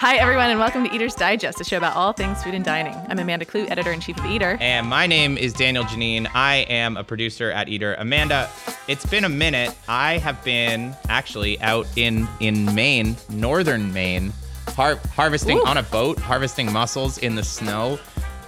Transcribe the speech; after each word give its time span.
Hi, 0.00 0.16
everyone, 0.16 0.48
and 0.48 0.58
welcome 0.58 0.88
to 0.88 0.94
Eater's 0.94 1.14
Digest, 1.14 1.60
a 1.60 1.64
show 1.64 1.76
about 1.76 1.94
all 1.94 2.14
things 2.14 2.42
food 2.42 2.54
and 2.54 2.64
dining. 2.64 2.94
I'm 3.10 3.18
Amanda 3.18 3.44
Kludt, 3.44 3.70
editor 3.70 3.92
in 3.92 4.00
chief 4.00 4.16
of 4.16 4.24
Eater. 4.24 4.56
And 4.58 4.86
my 4.86 5.06
name 5.06 5.36
is 5.36 5.52
Daniel 5.52 5.84
Geneen. 5.84 6.26
I 6.32 6.64
am 6.70 6.96
a 6.96 7.04
producer 7.04 7.50
at 7.50 7.68
Eater. 7.68 7.92
Amanda, 7.98 8.48
it's 8.88 9.04
been 9.04 9.24
a 9.24 9.28
minute. 9.28 9.76
I 9.88 10.16
have 10.16 10.42
been 10.42 10.96
actually 11.10 11.60
out 11.60 11.86
in 11.96 12.26
in 12.40 12.74
Maine, 12.74 13.14
northern 13.28 13.92
Maine, 13.92 14.32
har- 14.68 14.98
harvesting 15.12 15.58
Ooh. 15.58 15.66
on 15.66 15.76
a 15.76 15.82
boat, 15.82 16.18
harvesting 16.18 16.72
mussels 16.72 17.18
in 17.18 17.34
the 17.34 17.44
snow. 17.44 17.98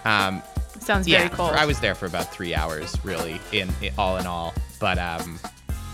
Um, 0.06 0.42
Sounds 0.80 1.06
yeah, 1.06 1.18
very 1.18 1.30
cold. 1.32 1.52
I 1.52 1.66
was 1.66 1.80
there 1.80 1.94
for 1.94 2.06
about 2.06 2.32
three 2.32 2.54
hours, 2.54 2.96
really, 3.04 3.38
in, 3.52 3.68
in 3.82 3.92
all 3.98 4.16
in 4.16 4.26
all. 4.26 4.54
But 4.80 4.96
um, 4.96 5.38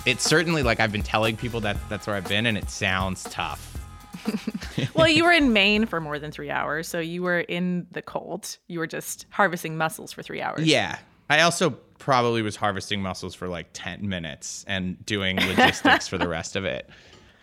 it's 0.07 0.23
certainly 0.23 0.63
like 0.63 0.79
I've 0.79 0.93
been 0.93 1.03
telling 1.03 1.37
people 1.37 1.59
that 1.63 1.77
that's 1.89 2.07
where 2.07 2.15
I've 2.15 2.29
been, 2.29 2.47
and 2.47 2.57
it 2.57 2.71
sounds 2.71 3.25
tough. 3.25 3.78
well, 4.95 5.09
you 5.09 5.25
were 5.25 5.33
in 5.33 5.53
Maine 5.53 5.87
for 5.87 6.01
more 6.01 6.19
than 6.19 6.31
three 6.31 6.51
hours, 6.51 6.89
so 6.89 6.99
you 7.01 7.23
were 7.23 7.41
in 7.41 7.87
the 7.93 8.03
cold. 8.03 8.57
You 8.69 8.79
were 8.79 8.87
just 8.87 9.27
harvesting 9.31 9.77
mussels 9.77 10.13
for 10.13 10.23
three 10.23 10.41
hours. 10.41 10.67
Yeah. 10.67 10.99
I 11.31 11.43
also 11.43 11.71
probably 11.99 12.43
was 12.43 12.57
harvesting 12.57 13.03
mussels 13.03 13.35
for 13.35 13.49
like 13.49 13.69
10 13.73 14.09
minutes 14.09 14.65
and 14.69 15.05
doing 15.05 15.37
logistics 15.47 16.09
for 16.09 16.19
the 16.19 16.29
rest 16.29 16.57
of 16.57 16.65
it. 16.65 16.89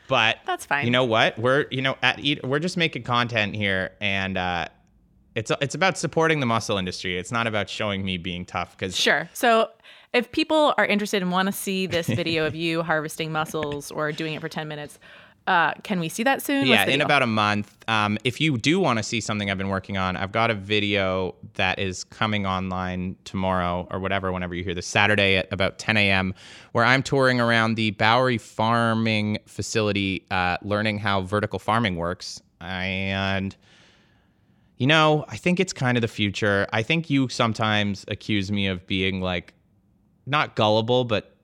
But 0.07 0.37
That's 0.45 0.65
fine. 0.65 0.85
You 0.85 0.91
know 0.91 1.05
what? 1.05 1.37
We're 1.37 1.65
you 1.71 1.81
know 1.81 1.97
at 2.01 2.19
Eat, 2.19 2.43
we're 2.43 2.59
just 2.59 2.77
making 2.77 3.03
content 3.03 3.55
here 3.55 3.91
and 3.99 4.37
uh 4.37 4.67
it's 5.33 5.51
it's 5.61 5.75
about 5.75 5.97
supporting 5.97 6.39
the 6.39 6.45
mussel 6.45 6.77
industry. 6.77 7.17
It's 7.17 7.31
not 7.31 7.47
about 7.47 7.69
showing 7.69 8.05
me 8.05 8.17
being 8.17 8.45
tough 8.45 8.77
cuz 8.77 8.95
Sure. 8.95 9.29
So 9.33 9.69
if 10.13 10.31
people 10.31 10.73
are 10.77 10.85
interested 10.85 11.21
and 11.21 11.31
want 11.31 11.47
to 11.47 11.51
see 11.51 11.87
this 11.87 12.07
video 12.21 12.45
of 12.45 12.55
you 12.55 12.83
harvesting 12.83 13.31
mussels 13.31 13.91
or 13.91 14.11
doing 14.11 14.33
it 14.33 14.41
for 14.41 14.49
10 14.49 14.67
minutes, 14.67 14.99
uh, 15.47 15.73
can 15.83 15.99
we 15.99 16.09
see 16.09 16.23
that 16.23 16.41
soon? 16.41 16.65
Yeah, 16.65 16.85
in 16.85 17.01
about 17.01 17.21
a 17.21 17.27
month. 17.27 17.77
Um, 17.87 18.17
if 18.23 18.41
you 18.41 18.57
do 18.57 18.79
want 18.79 18.97
to 18.97 19.03
see 19.03 19.21
something 19.21 19.51
I've 19.51 19.59
been 19.59 19.69
working 19.69 19.95
on, 19.95 20.17
I've 20.17 20.31
got 20.31 20.49
a 20.49 20.55
video 20.55 21.35
that 21.53 21.77
is 21.77 22.03
coming 22.03 22.47
online 22.47 23.15
tomorrow 23.25 23.87
or 23.91 23.99
whatever, 23.99 24.31
whenever 24.31 24.55
you 24.55 24.63
hear 24.63 24.73
this, 24.73 24.87
Saturday 24.87 25.37
at 25.37 25.47
about 25.53 25.77
10 25.77 25.97
a.m., 25.97 26.33
where 26.71 26.83
I'm 26.83 27.03
touring 27.03 27.39
around 27.39 27.75
the 27.75 27.91
Bowery 27.91 28.39
Farming 28.39 29.37
Facility, 29.45 30.25
uh, 30.31 30.57
learning 30.63 30.97
how 30.97 31.21
vertical 31.21 31.59
farming 31.59 31.95
works. 31.95 32.41
And, 32.59 33.55
you 34.77 34.87
know, 34.87 35.25
I 35.27 35.37
think 35.37 35.59
it's 35.59 35.73
kind 35.73 35.95
of 35.95 36.01
the 36.01 36.07
future. 36.07 36.65
I 36.73 36.81
think 36.81 37.11
you 37.11 37.29
sometimes 37.29 38.03
accuse 38.07 38.51
me 38.51 38.65
of 38.65 38.87
being 38.87 39.21
like, 39.21 39.53
not 40.25 40.55
gullible, 40.55 41.03
but 41.03 41.34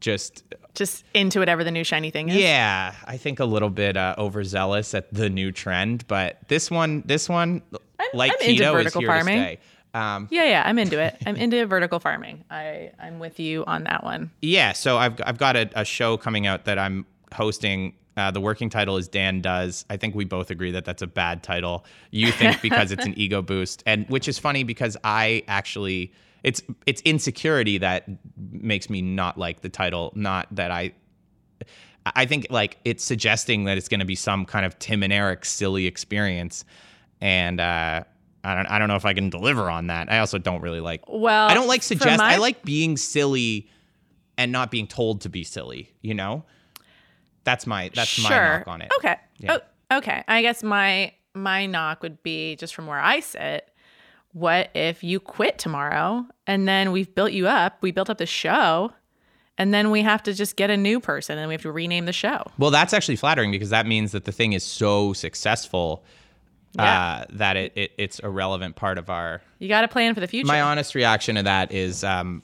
just 0.00 0.44
just 0.74 1.04
into 1.14 1.38
whatever 1.38 1.64
the 1.64 1.70
new 1.70 1.84
shiny 1.84 2.10
thing 2.10 2.28
is. 2.28 2.36
yeah, 2.36 2.94
I 3.06 3.16
think 3.16 3.40
a 3.40 3.44
little 3.46 3.70
bit 3.70 3.96
uh, 3.96 4.14
overzealous 4.18 4.94
at 4.94 5.12
the 5.12 5.30
new 5.30 5.50
trend, 5.52 6.06
but 6.06 6.38
this 6.48 6.70
one, 6.70 7.02
this 7.06 7.28
one, 7.28 7.62
I'm- 7.98 8.08
like 8.12 8.32
I'm 8.40 8.48
into 8.50 8.62
keto, 8.62 8.66
is 8.66 8.72
vertical 8.84 9.00
here 9.00 9.08
farming. 9.08 9.36
to 9.36 9.42
stay. 9.42 9.58
Um, 9.94 10.28
Yeah, 10.30 10.44
yeah, 10.44 10.62
I'm 10.66 10.78
into 10.78 11.00
it. 11.00 11.16
I'm 11.24 11.36
into 11.36 11.64
vertical 11.66 11.98
farming. 11.98 12.44
I 12.50 12.90
I'm 13.00 13.18
with 13.18 13.40
you 13.40 13.64
on 13.66 13.84
that 13.84 14.04
one. 14.04 14.30
yeah, 14.42 14.72
so 14.74 14.98
I've 14.98 15.18
I've 15.24 15.38
got 15.38 15.56
a, 15.56 15.70
a 15.74 15.84
show 15.84 16.16
coming 16.18 16.46
out 16.46 16.66
that 16.66 16.78
I'm 16.78 17.06
hosting. 17.34 17.94
Uh, 18.18 18.30
the 18.30 18.40
working 18.40 18.70
title 18.70 18.96
is 18.96 19.08
Dan 19.08 19.40
Does. 19.42 19.84
I 19.90 19.96
think 19.98 20.14
we 20.14 20.24
both 20.24 20.50
agree 20.50 20.70
that 20.70 20.84
that's 20.86 21.02
a 21.02 21.06
bad 21.06 21.42
title. 21.42 21.84
You 22.10 22.32
think 22.32 22.62
because 22.62 22.90
it's 22.90 23.04
an 23.04 23.12
ego 23.18 23.40
boost, 23.42 23.82
and 23.86 24.06
which 24.08 24.26
is 24.28 24.38
funny 24.38 24.62
because 24.64 24.96
I 25.04 25.42
actually 25.48 26.12
it's 26.42 26.62
it's 26.86 27.00
insecurity 27.02 27.78
that 27.78 28.06
makes 28.36 28.88
me 28.88 29.02
not 29.02 29.38
like 29.38 29.60
the 29.60 29.68
title, 29.68 30.12
not 30.14 30.46
that 30.54 30.70
I 30.70 30.92
I 32.14 32.26
think 32.26 32.46
like 32.50 32.78
it's 32.84 33.02
suggesting 33.02 33.64
that 33.64 33.76
it's 33.76 33.88
going 33.88 34.00
to 34.00 34.06
be 34.06 34.14
some 34.14 34.44
kind 34.44 34.64
of 34.64 34.78
Tim 34.78 35.02
and 35.02 35.12
Eric 35.12 35.44
silly 35.44 35.86
experience, 35.86 36.64
and 37.20 37.60
uh, 37.60 38.04
I 38.44 38.54
don't 38.54 38.66
I 38.66 38.78
don't 38.78 38.88
know 38.88 38.96
if 38.96 39.04
I 39.04 39.14
can 39.14 39.30
deliver 39.30 39.68
on 39.68 39.88
that. 39.88 40.10
I 40.10 40.18
also 40.20 40.38
don't 40.38 40.60
really 40.60 40.80
like. 40.80 41.02
Well, 41.08 41.48
I 41.48 41.54
don't 41.54 41.66
like 41.66 41.82
suggest. 41.82 42.18
my- 42.18 42.34
I 42.34 42.36
like 42.36 42.62
being 42.62 42.96
silly, 42.96 43.68
and 44.38 44.52
not 44.52 44.70
being 44.70 44.86
told 44.86 45.22
to 45.22 45.28
be 45.28 45.42
silly. 45.42 45.90
You 46.00 46.14
know, 46.14 46.44
that's 47.44 47.66
my 47.66 47.90
that's 47.92 48.22
my 48.22 48.28
sure. 48.28 48.58
knock 48.58 48.68
on 48.68 48.82
it. 48.82 48.92
Okay. 48.98 49.16
Yeah. 49.38 49.58
Oh, 49.90 49.98
okay. 49.98 50.22
I 50.28 50.42
guess 50.42 50.62
my 50.62 51.12
my 51.34 51.66
knock 51.66 52.02
would 52.02 52.22
be 52.22 52.56
just 52.56 52.74
from 52.74 52.86
where 52.86 53.00
I 53.00 53.20
sit. 53.20 53.68
What 54.36 54.68
if 54.74 55.02
you 55.02 55.18
quit 55.18 55.58
tomorrow 55.58 56.26
and 56.46 56.68
then 56.68 56.92
we've 56.92 57.14
built 57.14 57.32
you 57.32 57.48
up? 57.48 57.78
We 57.80 57.90
built 57.90 58.10
up 58.10 58.18
the 58.18 58.26
show, 58.26 58.92
and 59.56 59.72
then 59.72 59.90
we 59.90 60.02
have 60.02 60.22
to 60.24 60.34
just 60.34 60.56
get 60.56 60.68
a 60.68 60.76
new 60.76 61.00
person 61.00 61.38
and 61.38 61.48
we 61.48 61.54
have 61.54 61.62
to 61.62 61.72
rename 61.72 62.04
the 62.04 62.12
show. 62.12 62.42
Well, 62.58 62.70
that's 62.70 62.92
actually 62.92 63.16
flattering 63.16 63.50
because 63.50 63.70
that 63.70 63.86
means 63.86 64.12
that 64.12 64.26
the 64.26 64.32
thing 64.32 64.52
is 64.52 64.62
so 64.62 65.14
successful 65.14 66.04
Yeah. 66.74 66.82
uh, 66.84 67.24
that 67.30 67.56
it, 67.56 67.72
it 67.76 67.92
it's 67.96 68.20
a 68.22 68.28
relevant 68.28 68.76
part 68.76 68.98
of 68.98 69.08
our 69.08 69.40
You 69.58 69.68
got 69.68 69.80
to 69.80 69.88
plan 69.88 70.12
for 70.12 70.20
the 70.20 70.26
future. 70.28 70.46
my 70.46 70.60
honest 70.60 70.94
reaction 70.94 71.36
to 71.36 71.42
that 71.44 71.72
is 71.72 72.04
um 72.04 72.42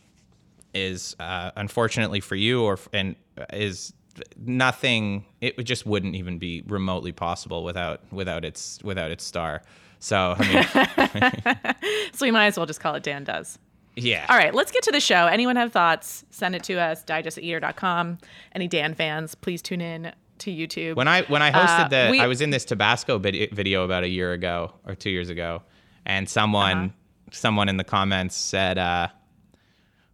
is 0.73 1.15
uh 1.21 1.51
unfortunately 1.57 2.21
for 2.21 2.37
you 2.37 2.63
or 2.63 2.79
and 2.95 3.17
is 3.53 3.93
nothing 4.39 5.27
it 5.43 5.63
just 5.65 5.85
wouldn't 5.85 6.15
even 6.15 6.39
be 6.39 6.63
remotely 6.67 7.13
possible 7.13 7.63
without 7.65 8.01
without 8.11 8.45
its 8.47 8.79
without 8.83 9.11
its 9.11 9.25
star 9.25 9.61
so 10.03 10.35
i 10.39 11.65
mean 11.65 11.75
so 12.13 12.27
we 12.27 12.31
might 12.31 12.47
as 12.47 12.57
well 12.57 12.67
just 12.67 12.81
call 12.81 12.95
it 12.95 13.03
Dan 13.03 13.25
Does. 13.25 13.59
yeah 13.97 14.27
All 14.29 14.37
right, 14.37 14.55
let's 14.55 14.73
get 14.73 14.83
to 14.85 14.91
the 14.91 15.01
show. 15.01 15.27
Anyone 15.27 15.57
have 15.57 15.71
thoughts? 15.73 16.25
Send 16.31 16.55
it 16.55 16.63
to 16.65 16.75
us, 16.81 17.05
digesteater.com. 17.05 18.19
Any 18.55 18.67
Dan 18.69 18.95
fans, 18.95 19.35
please 19.35 19.61
tune 19.63 19.81
in 19.81 20.13
to 20.39 20.51
YouTube. 20.51 20.97
when 20.97 21.07
i 21.07 21.23
when 21.23 21.41
i 21.43 21.51
hosted 21.53 21.85
Uh, 21.85 21.89
the 21.89 22.09
we- 22.11 22.21
i 22.21 22.27
was 22.27 22.41
in 22.41 22.51
this 22.51 22.65
tabasco 22.65 23.19
video 23.19 23.85
about 23.85 24.03
a 24.03 24.09
year 24.09 24.33
ago 24.33 24.73
or 24.87 24.95
two 24.97 25.11
years 25.11 25.29
ago 25.31 25.63
and 26.05 26.29
someone 26.29 26.77
Uh-huh. 26.79 26.89
someone 27.31 27.69
in 27.69 27.77
the 27.77 27.85
comments 27.85 28.35
said 28.35 28.77
uh 28.79 29.07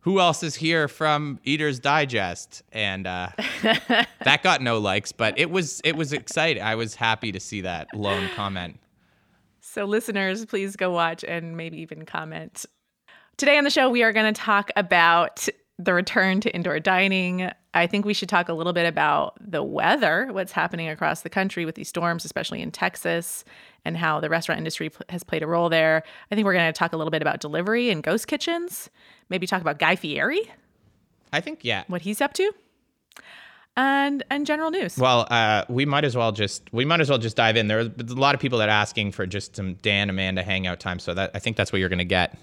who 0.01 0.21
else 0.21 0.43
is 0.43 0.55
here 0.55 0.89
from 0.89 1.39
Eater's 1.45 1.81
Digest? 1.81 2.63
And 2.73 3.07
uh, 3.07 3.29
that 3.63 4.41
got 4.43 4.63
no 4.63 4.79
likes, 4.79 5.13
but 5.13 5.39
it 5.39 5.51
was 5.51 5.81
it 5.85 5.97
was 5.97 6.13
exciting. 6.15 6.63
I 6.63 6.77
was 6.77 6.95
happy 6.95 7.31
to 7.33 7.41
see 7.41 7.61
that 7.63 7.89
lone 7.95 8.29
comment. 8.35 8.79
So, 9.79 9.85
listeners, 9.85 10.45
please 10.45 10.75
go 10.75 10.91
watch 10.91 11.23
and 11.23 11.57
maybe 11.57 11.81
even 11.83 12.05
comment. 12.05 12.67
Today 13.37 13.59
on 13.59 13.63
the 13.63 13.71
show, 13.71 13.89
we 13.89 14.03
are 14.03 14.13
going 14.13 14.35
to 14.35 14.41
talk 14.41 14.73
about 14.75 15.49
the 15.79 15.95
return 15.95 16.41
to 16.41 16.53
indoor 16.53 16.81
dining. 16.81 17.53
I 17.75 17.87
think 17.87 18.05
we 18.05 18.13
should 18.13 18.29
talk 18.29 18.49
a 18.49 18.55
little 18.55 18.73
bit 18.73 18.87
about 18.87 19.37
the 19.41 19.63
weather, 19.63 20.31
what's 20.33 20.51
happening 20.51 20.89
across 20.89 21.21
the 21.21 21.31
country 21.31 21.65
with 21.65 21.77
these 21.77 21.89
storms, 21.89 22.25
especially 22.25 22.61
in 22.61 22.73
Texas, 22.73 23.45
and 23.85 23.97
how 23.97 24.19
the 24.19 24.29
restaurant 24.29 24.59
industry 24.59 24.91
pl- 24.91 25.07
has 25.11 25.23
played 25.23 25.45
a 25.45 25.47
role 25.47 25.69
there. 25.69 26.03
I 26.33 26.35
think 26.35 26.45
we're 26.45 26.55
going 26.55 26.67
to 26.67 26.77
talk 26.77 26.93
a 26.93 26.97
little 26.97 27.13
bit 27.13 27.23
about 27.23 27.39
delivery 27.39 27.89
and 27.91 28.03
ghost 28.03 28.27
kitchens, 28.27 28.91
maybe 29.29 29.47
talk 29.47 29.61
about 29.61 29.79
Guy 29.79 29.95
Fieri, 29.95 30.51
I 31.33 31.41
think 31.41 31.61
yeah. 31.63 31.85
what 31.87 32.03
he's 32.03 32.21
up 32.21 32.33
to, 32.33 32.53
and 33.79 34.25
and 34.29 34.45
general 34.45 34.73
news. 34.73 34.99
Well, 34.99 35.27
uh, 35.31 35.65
we 35.69 35.87
might 35.87 36.05
as 36.05 36.17
well 36.17 36.33
just 36.33 36.63
we 36.73 36.85
might 36.85 37.01
as 37.01 37.09
well 37.09 37.19
just 37.19 37.37
dive 37.37 37.57
in. 37.57 37.69
There 37.69 37.79
are 37.79 37.83
a 37.83 38.03
lot 38.15 38.35
of 38.35 38.41
people 38.41 38.59
that 38.59 38.69
are 38.69 38.73
asking 38.73 39.13
for 39.13 39.25
just 39.25 39.55
some 39.55 39.75
Dan 39.75 40.11
Amanda 40.11 40.43
hangout 40.43 40.81
time, 40.81 40.99
so 40.99 41.15
that 41.15 41.31
I 41.33 41.39
think 41.39 41.57
that's 41.57 41.73
what 41.73 41.79
you're 41.79 41.89
going 41.89 42.01
to 42.01 42.05
get 42.05 42.37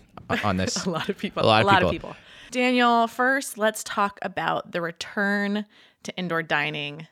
on 0.44 0.58
this. 0.58 0.86
a 0.86 0.90
lot 0.90 1.10
of 1.10 1.18
people. 1.18 1.44
A 1.44 1.46
lot 1.46 1.84
of 1.84 1.92
people. 1.92 2.16
Daniel, 2.52 3.08
first, 3.08 3.58
let's 3.58 3.84
talk 3.84 4.18
about 4.22 4.72
the 4.72 4.80
return 4.80 5.66
to 6.04 6.16
indoor 6.16 6.42
dining. 6.42 7.06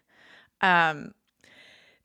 Um, 0.61 1.13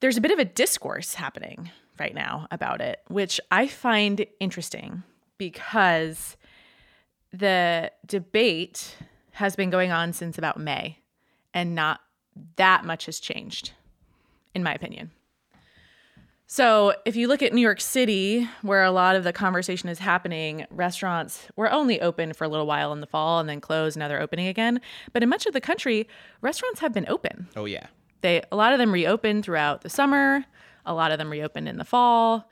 there's 0.00 0.16
a 0.16 0.20
bit 0.20 0.32
of 0.32 0.40
a 0.40 0.44
discourse 0.44 1.14
happening 1.14 1.70
right 2.00 2.14
now 2.14 2.48
about 2.50 2.80
it, 2.80 3.00
which 3.08 3.40
I 3.52 3.68
find 3.68 4.26
interesting 4.40 5.04
because 5.36 6.36
the 7.32 7.92
debate 8.06 8.96
has 9.32 9.54
been 9.54 9.70
going 9.70 9.92
on 9.92 10.12
since 10.12 10.36
about 10.36 10.58
May, 10.58 10.98
and 11.54 11.76
not 11.76 12.00
that 12.56 12.84
much 12.84 13.06
has 13.06 13.20
changed, 13.20 13.72
in 14.54 14.62
my 14.62 14.74
opinion. 14.74 15.10
So, 16.50 16.94
if 17.04 17.14
you 17.14 17.28
look 17.28 17.42
at 17.42 17.52
New 17.52 17.60
York 17.60 17.78
City, 17.78 18.48
where 18.62 18.82
a 18.82 18.90
lot 18.90 19.16
of 19.16 19.24
the 19.24 19.34
conversation 19.34 19.90
is 19.90 19.98
happening, 19.98 20.64
restaurants 20.70 21.46
were 21.56 21.70
only 21.70 22.00
open 22.00 22.32
for 22.32 22.44
a 22.44 22.48
little 22.48 22.66
while 22.66 22.90
in 22.94 23.02
the 23.02 23.06
fall 23.06 23.38
and 23.38 23.46
then 23.46 23.60
closed. 23.60 23.98
Now 23.98 24.08
they're 24.08 24.22
opening 24.22 24.46
again. 24.46 24.80
But 25.12 25.22
in 25.22 25.28
much 25.28 25.44
of 25.44 25.52
the 25.52 25.60
country, 25.60 26.08
restaurants 26.40 26.80
have 26.80 26.94
been 26.94 27.04
open. 27.08 27.48
oh 27.54 27.66
yeah. 27.66 27.88
They 28.22 28.42
a 28.50 28.56
lot 28.56 28.72
of 28.72 28.78
them 28.78 28.92
reopened 28.92 29.44
throughout 29.44 29.82
the 29.82 29.90
summer. 29.90 30.44
A 30.86 30.94
lot 30.94 31.12
of 31.12 31.18
them 31.18 31.30
reopened 31.30 31.68
in 31.68 31.76
the 31.76 31.84
fall. 31.84 32.50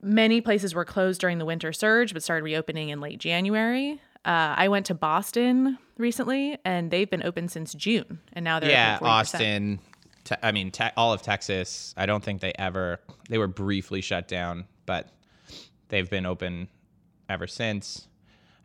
Many 0.00 0.40
places 0.40 0.74
were 0.74 0.86
closed 0.86 1.20
during 1.20 1.38
the 1.38 1.44
winter 1.44 1.72
surge, 1.74 2.14
but 2.14 2.22
started 2.22 2.42
reopening 2.44 2.88
in 2.88 3.00
late 3.00 3.18
January. 3.18 4.00
Uh, 4.24 4.54
I 4.56 4.68
went 4.68 4.86
to 4.86 4.94
Boston 4.94 5.78
recently, 5.98 6.58
and 6.64 6.90
they've 6.90 7.08
been 7.08 7.22
open 7.24 7.48
since 7.48 7.74
June, 7.74 8.20
and 8.32 8.44
now 8.44 8.58
they're 8.58 8.70
yeah, 8.70 8.96
open 8.96 9.08
40%. 9.08 9.10
Austin. 9.10 9.78
Te- 10.24 10.34
I 10.42 10.52
mean, 10.52 10.70
te- 10.70 10.90
all 10.96 11.12
of 11.12 11.20
Texas. 11.22 11.94
I 11.96 12.06
don't 12.06 12.24
think 12.24 12.40
they 12.40 12.52
ever. 12.58 13.00
They 13.28 13.38
were 13.38 13.48
briefly 13.48 14.00
shut 14.00 14.26
down, 14.26 14.64
but 14.86 15.10
they've 15.88 16.08
been 16.08 16.24
open 16.26 16.68
ever 17.28 17.46
since. 17.46 18.08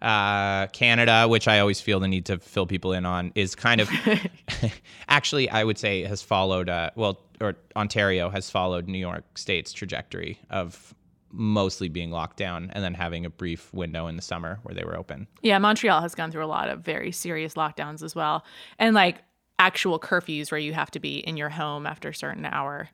Uh, 0.01 0.67
Canada, 0.67 1.27
which 1.27 1.49
I 1.49 1.59
always 1.59 1.81
feel 1.81 1.99
the 1.99 2.07
need 2.07 2.25
to 2.27 2.39
fill 2.39 2.65
people 2.65 2.93
in 2.93 3.05
on, 3.05 3.33
is 3.35 3.53
kind 3.53 3.81
of 3.81 3.89
actually, 5.09 5.49
I 5.49 5.65
would 5.65 5.77
say, 5.77 6.03
has 6.03 6.21
followed, 6.21 6.69
uh, 6.69 6.91
well, 6.95 7.21
or 7.41 7.55
Ontario 7.75 8.29
has 8.29 8.49
followed 8.49 8.87
New 8.87 8.97
York 8.97 9.37
State's 9.37 9.73
trajectory 9.73 10.39
of 10.49 10.93
mostly 11.31 11.89
being 11.89 12.11
locked 12.11 12.37
down 12.37 12.69
and 12.73 12.83
then 12.83 12.93
having 12.93 13.25
a 13.25 13.29
brief 13.29 13.71
window 13.73 14.07
in 14.07 14.15
the 14.15 14.21
summer 14.21 14.59
where 14.63 14.73
they 14.73 14.83
were 14.83 14.97
open. 14.97 15.27
Yeah, 15.41 15.57
Montreal 15.59 16.01
has 16.01 16.15
gone 16.15 16.31
through 16.31 16.45
a 16.45 16.47
lot 16.47 16.69
of 16.69 16.81
very 16.81 17.11
serious 17.11 17.53
lockdowns 17.53 18.03
as 18.03 18.15
well. 18.15 18.43
And 18.77 18.95
like 18.95 19.23
actual 19.59 19.99
curfews 19.99 20.51
where 20.51 20.59
you 20.59 20.73
have 20.73 20.89
to 20.91 20.99
be 20.99 21.17
in 21.17 21.37
your 21.37 21.49
home 21.49 21.85
after 21.85 22.09
a 22.09 22.15
certain 22.15 22.45
hour. 22.45 22.89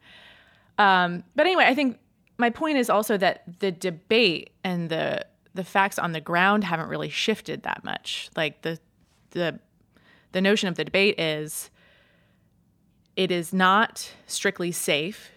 Um, 0.77 1.23
but 1.35 1.45
anyway, 1.45 1.65
I 1.65 1.75
think 1.75 1.99
my 2.37 2.49
point 2.49 2.77
is 2.77 2.89
also 2.89 3.17
that 3.17 3.59
the 3.59 3.71
debate 3.71 4.51
and 4.63 4.89
the 4.89 5.25
the 5.53 5.63
facts 5.63 5.97
on 5.97 6.11
the 6.11 6.19
ground 6.19 6.65
haven't 6.65 6.89
really 6.89 7.07
shifted 7.07 7.63
that 7.63 7.83
much. 7.83 8.29
Like 8.35 8.61
the 8.63 8.77
the 9.31 9.59
the 10.33 10.41
notion 10.41 10.67
of 10.67 10.75
the 10.75 10.83
debate 10.83 11.17
is 11.17 11.69
it 13.15 13.31
is 13.31 13.53
not 13.53 14.11
strictly 14.27 14.73
safe 14.73 15.31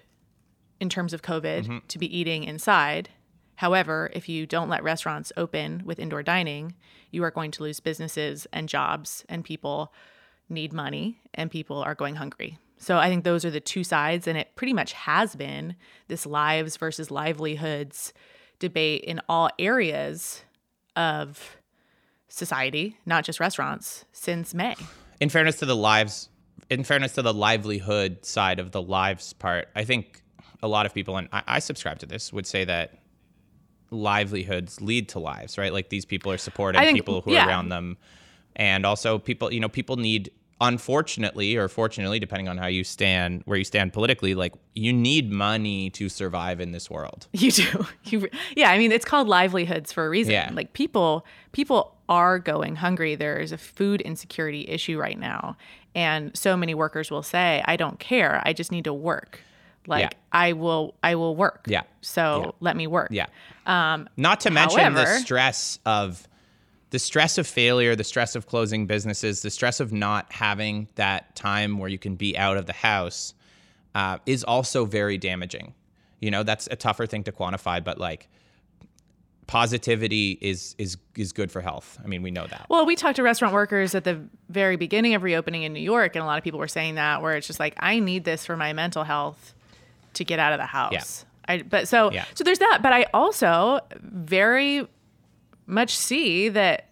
in 0.81 0.89
terms 0.89 1.13
of 1.13 1.23
COVID 1.23 1.65
mm-hmm. 1.65 1.79
to 1.87 1.99
be 1.99 2.19
eating 2.19 2.45
inside. 2.45 3.11
However, 3.57 4.11
if 4.13 4.29
you 4.29 4.47
don't 4.47 4.69
let 4.69 4.85
restaurants 4.85 5.33
open 5.37 5.83
with 5.85 5.99
indoor 5.99 6.23
dining, 6.23 6.75
you 7.11 7.25
are 7.25 7.31
going 7.31 7.51
to 7.53 7.63
lose 7.63 7.81
businesses 7.81 8.47
and 8.53 8.69
jobs, 8.69 9.25
and 9.29 9.45
people 9.45 9.93
need 10.49 10.73
money, 10.73 11.21
and 11.35 11.51
people 11.51 11.79
are 11.79 11.95
going 11.95 12.17
hungry. 12.17 12.59
So 12.79 12.99
I 12.99 13.09
think 13.09 13.25
those 13.25 13.45
are 13.45 13.51
the 13.51 13.61
two 13.61 13.83
sides, 13.83 14.29
and 14.29 14.39
it 14.39 14.55
pretty 14.55 14.73
much 14.73 14.93
has 14.93 15.35
been 15.35 15.75
this 16.07 16.25
lives 16.25 16.77
versus 16.77 17.11
livelihoods 17.11 18.13
debate 18.61 19.03
in 19.03 19.21
all 19.29 19.51
areas 19.59 20.43
of 20.95 21.57
society, 22.29 22.97
not 23.07 23.25
just 23.25 23.41
restaurants, 23.41 24.05
since 24.13 24.55
May. 24.55 24.77
In 25.21 25.29
fairness 25.29 25.57
to 25.57 25.67
the 25.67 25.77
lives, 25.77 26.29
in 26.71 26.85
fairness 26.85 27.15
to 27.15 27.23
the 27.23 27.35
livelihood 27.35 28.25
side 28.25 28.61
of 28.61 28.71
the 28.71 28.83
lives 28.83 29.33
part, 29.33 29.69
I 29.75 29.85
think 29.85 30.23
a 30.63 30.69
lot 30.69 30.87
of 30.87 30.95
people, 30.95 31.17
and 31.17 31.29
I, 31.33 31.43
I 31.47 31.59
subscribe 31.59 31.99
to 32.01 32.07
this, 32.07 32.33
would 32.33 32.47
say 32.47 32.65
that 32.65 32.99
livelihoods 33.91 34.81
lead 34.81 35.09
to 35.11 35.19
lives, 35.19 35.59
right? 35.59 35.73
Like 35.73 35.89
these 35.89 36.05
people 36.05 36.31
are 36.33 36.39
supporting 36.39 36.81
think, 36.81 36.97
people 36.97 37.21
who 37.21 37.33
yeah. 37.33 37.45
are 37.45 37.49
around 37.49 37.69
them. 37.69 37.97
And 38.57 38.85
also 38.85 39.19
people, 39.19 39.53
you 39.53 39.61
know, 39.61 39.69
people 39.69 39.97
need 39.97 40.31
unfortunately 40.61 41.57
or 41.57 41.69
fortunately 41.69 42.19
depending 42.19 42.49
on 42.49 42.59
how 42.59 42.67
you 42.67 42.83
stand 42.83 43.43
where 43.45 43.57
you 43.57 43.63
stand 43.63 43.93
politically 43.93 44.35
like 44.35 44.53
you 44.75 44.93
need 44.93 45.31
money 45.31 45.89
to 45.89 46.09
survive 46.09 46.61
in 46.61 46.73
this 46.73 46.91
world 46.91 47.29
you 47.33 47.53
do 47.53 47.87
you 48.05 48.29
yeah 48.57 48.71
i 48.71 48.77
mean 48.77 48.91
it's 48.91 49.05
called 49.05 49.29
livelihoods 49.29 49.93
for 49.93 50.05
a 50.05 50.09
reason 50.09 50.33
yeah. 50.33 50.51
like 50.53 50.73
people 50.73 51.25
people 51.53 51.97
are 52.09 52.41
going 52.41 52.75
hungry 52.75 53.15
there's 53.15 53.53
a 53.53 53.59
food 53.59 54.01
insecurity 54.01 54.69
issue 54.69 54.99
right 54.99 55.19
now 55.21 55.57
and 55.95 56.37
so 56.37 56.57
many 56.57 56.75
workers 56.75 57.09
will 57.09 57.23
say 57.23 57.63
i 57.67 57.77
don't 57.77 58.01
care 58.01 58.43
i 58.45 58.53
just 58.53 58.73
need 58.73 58.83
to 58.83 58.93
work 58.93 59.41
like 59.89 60.03
yeah. 60.03 60.11
I 60.31 60.53
will 60.53 60.95
I 61.03 61.15
will 61.17 61.35
work. 61.35 61.65
Yeah. 61.67 61.83
So 62.03 62.43
yeah. 62.45 62.51
let 62.61 62.77
me 62.77 62.87
work. 62.87 63.09
Yeah. 63.11 63.27
Um, 63.67 64.09
Not 64.17 64.41
to 64.41 64.51
mention 64.51 64.81
however, 64.81 65.01
the 65.01 65.19
stress 65.19 65.79
of 65.85 66.29
the 66.91 66.99
stress 66.99 67.39
of 67.39 67.47
failure, 67.47 67.97
the 67.97 68.05
stress 68.05 68.35
of 68.35 68.47
closing 68.47 68.87
businesses, 68.87 69.43
the 69.43 69.51
stress 69.51 69.81
of 69.81 69.93
not 69.93 70.33
having 70.33 70.89
that 70.95 71.35
time 71.35 71.79
where 71.79 71.89
you 71.89 71.99
can 71.99 72.15
be 72.15 72.37
out 72.37 72.57
of 72.57 72.67
the 72.67 72.73
house 72.73 73.35
uh, 73.95 74.19
is 74.27 74.45
also 74.45 74.85
very 74.85 75.19
damaging. 75.19 75.75
You 76.21 76.31
know, 76.31 76.43
that's 76.43 76.69
a 76.71 76.77
tougher 76.77 77.07
thing 77.07 77.25
to 77.25 77.33
quantify, 77.33 77.83
but 77.83 77.99
like 77.99 78.29
positivity 79.47 80.39
is 80.41 80.75
is 80.79 80.97
is 81.17 81.33
good 81.33 81.51
for 81.51 81.61
health. 81.61 81.99
I 82.03 82.07
mean, 82.07 82.23
we 82.23 82.31
know 82.31 82.47
that. 82.47 82.67
Well, 82.69 82.87
we 82.87 82.97
talked 82.97 83.17
to 83.17 83.23
restaurant 83.23 83.55
workers 83.55 83.95
at 83.95 84.05
the 84.05 84.21
very 84.49 84.77
beginning 84.77 85.15
of 85.15 85.23
reopening 85.23 85.63
in 85.63 85.73
New 85.73 85.81
York, 85.81 86.17
and 86.17 86.23
a 86.23 86.27
lot 86.27 86.39
of 86.39 86.45
people 86.45 86.59
were 86.59 86.69
saying 86.69 86.97
that 86.97 87.23
where 87.23 87.37
it's 87.37 87.47
just 87.47 87.61
like, 87.61 87.75
I 87.79 87.99
need 87.99 88.25
this 88.25 88.47
for 88.47 88.57
my 88.57 88.73
mental 88.73 89.05
health 89.05 89.55
to 90.19 90.25
get 90.25 90.39
out 90.39 90.53
of 90.53 90.59
the 90.59 90.67
house. 90.67 91.25
Yeah. 91.49 91.55
I, 91.55 91.63
but 91.63 91.89
so 91.89 92.13
yeah. 92.13 92.27
so 92.35 92.45
there's 92.45 92.59
that. 92.59 92.81
But 92.83 92.93
I 92.93 93.07
also 93.15 93.81
very 94.03 94.87
much 95.67 95.97
see 95.97 96.49
that 96.51 96.89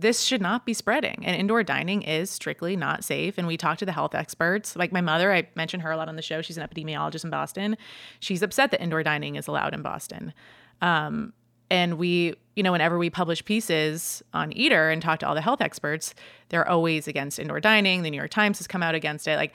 this 0.00 0.20
should 0.22 0.40
not 0.40 0.66
be 0.66 0.74
spreading 0.74 1.22
and 1.24 1.36
indoor 1.36 1.62
dining 1.62 2.02
is 2.02 2.28
strictly 2.30 2.74
not 2.74 3.04
safe 3.04 3.38
and 3.38 3.46
we 3.46 3.56
talked 3.56 3.78
to 3.78 3.86
the 3.86 3.92
health 3.92 4.14
experts 4.14 4.74
like 4.74 4.90
my 4.90 5.00
mother 5.00 5.32
i 5.32 5.46
mentioned 5.54 5.82
her 5.82 5.92
a 5.92 5.96
lot 5.96 6.08
on 6.08 6.16
the 6.16 6.22
show 6.22 6.42
she's 6.42 6.58
an 6.58 6.66
epidemiologist 6.68 7.22
in 7.22 7.30
boston 7.30 7.76
she's 8.18 8.42
upset 8.42 8.70
that 8.72 8.82
indoor 8.82 9.02
dining 9.02 9.36
is 9.36 9.46
allowed 9.46 9.72
in 9.72 9.82
boston 9.82 10.32
um, 10.80 11.32
and 11.70 11.96
we 11.96 12.34
you 12.56 12.62
know 12.62 12.72
whenever 12.72 12.98
we 12.98 13.08
publish 13.08 13.44
pieces 13.44 14.22
on 14.32 14.52
eater 14.52 14.90
and 14.90 15.00
talk 15.00 15.20
to 15.20 15.28
all 15.28 15.34
the 15.34 15.40
health 15.40 15.60
experts 15.60 16.14
they're 16.48 16.68
always 16.68 17.06
against 17.06 17.38
indoor 17.38 17.60
dining 17.60 18.02
the 18.02 18.10
new 18.10 18.16
york 18.16 18.30
times 18.30 18.58
has 18.58 18.66
come 18.66 18.82
out 18.82 18.94
against 18.96 19.28
it 19.28 19.36
like 19.36 19.52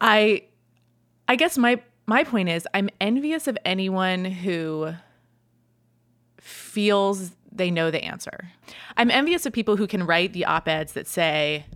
i 0.00 0.42
i 1.28 1.36
guess 1.36 1.56
my 1.56 1.80
my 2.06 2.24
point 2.24 2.48
is 2.48 2.66
I'm 2.74 2.90
envious 3.00 3.46
of 3.46 3.56
anyone 3.64 4.24
who 4.24 4.94
feels 6.40 7.32
they 7.52 7.70
know 7.70 7.90
the 7.90 8.04
answer. 8.04 8.50
I'm 8.96 9.10
envious 9.10 9.46
of 9.46 9.52
people 9.52 9.76
who 9.76 9.86
can 9.86 10.06
write 10.06 10.32
the 10.32 10.44
op 10.44 10.68
eds 10.68 10.92
that 10.92 11.06
say, 11.06 11.66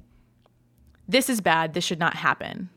this 1.09 1.29
is 1.29 1.41
bad, 1.41 1.75
this 1.75 1.85
should 1.85 1.99
not 1.99 2.15
happen. 2.15 2.71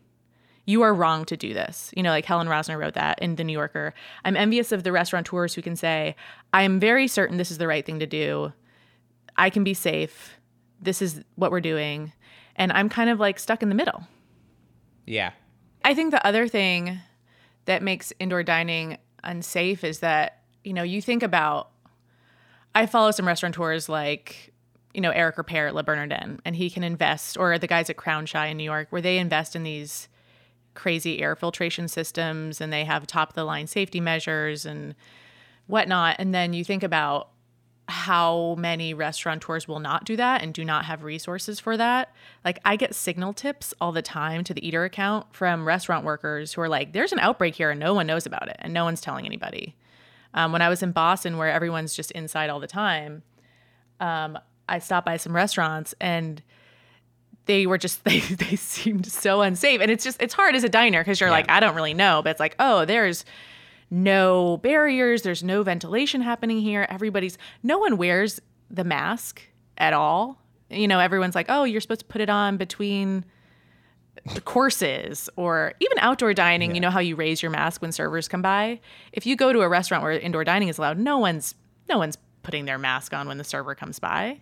You 0.65 0.81
are 0.81 0.93
wrong 0.93 1.23
to 1.25 1.37
do 1.37 1.53
this. 1.53 1.91
You 1.95 2.03
know, 2.03 2.09
like 2.09 2.25
Helen 2.25 2.47
Rosner 2.47 2.77
wrote 2.77 2.95
that 2.95 3.19
in 3.21 3.35
The 3.35 3.43
New 3.43 3.53
Yorker. 3.53 3.93
I'm 4.25 4.35
envious 4.35 4.71
of 4.71 4.83
the 4.83 4.91
restaurateurs 4.91 5.53
who 5.53 5.61
can 5.61 5.77
say, 5.77 6.15
I 6.51 6.63
am 6.63 6.79
very 6.79 7.07
certain 7.07 7.37
this 7.37 7.51
is 7.51 7.57
the 7.57 7.67
right 7.67 7.85
thing 7.85 7.99
to 7.99 8.07
do. 8.07 8.51
I 9.37 9.49
can 9.49 9.63
be 9.63 9.73
safe. 9.73 10.37
This 10.81 11.01
is 11.01 11.23
what 11.35 11.51
we're 11.51 11.61
doing. 11.61 12.11
And 12.57 12.73
I'm 12.73 12.89
kind 12.89 13.09
of 13.09 13.19
like 13.19 13.39
stuck 13.39 13.63
in 13.63 13.69
the 13.69 13.75
middle. 13.75 14.07
Yeah. 15.05 15.31
I 15.85 15.93
think 15.93 16.11
the 16.11 16.25
other 16.27 16.49
thing 16.49 16.99
that 17.67 17.83
makes 17.83 18.11
indoor 18.19 18.43
dining 18.43 18.97
unsafe 19.23 19.83
is 19.83 19.99
that, 19.99 20.41
you 20.63 20.73
know, 20.73 20.83
you 20.83 21.01
think 21.01 21.21
about 21.21 21.69
I 22.73 22.85
follow 22.85 23.09
some 23.09 23.27
restaurateurs 23.27 23.89
like, 23.89 24.53
you 24.93 25.01
know, 25.01 25.09
Eric 25.09 25.37
Ripert 25.37 25.69
at 25.69 25.75
Le 25.75 25.81
Bernardin, 25.81 26.39
and 26.45 26.55
he 26.55 26.69
can 26.69 26.83
invest, 26.83 27.35
or 27.35 27.57
the 27.57 27.65
guys 27.65 27.89
at 27.89 27.97
Crown 27.97 28.27
Shy 28.27 28.47
in 28.47 28.57
New 28.57 28.63
York, 28.63 28.87
where 28.91 29.01
they 29.01 29.17
invest 29.17 29.55
in 29.55 29.63
these 29.63 30.07
crazy 30.75 31.19
air 31.19 31.35
filtration 31.35 31.87
systems 31.87 32.61
and 32.61 32.71
they 32.71 32.85
have 32.85 33.07
top 33.07 33.29
of 33.29 33.35
the 33.35 33.43
line 33.43 33.65
safety 33.65 33.99
measures 33.99 34.63
and 34.63 34.93
whatnot. 35.65 36.17
And 36.19 36.35
then 36.35 36.53
you 36.53 36.63
think 36.63 36.83
about 36.83 37.29
how 37.89 38.55
many 38.57 38.93
restaurateurs 38.93 39.67
will 39.67 39.79
not 39.79 40.03
do 40.03 40.17
that 40.17 40.41
and 40.41 40.53
do 40.53 40.65
not 40.65 40.85
have 40.85 41.03
resources 41.03 41.59
for 41.59 41.77
that. 41.77 42.13
Like 42.43 42.59
I 42.65 42.75
get 42.75 42.93
signal 42.93 43.33
tips 43.33 43.73
all 43.79 43.93
the 43.93 44.01
time 44.01 44.43
to 44.43 44.53
the 44.53 44.65
eater 44.65 44.83
account 44.83 45.33
from 45.33 45.65
restaurant 45.65 46.03
workers 46.03 46.53
who 46.53 46.61
are 46.61 46.69
like, 46.69 46.91
there's 46.91 47.13
an 47.13 47.19
outbreak 47.19 47.55
here 47.55 47.71
and 47.71 47.79
no 47.79 47.93
one 47.93 48.05
knows 48.05 48.25
about 48.25 48.49
it 48.49 48.57
and 48.59 48.73
no 48.73 48.83
one's 48.83 48.99
telling 48.99 49.25
anybody. 49.25 49.75
Um, 50.33 50.51
when 50.51 50.61
I 50.61 50.67
was 50.67 50.83
in 50.83 50.91
Boston, 50.91 51.37
where 51.37 51.49
everyone's 51.49 51.95
just 51.95 52.11
inside 52.11 52.49
all 52.49 52.59
the 52.59 52.67
time, 52.67 53.23
um, 54.01 54.37
I 54.67 54.79
stopped 54.79 55.05
by 55.05 55.15
some 55.15 55.33
restaurants 55.33 55.95
and 56.01 56.41
they 57.45 57.65
were 57.65 57.77
just 57.77 58.03
they 58.03 58.19
they 58.19 58.57
seemed 58.57 59.05
so 59.05 59.41
unsafe. 59.41 59.79
And 59.79 59.89
it's 59.89 60.03
just 60.03 60.21
it's 60.21 60.33
hard 60.33 60.55
as 60.55 60.65
a 60.65 60.69
diner 60.69 60.99
because 61.01 61.21
you're 61.21 61.29
yeah. 61.29 61.35
like, 61.35 61.49
I 61.49 61.61
don't 61.61 61.75
really 61.75 61.93
know, 61.93 62.21
but 62.21 62.31
it's 62.31 62.39
like, 62.41 62.55
oh, 62.59 62.83
there's 62.83 63.23
no 63.89 64.57
barriers, 64.57 65.21
there's 65.21 65.43
no 65.43 65.63
ventilation 65.63 66.21
happening 66.21 66.59
here. 66.59 66.85
Everybody's 66.89 67.37
no 67.63 67.77
one 67.77 67.97
wears 67.97 68.41
the 68.69 68.83
mask 68.83 69.41
at 69.77 69.93
all. 69.93 70.41
You 70.69 70.87
know, 70.87 70.99
everyone's 70.99 71.35
like, 71.35 71.45
"Oh, 71.49 71.63
you're 71.63 71.81
supposed 71.81 72.01
to 72.01 72.05
put 72.05 72.21
it 72.21 72.29
on 72.29 72.57
between 72.57 73.23
the 74.33 74.41
courses 74.41 75.29
or 75.35 75.73
even 75.79 75.97
outdoor 75.99 76.33
dining, 76.33 76.71
yeah. 76.71 76.75
you 76.75 76.81
know 76.81 76.89
how 76.89 76.99
you 76.99 77.15
raise 77.15 77.41
your 77.41 77.51
mask 77.51 77.81
when 77.81 77.91
servers 77.91 78.27
come 78.27 78.41
by? 78.41 78.79
If 79.11 79.25
you 79.25 79.35
go 79.35 79.53
to 79.53 79.61
a 79.61 79.69
restaurant 79.69 80.03
where 80.03 80.11
indoor 80.13 80.43
dining 80.43 80.67
is 80.67 80.77
allowed, 80.77 80.97
no 80.97 81.17
one's 81.17 81.55
no 81.89 81.97
one's 81.97 82.17
putting 82.43 82.65
their 82.65 82.77
mask 82.77 83.13
on 83.13 83.27
when 83.27 83.37
the 83.37 83.43
server 83.43 83.75
comes 83.75 83.99
by. 83.99 84.41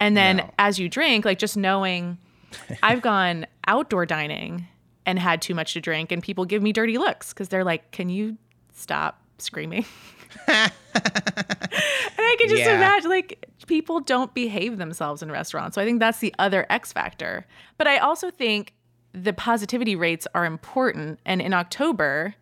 And 0.00 0.16
then 0.16 0.38
no. 0.38 0.50
as 0.58 0.78
you 0.78 0.88
drink, 0.88 1.24
like 1.24 1.38
just 1.38 1.56
knowing 1.56 2.18
I've 2.82 3.02
gone 3.02 3.46
outdoor 3.66 4.06
dining 4.06 4.66
and 5.04 5.18
had 5.18 5.42
too 5.42 5.54
much 5.54 5.72
to 5.72 5.80
drink 5.80 6.12
and 6.12 6.22
people 6.22 6.44
give 6.44 6.62
me 6.62 6.72
dirty 6.72 6.98
looks 6.98 7.32
cuz 7.32 7.48
they're 7.48 7.64
like, 7.64 7.90
"Can 7.90 8.08
you 8.08 8.36
stop 8.78 9.20
screaming. 9.38 9.84
and 10.48 10.72
I 12.18 12.36
can 12.38 12.48
just 12.48 12.62
yeah. 12.62 12.76
imagine 12.76 13.10
like 13.10 13.46
people 13.66 14.00
don't 14.00 14.32
behave 14.34 14.78
themselves 14.78 15.22
in 15.22 15.30
restaurants. 15.30 15.74
So 15.74 15.82
I 15.82 15.84
think 15.84 16.00
that's 16.00 16.18
the 16.18 16.34
other 16.38 16.66
X 16.70 16.92
factor. 16.92 17.46
But 17.76 17.86
I 17.86 17.98
also 17.98 18.30
think 18.30 18.74
the 19.12 19.32
positivity 19.32 19.96
rates 19.96 20.26
are 20.34 20.44
important. 20.44 21.20
And 21.24 21.40
in 21.40 21.54
October, 21.54 22.34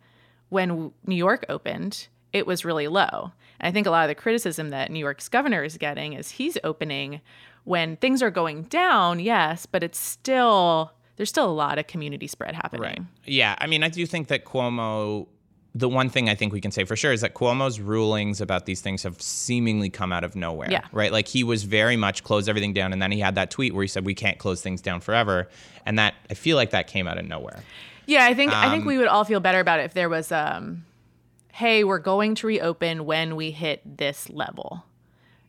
when 0.49 0.91
New 1.05 1.15
York 1.15 1.45
opened, 1.49 2.07
it 2.33 2.45
was 2.45 2.65
really 2.65 2.87
low. 2.87 3.31
And 3.59 3.69
I 3.69 3.71
think 3.71 3.87
a 3.87 3.91
lot 3.91 4.03
of 4.03 4.09
the 4.09 4.15
criticism 4.15 4.69
that 4.69 4.91
New 4.91 4.99
York's 4.99 5.29
governor 5.29 5.63
is 5.63 5.77
getting 5.77 6.13
is 6.13 6.31
he's 6.31 6.57
opening 6.63 7.21
when 7.63 7.97
things 7.97 8.21
are 8.21 8.31
going 8.31 8.63
down, 8.63 9.19
yes, 9.19 9.65
but 9.65 9.83
it's 9.83 9.99
still 9.99 10.91
there's 11.17 11.29
still 11.29 11.49
a 11.49 11.51
lot 11.51 11.79
of 11.79 11.87
community 11.87 12.27
spread 12.27 12.53
happening. 12.53 12.81
Right. 12.81 13.01
Yeah. 13.25 13.55
I 13.57 13.65
mean, 13.65 13.83
I 13.83 13.89
do 13.89 14.05
think 14.05 14.27
that 14.27 14.45
Cuomo 14.45 15.27
the 15.77 15.89
one 15.89 16.09
thing 16.09 16.29
I 16.29 16.35
think 16.35 16.53
we 16.53 16.61
can 16.61 16.71
say 16.71 16.85
for 16.85 16.95
sure 16.95 17.11
is 17.11 17.21
that 17.21 17.33
Cuomo's 17.33 17.79
rulings 17.79 18.41
about 18.41 18.65
these 18.65 18.81
things 18.81 19.03
have 19.03 19.21
seemingly 19.21 19.89
come 19.89 20.11
out 20.11 20.23
of 20.23 20.35
nowhere. 20.35 20.71
Yeah. 20.71 20.85
Right. 20.91 21.11
Like 21.11 21.27
he 21.27 21.43
was 21.43 21.63
very 21.63 21.97
much 21.97 22.23
close 22.23 22.47
everything 22.47 22.73
down, 22.73 22.93
and 22.93 23.01
then 23.01 23.11
he 23.11 23.19
had 23.19 23.35
that 23.35 23.51
tweet 23.51 23.73
where 23.73 23.83
he 23.83 23.87
said 23.87 24.05
we 24.05 24.15
can't 24.15 24.37
close 24.39 24.61
things 24.61 24.81
down 24.81 25.01
forever, 25.01 25.47
and 25.85 25.99
that 25.99 26.15
I 26.29 26.33
feel 26.33 26.55
like 26.57 26.71
that 26.71 26.87
came 26.87 27.07
out 27.07 27.17
of 27.17 27.25
nowhere. 27.25 27.61
Yeah, 28.05 28.25
I 28.25 28.33
think 28.33 28.53
I 28.53 28.69
think 28.71 28.83
Um, 28.83 28.87
we 28.87 28.97
would 28.97 29.07
all 29.07 29.25
feel 29.25 29.39
better 29.39 29.59
about 29.59 29.79
it 29.79 29.83
if 29.83 29.93
there 29.93 30.09
was 30.09 30.31
um 30.31 30.85
hey, 31.53 31.83
we're 31.83 31.99
going 31.99 32.35
to 32.35 32.47
reopen 32.47 33.05
when 33.05 33.35
we 33.35 33.51
hit 33.51 33.81
this 33.97 34.29
level. 34.29 34.83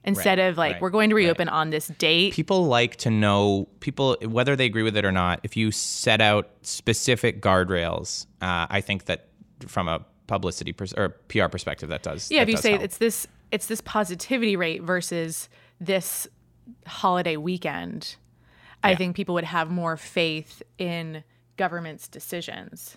Instead 0.05 0.39
Right, 0.39 0.47
of 0.49 0.57
like 0.57 0.73
right, 0.75 0.83
we're 0.83 0.91
going 0.91 1.11
to 1.11 1.17
right. 1.17 1.25
reopen 1.25 1.49
on 1.51 1.71
this 1.71 1.89
date. 1.89 2.33
People 2.33 2.67
like 2.67 2.97
to 2.97 3.11
know 3.11 3.69
people 3.81 4.17
whether 4.23 4.57
they 4.57 4.65
agree 4.67 4.83
with 4.83 4.97
it 4.97 5.05
or 5.05 5.13
not. 5.13 5.41
If 5.43 5.57
you 5.57 5.71
set 5.71 6.21
out 6.21 6.49
specific 6.63 7.43
guardrails, 7.43 8.27
uh, 8.41 8.67
I 8.71 8.81
think 8.81 9.05
that 9.07 9.27
from 9.67 9.89
a 9.89 10.05
publicity 10.29 10.73
pers- 10.73 10.95
or 10.95 11.09
PR 11.27 11.47
perspective, 11.47 11.89
that 11.89 12.05
does. 12.05 12.31
yeah, 12.31 12.39
that 12.39 12.49
if 12.49 12.53
you 12.53 12.57
say 12.57 12.71
help. 12.73 12.83
it's 12.83 12.99
this 12.99 13.27
it's 13.51 13.67
this 13.67 13.81
positivity 13.81 14.55
rate 14.55 14.83
versus 14.83 15.49
this 15.81 16.29
holiday 16.87 17.37
weekend, 17.37 18.15
I 18.85 18.95
think 18.95 19.17
people 19.17 19.35
would 19.35 19.45
have 19.45 19.71
more 19.71 19.97
faith 19.97 20.63
in 20.77 21.25
government's 21.57 22.07
decisions. 22.07 22.97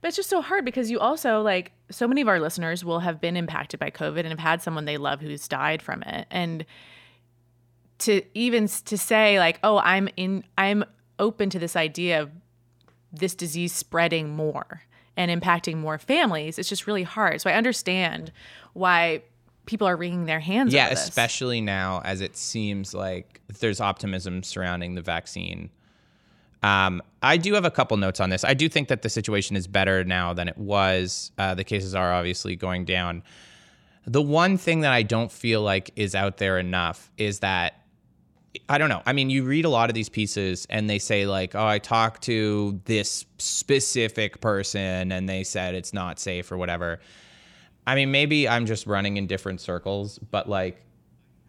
But 0.00 0.08
it's 0.08 0.16
just 0.16 0.30
so 0.30 0.40
hard 0.40 0.64
because 0.64 0.90
you 0.90 0.98
also 0.98 1.42
like 1.42 1.72
so 1.90 2.08
many 2.08 2.22
of 2.22 2.28
our 2.28 2.40
listeners 2.40 2.84
will 2.84 3.00
have 3.00 3.20
been 3.20 3.36
impacted 3.36 3.78
by 3.78 3.90
COVID 3.90 4.20
and 4.20 4.28
have 4.28 4.38
had 4.38 4.62
someone 4.62 4.86
they 4.86 4.96
love 4.96 5.20
who's 5.20 5.46
died 5.46 5.82
from 5.82 6.02
it. 6.04 6.26
And 6.30 6.64
to 7.98 8.22
even 8.32 8.66
to 8.66 8.96
say 8.96 9.38
like, 9.38 9.58
"Oh, 9.62 9.78
I'm 9.78 10.08
in 10.16 10.44
I'm 10.56 10.84
open 11.18 11.50
to 11.50 11.58
this 11.58 11.76
idea 11.76 12.22
of 12.22 12.30
this 13.12 13.34
disease 13.34 13.74
spreading 13.74 14.30
more 14.30 14.82
and 15.20 15.42
impacting 15.42 15.76
more 15.76 15.98
families." 15.98 16.58
It's 16.58 16.68
just 16.68 16.86
really 16.86 17.02
hard. 17.02 17.40
So 17.40 17.50
I 17.50 17.54
understand 17.54 18.32
why 18.72 19.22
people 19.66 19.86
are 19.86 19.96
wringing 19.96 20.24
their 20.24 20.40
hands 20.40 20.72
yeah, 20.74 20.88
especially 20.88 21.60
now 21.60 22.02
as 22.04 22.20
it 22.20 22.36
seems 22.36 22.92
like 22.92 23.40
there's 23.60 23.80
optimism 23.80 24.42
surrounding 24.42 24.94
the 24.94 25.02
vaccine. 25.02 25.70
Um, 26.62 27.02
I 27.22 27.36
do 27.36 27.54
have 27.54 27.64
a 27.64 27.70
couple 27.70 27.96
notes 27.96 28.20
on 28.20 28.30
this. 28.30 28.44
I 28.44 28.54
do 28.54 28.68
think 28.68 28.88
that 28.88 29.02
the 29.02 29.08
situation 29.08 29.56
is 29.56 29.66
better 29.66 30.04
now 30.04 30.34
than 30.34 30.48
it 30.48 30.58
was. 30.58 31.32
Uh, 31.38 31.54
the 31.54 31.64
cases 31.64 31.94
are 31.94 32.12
obviously 32.12 32.56
going 32.56 32.84
down. 32.84 33.22
The 34.06 34.22
one 34.22 34.56
thing 34.56 34.80
that 34.80 34.92
I 34.92 35.02
don't 35.02 35.30
feel 35.30 35.62
like 35.62 35.90
is 35.96 36.14
out 36.14 36.38
there 36.38 36.58
enough 36.58 37.10
is 37.16 37.40
that 37.40 37.79
I 38.68 38.78
don't 38.78 38.88
know. 38.88 39.02
I 39.06 39.12
mean, 39.12 39.30
you 39.30 39.44
read 39.44 39.64
a 39.64 39.68
lot 39.68 39.90
of 39.90 39.94
these 39.94 40.08
pieces 40.08 40.66
and 40.70 40.90
they 40.90 40.98
say, 40.98 41.26
like, 41.26 41.54
oh, 41.54 41.66
I 41.66 41.78
talked 41.78 42.22
to 42.22 42.80
this 42.84 43.24
specific 43.38 44.40
person 44.40 45.12
and 45.12 45.28
they 45.28 45.44
said 45.44 45.74
it's 45.74 45.92
not 45.92 46.18
safe 46.18 46.50
or 46.50 46.56
whatever. 46.56 47.00
I 47.86 47.94
mean, 47.94 48.10
maybe 48.10 48.48
I'm 48.48 48.66
just 48.66 48.86
running 48.86 49.16
in 49.16 49.26
different 49.26 49.60
circles, 49.60 50.18
but 50.18 50.48
like, 50.48 50.84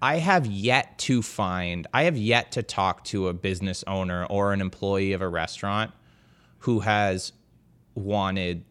I 0.01 0.17
have 0.17 0.45
yet 0.47 0.97
to 0.99 1.21
find, 1.21 1.85
I 1.93 2.03
have 2.03 2.17
yet 2.17 2.51
to 2.53 2.63
talk 2.63 3.03
to 3.05 3.27
a 3.27 3.33
business 3.33 3.83
owner 3.85 4.25
or 4.25 4.53
an 4.53 4.61
employee 4.61 5.13
of 5.13 5.21
a 5.21 5.27
restaurant 5.27 5.91
who 6.59 6.79
has 6.79 7.33
wanted, 7.93 8.63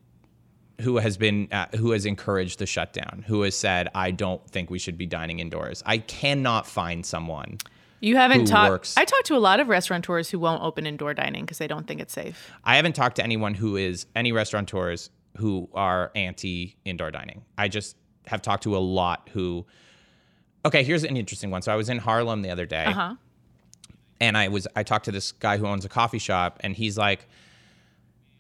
who 0.81 0.97
has 0.97 1.17
been, 1.17 1.49
uh, 1.53 1.67
who 1.77 1.93
has 1.93 2.07
encouraged 2.07 2.59
the 2.59 2.67
shutdown, 2.67 3.25
who 3.27 3.43
has 3.43 3.57
said, 3.57 3.89
I 3.95 4.11
don't 4.11 4.45
think 4.51 4.71
we 4.71 4.79
should 4.79 4.99
be 4.99 5.07
dining 5.07 5.39
indoors. 5.39 5.83
I 5.87 5.99
cannot 5.99 6.67
find 6.67 7.07
someone. 7.07 7.59
You 8.00 8.16
haven't 8.16 8.47
talked. 8.47 8.95
I 8.97 9.04
talked 9.04 9.26
to 9.26 9.37
a 9.37 9.38
lot 9.38 9.61
of 9.61 9.69
restaurateurs 9.69 10.30
who 10.30 10.38
won't 10.38 10.62
open 10.62 10.87
indoor 10.87 11.12
dining 11.14 11.45
because 11.45 11.59
they 11.59 11.66
don't 11.66 11.87
think 11.87 12.00
it's 12.00 12.12
safe. 12.14 12.50
I 12.64 12.76
haven't 12.76 12.95
talked 12.95 13.16
to 13.16 13.23
anyone 13.25 13.54
who 13.54 13.76
is 13.76 14.07
any 14.16 14.33
restaurateurs 14.33 15.11
who 15.37 15.69
are 15.75 16.11
anti 16.14 16.76
indoor 16.85 17.11
dining. 17.11 17.45
I 17.59 17.69
just 17.69 17.97
have 18.26 18.42
talked 18.42 18.62
to 18.64 18.76
a 18.76 18.78
lot 18.78 19.28
who. 19.33 19.66
Okay, 20.64 20.83
here's 20.83 21.04
an 21.04 21.16
interesting 21.16 21.50
one. 21.50 21.62
So 21.62 21.73
I 21.73 21.76
was 21.76 21.88
in 21.88 21.99
Harlem 21.99 22.42
the 22.42 22.50
other 22.50 22.66
day, 22.66 22.85
Uh 22.85 22.92
huh. 22.92 23.14
and 24.21 24.37
I 24.37 24.49
was 24.49 24.66
I 24.75 24.83
talked 24.83 25.04
to 25.07 25.12
this 25.12 25.33
guy 25.33 25.57
who 25.59 25.66
owns 25.66 25.85
a 25.85 25.88
coffee 25.88 26.19
shop, 26.19 26.59
and 26.62 26.75
he's 26.75 26.97
like, 26.99 27.26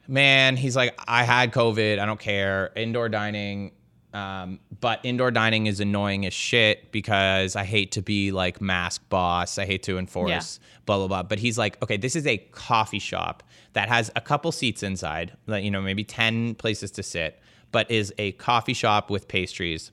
"Man, 0.08 0.56
he's 0.56 0.76
like, 0.76 0.98
I 1.06 1.24
had 1.24 1.52
COVID. 1.52 1.98
I 1.98 2.06
don't 2.06 2.20
care. 2.20 2.72
Indoor 2.76 3.08
dining." 3.08 3.72
Um, 4.12 4.58
but 4.80 4.98
indoor 5.04 5.30
dining 5.30 5.66
is 5.66 5.78
annoying 5.78 6.26
as 6.26 6.32
shit 6.32 6.90
because 6.90 7.54
I 7.54 7.64
hate 7.64 7.92
to 7.92 8.02
be 8.02 8.32
like 8.32 8.60
mask 8.60 9.08
boss. 9.08 9.56
I 9.56 9.66
hate 9.66 9.84
to 9.84 9.98
enforce 9.98 10.58
blah 10.86 10.96
blah 10.98 11.06
blah. 11.06 11.22
But 11.22 11.38
he's 11.38 11.56
like, 11.56 11.80
okay, 11.82 11.96
this 11.96 12.16
is 12.16 12.26
a 12.26 12.38
coffee 12.50 12.98
shop 12.98 13.42
that 13.74 13.88
has 13.88 14.10
a 14.16 14.20
couple 14.20 14.50
seats 14.50 14.82
inside, 14.82 15.36
like 15.46 15.62
you 15.62 15.70
know, 15.70 15.80
maybe 15.80 16.02
ten 16.04 16.54
places 16.56 16.90
to 16.92 17.02
sit, 17.04 17.38
but 17.70 17.88
is 17.90 18.12
a 18.18 18.32
coffee 18.32 18.74
shop 18.74 19.10
with 19.10 19.28
pastries. 19.28 19.92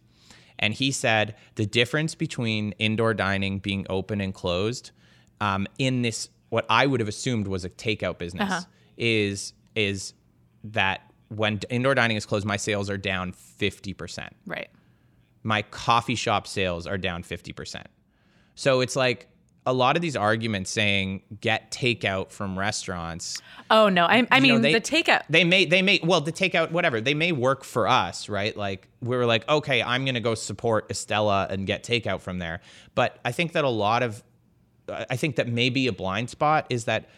And 0.57 0.73
he 0.73 0.91
said 0.91 1.35
the 1.53 1.67
difference 1.67 2.15
between 2.15 2.71
indoor 2.79 3.13
dining 3.13 3.59
being 3.59 3.85
open 3.89 4.19
and 4.19 4.33
closed 4.33 4.89
um, 5.39 5.67
in 5.77 6.01
this, 6.01 6.29
what 6.49 6.65
I 6.67 6.87
would 6.87 6.99
have 6.99 7.09
assumed 7.09 7.47
was 7.47 7.63
a 7.63 7.69
takeout 7.69 8.17
business, 8.17 8.49
Uh-huh. 8.51 8.61
is 8.97 9.53
is 9.75 10.13
that 10.63 11.06
when 11.29 11.59
indoor 11.69 11.95
dining 11.95 12.17
is 12.17 12.25
closed, 12.25 12.45
my 12.45 12.57
sales 12.57 12.89
are 12.89 12.97
down 12.97 13.31
fifty 13.31 13.93
percent. 13.93 14.35
Right. 14.45 14.69
My 15.43 15.61
coffee 15.63 16.15
shop 16.15 16.47
sales 16.47 16.87
are 16.87 16.97
down 16.97 17.23
fifty 17.23 17.53
percent. 17.53 17.87
So 18.55 18.81
it's 18.81 18.95
like 18.95 19.27
a 19.65 19.73
lot 19.73 19.97
of 19.97 20.01
these 20.01 20.15
arguments 20.15 20.71
saying 20.71 21.21
get 21.41 21.71
takeout 21.71 22.31
from 22.31 22.57
restaurants 22.57 23.41
Oh 23.69 23.89
no. 23.89 24.05
I, 24.05 24.25
I 24.31 24.37
you 24.37 24.47
know, 24.47 24.53
mean 24.53 24.61
they- 24.61 24.73
the 24.73 24.79
takeout. 24.81 25.23
they 25.29 25.43
may 25.43 25.65
they 25.65 25.81
may 25.81 25.99
well 26.01 26.21
the 26.21 26.31
takeout 26.31 26.71
whatever 26.71 27.01
they 27.01 27.13
may 27.13 27.33
work 27.33 27.65
for 27.65 27.85
us 27.85 28.29
right 28.29 28.55
like 28.55 28.87
we 29.01 29.17
were 29.17 29.25
like 29.25 29.47
okay 29.49 29.83
i'm 29.83 30.05
gonna 30.05 30.21
go 30.21 30.35
support 30.35 30.87
Estela 30.87 31.49
and 31.51 31.67
get 31.67 31.83
takeout 31.83 32.21
from 32.21 32.39
there 32.39 32.61
but 32.95 33.19
i 33.25 33.33
think 33.33 33.51
that 33.51 33.65
a 33.65 33.69
lot 33.69 34.03
of 34.03 34.23
i 34.87 35.17
think 35.17 35.35
that 35.35 35.49
maybe 35.49 35.87
a 35.87 35.91
blind 35.91 36.29
spot 36.29 36.65
is 36.69 36.85
that 36.85 37.09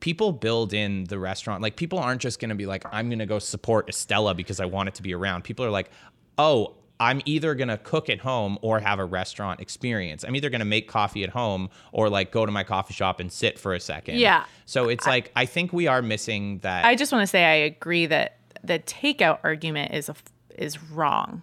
people 0.00 0.32
build 0.32 0.72
in 0.72 1.04
the 1.04 1.18
restaurant 1.18 1.62
like 1.62 1.76
people 1.76 1.98
aren't 1.98 2.20
just 2.20 2.40
gonna 2.40 2.54
be 2.54 2.66
like 2.66 2.84
i'm 2.92 3.08
gonna 3.10 3.26
go 3.26 3.38
support 3.38 3.86
Estela 3.88 4.34
because 4.34 4.58
i 4.60 4.64
want 4.64 4.88
it 4.88 4.94
to 4.94 5.02
be 5.02 5.14
around 5.14 5.44
people 5.44 5.64
are 5.64 5.70
like 5.70 5.90
oh 6.38 6.74
i'm 6.98 7.20
either 7.26 7.54
gonna 7.54 7.78
cook 7.78 8.08
at 8.08 8.18
home 8.20 8.58
or 8.62 8.80
have 8.80 8.98
a 8.98 9.04
restaurant 9.04 9.60
experience 9.60 10.24
i'm 10.24 10.34
either 10.34 10.50
gonna 10.50 10.64
make 10.64 10.88
coffee 10.88 11.22
at 11.22 11.30
home 11.30 11.68
or 11.92 12.08
like 12.08 12.30
go 12.32 12.44
to 12.46 12.52
my 12.52 12.64
coffee 12.64 12.94
shop 12.94 13.20
and 13.20 13.30
sit 13.30 13.58
for 13.58 13.74
a 13.74 13.80
second 13.80 14.16
Yeah. 14.18 14.44
so 14.64 14.88
it's 14.88 15.06
like 15.06 15.30
I 15.36 15.46
think 15.46 15.72
we 15.72 15.86
are 15.86 16.02
missing 16.02 16.58
that. 16.60 16.84
I 16.84 16.94
just 16.96 17.12
want 17.12 17.22
to 17.22 17.26
say 17.26 17.44
I 17.44 17.54
agree 17.54 18.06
that 18.06 18.38
the 18.62 18.78
takeout 18.78 19.38
argument 19.42 19.92
is 19.94 20.08
a, 20.08 20.14
is 20.56 20.82
wrong 20.82 21.42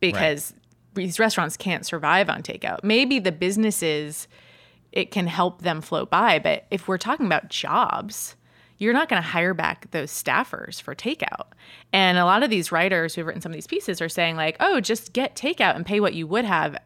because 0.00 0.54
these 0.94 1.18
restaurants 1.18 1.56
can't 1.56 1.86
survive 1.86 2.28
on 2.28 2.42
takeout. 2.42 2.82
Maybe 2.82 3.18
the 3.18 3.32
businesses 3.32 4.28
it 4.92 5.10
can 5.10 5.26
help 5.26 5.62
them 5.62 5.80
float 5.80 6.10
by, 6.10 6.38
but 6.38 6.66
if 6.70 6.86
we're 6.86 6.98
talking 6.98 7.26
about 7.26 7.48
jobs, 7.48 8.36
you're 8.78 8.92
not 8.92 9.08
going 9.08 9.22
to 9.22 9.28
hire 9.28 9.54
back 9.54 9.90
those 9.92 10.10
staffers 10.10 10.82
for 10.82 10.94
takeout. 10.94 11.46
And 11.92 12.18
a 12.18 12.24
lot 12.24 12.42
of 12.42 12.50
these 12.50 12.72
writers 12.72 13.14
who've 13.14 13.26
written 13.26 13.40
some 13.40 13.52
of 13.52 13.54
these 13.54 13.66
pieces 13.66 14.02
are 14.02 14.08
saying 14.08 14.36
like, 14.36 14.56
"Oh, 14.60 14.80
just 14.80 15.12
get 15.12 15.36
takeout 15.36 15.76
and 15.76 15.86
pay 15.86 16.00
what 16.00 16.14
you 16.14 16.26
would 16.26 16.44
have 16.44 16.76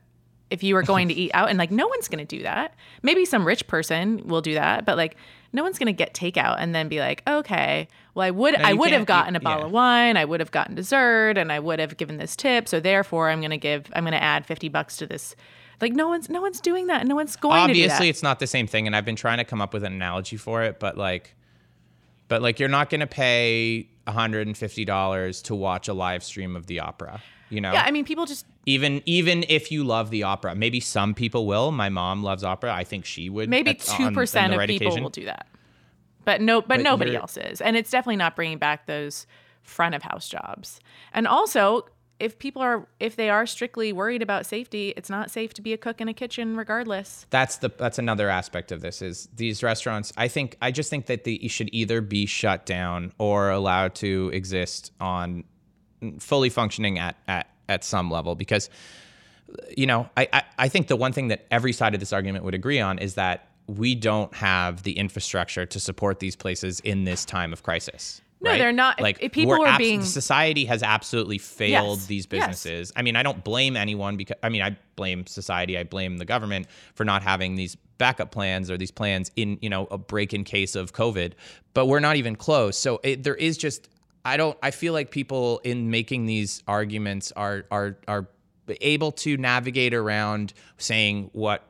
if 0.50 0.62
you 0.62 0.74
were 0.74 0.82
going 0.82 1.08
to 1.08 1.14
eat 1.22 1.30
out." 1.34 1.48
And 1.48 1.58
like 1.58 1.70
no 1.70 1.88
one's 1.88 2.08
going 2.08 2.24
to 2.24 2.36
do 2.36 2.42
that. 2.42 2.74
Maybe 3.02 3.24
some 3.24 3.46
rich 3.46 3.66
person 3.66 4.26
will 4.28 4.42
do 4.42 4.54
that, 4.54 4.84
but 4.84 4.96
like 4.96 5.16
no 5.52 5.62
one's 5.62 5.78
going 5.78 5.86
to 5.86 5.92
get 5.92 6.12
takeout 6.12 6.56
and 6.58 6.74
then 6.74 6.88
be 6.88 7.00
like, 7.00 7.22
"Okay, 7.26 7.88
well 8.14 8.26
I 8.26 8.30
would 8.30 8.54
I 8.56 8.74
would 8.74 8.92
have 8.92 9.06
gotten 9.06 9.34
you- 9.34 9.38
a 9.38 9.40
bottle 9.40 9.62
yeah. 9.62 9.66
of 9.66 9.72
wine, 9.72 10.16
I 10.18 10.26
would 10.26 10.40
have 10.40 10.50
gotten 10.50 10.74
dessert, 10.74 11.38
and 11.38 11.50
I 11.50 11.58
would 11.58 11.80
have 11.80 11.96
given 11.96 12.18
this 12.18 12.36
tip, 12.36 12.68
so 12.68 12.78
therefore 12.78 13.30
I'm 13.30 13.40
going 13.40 13.50
to 13.50 13.56
give 13.56 13.90
I'm 13.94 14.04
going 14.04 14.12
to 14.12 14.22
add 14.22 14.44
50 14.46 14.68
bucks 14.68 14.98
to 14.98 15.06
this." 15.06 15.34
Like 15.80 15.92
no 15.92 16.08
one's 16.08 16.28
no 16.28 16.40
one's 16.40 16.60
doing 16.60 16.86
that. 16.86 17.06
No 17.06 17.14
one's 17.14 17.36
going 17.36 17.54
to 17.54 17.60
Obviously, 17.60 18.08
it's 18.08 18.22
not 18.22 18.38
the 18.38 18.46
same 18.46 18.66
thing, 18.66 18.86
and 18.86 18.96
I've 18.96 19.04
been 19.04 19.16
trying 19.16 19.38
to 19.38 19.44
come 19.44 19.60
up 19.60 19.72
with 19.74 19.84
an 19.84 19.92
analogy 19.92 20.36
for 20.36 20.62
it, 20.62 20.78
but 20.80 20.96
like, 20.96 21.34
but 22.28 22.40
like 22.42 22.58
you're 22.58 22.68
not 22.68 22.90
going 22.90 23.00
to 23.00 23.06
pay 23.06 23.88
150 24.04 24.84
dollars 24.84 25.42
to 25.42 25.54
watch 25.54 25.88
a 25.88 25.92
live 25.94 26.24
stream 26.24 26.56
of 26.56 26.66
the 26.66 26.80
opera. 26.80 27.20
You 27.50 27.60
know, 27.60 27.72
Yeah, 27.72 27.82
I 27.84 27.90
mean 27.90 28.04
people 28.04 28.26
just 28.26 28.46
even 28.64 29.02
even 29.06 29.44
if 29.48 29.70
you 29.70 29.84
love 29.84 30.10
the 30.10 30.22
opera, 30.24 30.54
maybe 30.54 30.80
some 30.80 31.14
people 31.14 31.46
will. 31.46 31.70
My 31.72 31.88
mom 31.90 32.22
loves 32.24 32.42
opera. 32.42 32.72
I 32.74 32.82
think 32.84 33.04
she 33.04 33.28
would. 33.30 33.48
maybe 33.48 33.70
at- 33.70 33.88
on- 33.90 33.96
two 33.96 34.04
on 34.04 34.14
percent 34.14 34.48
the 34.50 34.54
of 34.54 34.58
right 34.60 34.68
people 34.68 34.88
occasion. 34.88 35.02
will 35.02 35.10
do 35.10 35.24
that 35.26 35.46
but 36.24 36.40
no 36.40 36.60
but, 36.60 36.68
But 36.68 36.80
nobody 36.80 37.14
else 37.14 37.36
is 37.36 37.60
and 37.60 37.76
it's 37.76 37.88
definitely 37.88 38.16
not 38.16 38.34
bringing 38.34 38.58
back 38.58 38.86
those 38.86 39.28
front 39.62 39.94
of 39.94 40.02
house 40.02 40.28
jobs 40.28 40.80
and 41.12 41.24
also 41.28 41.86
if 42.18 42.38
people 42.38 42.62
are 42.62 42.86
if 43.00 43.16
they 43.16 43.28
are 43.30 43.46
strictly 43.46 43.92
worried 43.92 44.22
about 44.22 44.46
safety 44.46 44.94
it's 44.96 45.10
not 45.10 45.30
safe 45.30 45.52
to 45.54 45.62
be 45.62 45.72
a 45.72 45.78
cook 45.78 46.00
in 46.00 46.08
a 46.08 46.14
kitchen 46.14 46.56
regardless. 46.56 47.26
That's 47.30 47.58
the 47.58 47.70
that's 47.76 47.98
another 47.98 48.28
aspect 48.28 48.72
of 48.72 48.80
this 48.80 49.02
is 49.02 49.28
these 49.34 49.62
restaurants 49.62 50.12
i 50.16 50.28
think 50.28 50.56
i 50.62 50.70
just 50.70 50.90
think 50.90 51.06
that 51.06 51.24
they 51.24 51.38
should 51.48 51.68
either 51.72 52.00
be 52.00 52.26
shut 52.26 52.66
down 52.66 53.12
or 53.18 53.50
allowed 53.50 53.94
to 53.96 54.30
exist 54.32 54.92
on 55.00 55.44
fully 56.18 56.50
functioning 56.50 56.98
at 56.98 57.16
at 57.28 57.48
at 57.68 57.84
some 57.84 58.10
level 58.10 58.34
because 58.34 58.70
you 59.76 59.86
know 59.86 60.08
I, 60.16 60.28
I 60.32 60.42
i 60.58 60.68
think 60.68 60.88
the 60.88 60.96
one 60.96 61.12
thing 61.12 61.28
that 61.28 61.46
every 61.50 61.72
side 61.72 61.94
of 61.94 62.00
this 62.00 62.12
argument 62.12 62.44
would 62.44 62.54
agree 62.54 62.80
on 62.80 62.98
is 62.98 63.14
that 63.14 63.48
we 63.66 63.94
don't 63.94 64.32
have 64.34 64.84
the 64.84 64.96
infrastructure 64.96 65.66
to 65.66 65.80
support 65.80 66.20
these 66.20 66.36
places 66.36 66.80
in 66.80 67.04
this 67.04 67.24
time 67.24 67.52
of 67.52 67.62
crisis 67.62 68.22
No, 68.40 68.50
right? 68.50 68.58
they're 68.58 68.72
not. 68.72 69.00
Like 69.00 69.18
if 69.20 69.32
people 69.32 69.58
we're 69.58 69.66
abs- 69.66 69.78
being- 69.78 70.02
society 70.04 70.66
has 70.66 70.82
absolutely 70.82 71.38
failed 71.38 71.98
Yes, 71.98 72.06
these 72.06 72.26
yes. 72.30 72.40
businesses. 72.40 72.92
I 72.94 73.02
mean, 73.02 73.16
I 73.16 73.22
don't 73.22 73.42
blame 73.42 73.76
anyone 73.76 74.16
because 74.16 74.36
I 74.42 74.50
mean, 74.50 74.62
I 74.62 74.76
blame 74.94 75.26
society, 75.26 75.78
I 75.78 75.84
blame 75.84 76.18
the 76.18 76.24
government 76.26 76.66
for 76.94 77.04
not 77.04 77.22
having 77.22 77.54
these 77.54 77.76
backup 77.98 78.30
plans 78.30 78.70
or 78.70 78.76
these 78.76 78.90
plans 78.90 79.30
in 79.36 79.58
you 79.62 79.70
know 79.70 79.86
a 79.90 79.96
break 79.96 80.34
in 80.34 80.44
case 80.44 80.74
of 80.76 80.92
COVID. 80.92 81.32
But 81.72 81.86
we're 81.86 82.00
not 82.00 82.16
even 82.16 82.36
close. 82.36 82.76
So 82.76 83.00
it, 83.02 83.22
there 83.22 83.34
is 83.36 83.56
just 83.56 83.88
I 84.24 84.36
don't. 84.36 84.58
I 84.62 84.70
feel 84.70 84.92
like 84.92 85.10
people 85.10 85.60
in 85.64 85.90
making 85.90 86.26
these 86.26 86.62
arguments 86.68 87.32
are 87.36 87.64
are 87.70 87.96
are 88.06 88.28
able 88.82 89.12
to 89.12 89.36
navigate 89.38 89.94
around 89.94 90.52
saying 90.76 91.30
what 91.32 91.62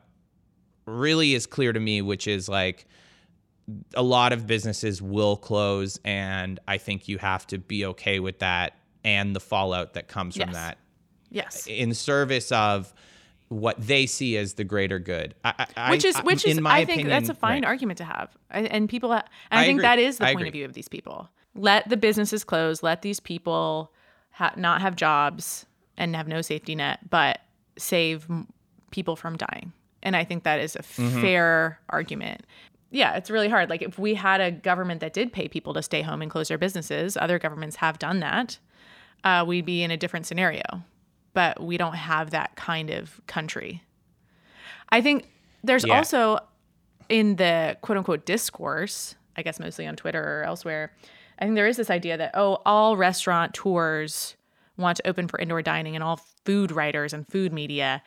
really 0.85 1.33
is 1.33 1.45
clear 1.45 1.71
to 1.73 1.79
me, 1.79 2.01
which 2.01 2.27
is 2.27 2.49
like 2.49 2.85
a 3.95 4.01
lot 4.03 4.31
of 4.33 4.47
businesses 4.47 5.01
will 5.01 5.35
close, 5.37 5.99
and 6.05 6.59
I 6.67 6.77
think 6.77 7.07
you 7.07 7.17
have 7.17 7.45
to 7.47 7.57
be 7.57 7.85
okay 7.87 8.19
with 8.19 8.39
that 8.39 8.73
and 9.03 9.35
the 9.35 9.39
fallout 9.39 9.93
that 9.93 10.07
comes 10.07 10.35
from 10.37 10.51
that 10.53 10.77
Yes. 11.29 11.67
in 11.67 11.93
service 11.93 12.51
of 12.51 12.93
what 13.49 13.75
they 13.79 14.05
see 14.05 14.37
as 14.37 14.53
the 14.55 14.63
greater 14.63 14.99
good. 14.99 15.35
I, 15.43 15.67
I, 15.75 15.91
which 15.91 16.05
is 16.05 16.15
I- 16.15 16.21
which 16.23 16.45
is 16.45 16.59
my 16.59 16.77
I 16.79 16.85
think 16.85 17.07
that's 17.07 17.29
a 17.29 17.33
fine 17.33 17.63
right. 17.63 17.67
argument 17.69 17.97
to 17.99 18.03
have, 18.05 18.35
I, 18.51 18.61
and 18.61 18.87
people. 18.89 19.11
And 19.13 19.23
I, 19.51 19.61
I 19.61 19.65
think 19.65 19.77
agree. 19.79 19.81
that 19.83 19.99
is 19.99 20.17
the 20.17 20.25
I 20.25 20.33
point 20.33 20.39
agree. 20.41 20.47
of 20.49 20.53
view 20.53 20.65
of 20.65 20.73
these 20.73 20.87
people. 20.87 21.29
Let 21.55 21.89
the 21.89 21.97
businesses 21.97 22.43
close. 22.43 22.83
Let 22.83 23.01
these 23.01 23.19
people 23.19 23.91
ha- 24.31 24.53
not 24.57 24.81
have 24.81 24.95
jobs 24.95 25.65
and 25.97 26.15
have 26.15 26.27
no 26.27 26.41
safety 26.41 26.75
net, 26.75 27.09
but 27.09 27.39
save 27.77 28.25
m- 28.29 28.47
people 28.91 29.15
from 29.15 29.35
dying. 29.37 29.73
And 30.03 30.15
I 30.15 30.23
think 30.23 30.43
that 30.43 30.59
is 30.59 30.75
a 30.75 30.79
Mm-hmm. 30.83 31.21
fair 31.21 31.79
argument. 31.89 32.45
Yeah, 32.89 33.15
it's 33.15 33.29
really 33.29 33.49
hard. 33.49 33.69
Like 33.69 33.81
if 33.81 33.99
we 33.99 34.13
had 34.15 34.39
a 34.41 34.51
government 34.51 35.01
that 35.01 35.13
did 35.13 35.33
pay 35.33 35.47
people 35.47 35.73
to 35.73 35.81
stay 35.81 36.01
home 36.01 36.21
and 36.21 36.31
close 36.31 36.47
their 36.47 36.57
businesses, 36.57 37.17
other 37.17 37.37
governments 37.39 37.75
have 37.77 37.99
done 37.99 38.19
that. 38.21 38.59
Uh, 39.23 39.43
we'd 39.45 39.65
be 39.65 39.83
in 39.83 39.91
a 39.91 39.97
different 39.97 40.25
scenario, 40.25 40.61
but 41.33 41.61
we 41.61 41.75
don't 41.77 41.95
have 41.95 42.31
that 42.31 42.55
kind 42.55 42.89
of 42.89 43.19
country. 43.27 43.83
I 44.89 45.01
think 45.01 45.27
there's 45.63 45.85
Yeah. 45.85 45.97
also 45.97 46.39
in 47.09 47.35
the 47.35 47.77
quote 47.81 47.97
unquote 47.97 48.25
discourse, 48.25 49.15
I 49.35 49.41
guess 49.41 49.59
mostly 49.59 49.85
on 49.87 49.95
Twitter 49.95 50.21
or 50.41 50.43
elsewhere, 50.43 50.93
I 51.39 51.45
think 51.45 51.55
there 51.55 51.67
is 51.67 51.77
this 51.77 51.89
idea 51.89 52.17
that, 52.17 52.31
oh, 52.35 52.61
all 52.65 52.95
restaurant 52.97 53.53
tours 53.53 54.35
want 54.77 54.97
to 54.97 55.07
open 55.07 55.27
for 55.27 55.39
indoor 55.39 55.61
dining 55.61 55.95
and 55.95 56.03
all 56.03 56.21
food 56.45 56.71
writers 56.71 57.11
and 57.13 57.27
food 57.27 57.51
media 57.51 58.01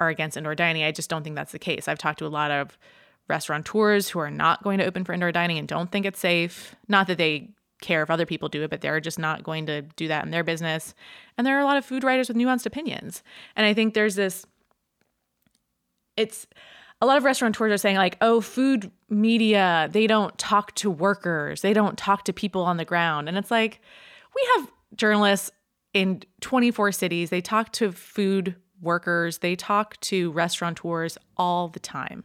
are 0.00 0.08
against 0.08 0.36
indoor 0.36 0.54
dining. 0.54 0.82
I 0.82 0.90
just 0.92 1.08
don't 1.08 1.22
think 1.22 1.36
that's 1.36 1.52
the 1.52 1.58
case. 1.58 1.86
I've 1.88 1.98
talked 1.98 2.18
to 2.18 2.26
a 2.26 2.28
lot 2.28 2.50
of 2.50 2.76
restaurateurs 3.28 4.08
who 4.08 4.18
are 4.18 4.30
not 4.30 4.62
going 4.62 4.78
to 4.78 4.84
open 4.84 5.04
for 5.04 5.12
indoor 5.12 5.32
dining 5.32 5.58
and 5.58 5.68
don't 5.68 5.90
think 5.90 6.06
it's 6.06 6.20
safe. 6.20 6.74
Not 6.88 7.06
that 7.06 7.18
they 7.18 7.50
care 7.80 8.02
if 8.02 8.10
other 8.10 8.26
people 8.26 8.48
do 8.48 8.62
it, 8.62 8.70
but 8.70 8.80
they're 8.80 9.00
just 9.00 9.18
not 9.18 9.42
going 9.42 9.66
to 9.66 9.82
do 9.82 10.08
that 10.08 10.24
in 10.24 10.30
their 10.30 10.44
business. 10.44 10.94
And 11.36 11.46
there 11.46 11.56
are 11.56 11.60
a 11.60 11.64
lot 11.64 11.76
of 11.76 11.84
food 11.84 12.04
writers 12.04 12.28
with 12.28 12.36
nuanced 12.36 12.66
opinions. 12.66 13.22
And 13.56 13.66
I 13.66 13.74
think 13.74 13.94
there's 13.94 14.14
this 14.14 14.46
it's 16.16 16.46
a 17.00 17.06
lot 17.06 17.16
of 17.16 17.24
restaurateurs 17.24 17.72
are 17.72 17.76
saying 17.76 17.96
like 17.96 18.16
oh 18.20 18.40
food 18.40 18.90
media 19.08 19.88
they 19.92 20.06
don't 20.06 20.36
talk 20.38 20.74
to 20.74 20.90
workers 20.90 21.60
they 21.60 21.72
don't 21.72 21.98
talk 21.98 22.24
to 22.24 22.32
people 22.32 22.62
on 22.62 22.76
the 22.76 22.84
ground 22.84 23.28
and 23.28 23.36
it's 23.36 23.50
like 23.50 23.80
we 24.34 24.48
have 24.56 24.70
journalists 24.96 25.50
in 25.92 26.22
24 26.40 26.92
cities 26.92 27.30
they 27.30 27.40
talk 27.40 27.72
to 27.72 27.92
food 27.92 28.54
workers 28.80 29.38
they 29.38 29.56
talk 29.56 29.98
to 30.00 30.30
restaurateurs 30.32 31.18
all 31.36 31.68
the 31.68 31.80
time 31.80 32.24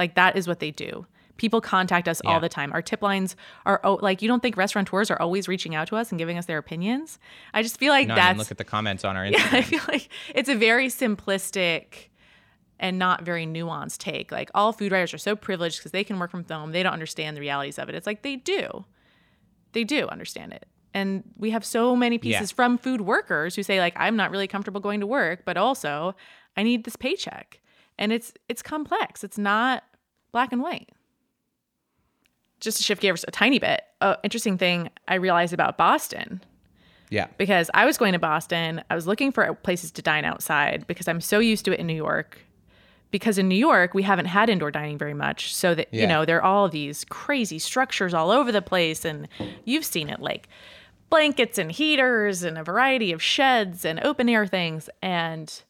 like 0.00 0.16
that 0.16 0.34
is 0.36 0.48
what 0.48 0.58
they 0.58 0.72
do 0.72 1.06
people 1.36 1.60
contact 1.60 2.06
us 2.06 2.20
Yeah. 2.22 2.30
all 2.32 2.40
the 2.40 2.48
time 2.50 2.70
our 2.72 2.82
tip 2.82 3.00
lines 3.02 3.34
are 3.64 3.80
oh, 3.84 3.98
like 4.02 4.20
you 4.22 4.28
don't 4.28 4.42
think 4.42 4.56
restaurateurs 4.56 5.10
are 5.10 5.20
always 5.22 5.46
reaching 5.48 5.74
out 5.74 5.86
to 5.88 5.96
us 5.96 6.10
and 6.10 6.18
giving 6.18 6.36
us 6.36 6.46
their 6.46 6.58
opinions 6.58 7.18
i 7.54 7.62
just 7.62 7.78
feel 7.78 7.92
like 7.92 8.08
No, 8.08 8.14
I 8.14 8.28
mean, 8.30 8.38
look 8.38 8.50
at 8.50 8.58
the 8.58 8.64
comments 8.64 9.04
on 9.04 9.16
our 9.16 9.24
Instagram. 9.24 9.32
yeah, 9.52 9.58
I 9.58 9.62
feel 9.62 9.80
like 9.88 10.08
it's 10.34 10.48
a 10.50 10.54
very 10.54 10.88
simplistic 10.88 12.08
and 12.78 12.98
not 12.98 13.22
very 13.22 13.46
nuanced 13.46 13.98
take. 13.98 14.32
Like 14.32 14.50
all 14.54 14.72
food 14.72 14.90
writers 14.90 15.12
are 15.12 15.18
so 15.18 15.36
privileged 15.36 15.78
because 15.78 15.92
they 15.92 16.02
can 16.02 16.18
work 16.18 16.30
from 16.30 16.44
home. 16.50 16.72
They 16.72 16.82
don't 16.82 16.94
understand 16.94 17.36
the 17.36 17.40
realities 17.42 17.78
of 17.78 17.88
it. 17.90 17.94
It's 17.94 18.06
like 18.06 18.22
they 18.22 18.36
do. 18.36 18.86
They 19.72 19.84
do 19.84 20.08
understand 20.08 20.52
it. 20.54 20.66
And 20.94 21.22
we 21.36 21.50
have 21.50 21.64
so 21.64 21.94
many 21.94 22.16
pieces 22.18 22.50
Yeah. 22.50 22.54
from 22.56 22.78
food 22.78 23.02
workers 23.02 23.54
who 23.54 23.62
say 23.62 23.80
like 23.80 23.92
I'm 23.96 24.16
not 24.16 24.30
really 24.30 24.46
comfortable 24.48 24.80
going 24.80 25.00
to 25.00 25.06
work, 25.06 25.44
but 25.44 25.56
also 25.58 26.14
I 26.56 26.62
need 26.62 26.84
this 26.84 26.96
paycheck. 26.96 27.60
And 27.98 28.12
it's 28.12 28.32
it's 28.48 28.62
complex. 28.62 29.22
It's 29.24 29.38
not 29.38 29.84
black 30.32 30.52
and 30.52 30.62
white. 30.62 30.90
Just 32.60 32.76
to 32.76 32.82
shift 32.82 33.00
gears 33.00 33.24
a 33.26 33.30
tiny 33.30 33.58
bit, 33.58 33.82
a 34.00 34.18
interesting 34.22 34.58
thing 34.58 34.90
I 35.08 35.14
realized 35.14 35.54
about 35.54 35.78
Boston 35.78 36.42
yeah. 37.10 37.26
because 37.36 37.70
I 37.74 37.84
was 37.84 37.98
going 37.98 38.12
to 38.12 38.18
Boston. 38.18 38.82
I 38.88 38.94
was 38.94 39.06
looking 39.06 39.32
for 39.32 39.52
places 39.54 39.90
to 39.92 40.02
dine 40.02 40.24
outside 40.24 40.86
because 40.86 41.08
I'm 41.08 41.20
so 41.20 41.40
used 41.40 41.64
to 41.66 41.72
it 41.72 41.80
in 41.80 41.86
New 41.86 41.94
York. 41.94 42.38
Because 43.10 43.38
in 43.38 43.48
New 43.48 43.56
York, 43.56 43.92
we 43.92 44.04
haven't 44.04 44.26
had 44.26 44.48
indoor 44.48 44.70
dining 44.70 44.96
very 44.96 45.14
much. 45.14 45.52
So 45.52 45.74
that, 45.74 45.92
you 45.92 46.06
know, 46.06 46.24
there 46.24 46.36
are 46.36 46.44
all 46.44 46.68
these 46.68 47.04
crazy 47.06 47.58
structures 47.58 48.14
all 48.14 48.30
over 48.30 48.52
the 48.52 48.62
place. 48.62 49.04
And 49.04 49.26
you've 49.64 49.84
seen 49.84 50.08
it 50.08 50.20
like 50.20 50.48
blankets 51.10 51.58
and 51.58 51.72
heaters 51.72 52.44
and 52.44 52.56
a 52.56 52.62
variety 52.62 53.10
of 53.10 53.20
sheds 53.20 53.84
and 53.84 53.98
open 54.04 54.28
air 54.28 54.46
things. 54.46 54.88
And 55.02 55.60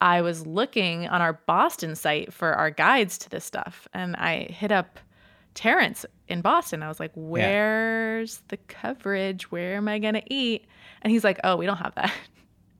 I 0.00 0.20
was 0.20 0.46
looking 0.46 1.08
on 1.08 1.22
our 1.22 1.34
Boston 1.34 1.94
site 1.94 2.32
for 2.32 2.52
our 2.52 2.70
guides 2.70 3.18
to 3.18 3.30
this 3.30 3.44
stuff. 3.44 3.88
And 3.94 4.14
I 4.16 4.44
hit 4.50 4.70
up 4.70 4.98
Terrence 5.54 6.04
in 6.28 6.42
Boston. 6.42 6.82
I 6.82 6.88
was 6.88 7.00
like, 7.00 7.12
where's 7.14 8.42
the 8.48 8.58
coverage? 8.68 9.50
Where 9.50 9.76
am 9.76 9.88
I 9.88 9.98
going 9.98 10.14
to 10.14 10.22
eat? 10.32 10.66
And 11.02 11.10
he's 11.10 11.24
like, 11.24 11.40
oh, 11.44 11.56
we 11.56 11.66
don't 11.66 11.78
have 11.78 11.94
that. 11.94 12.12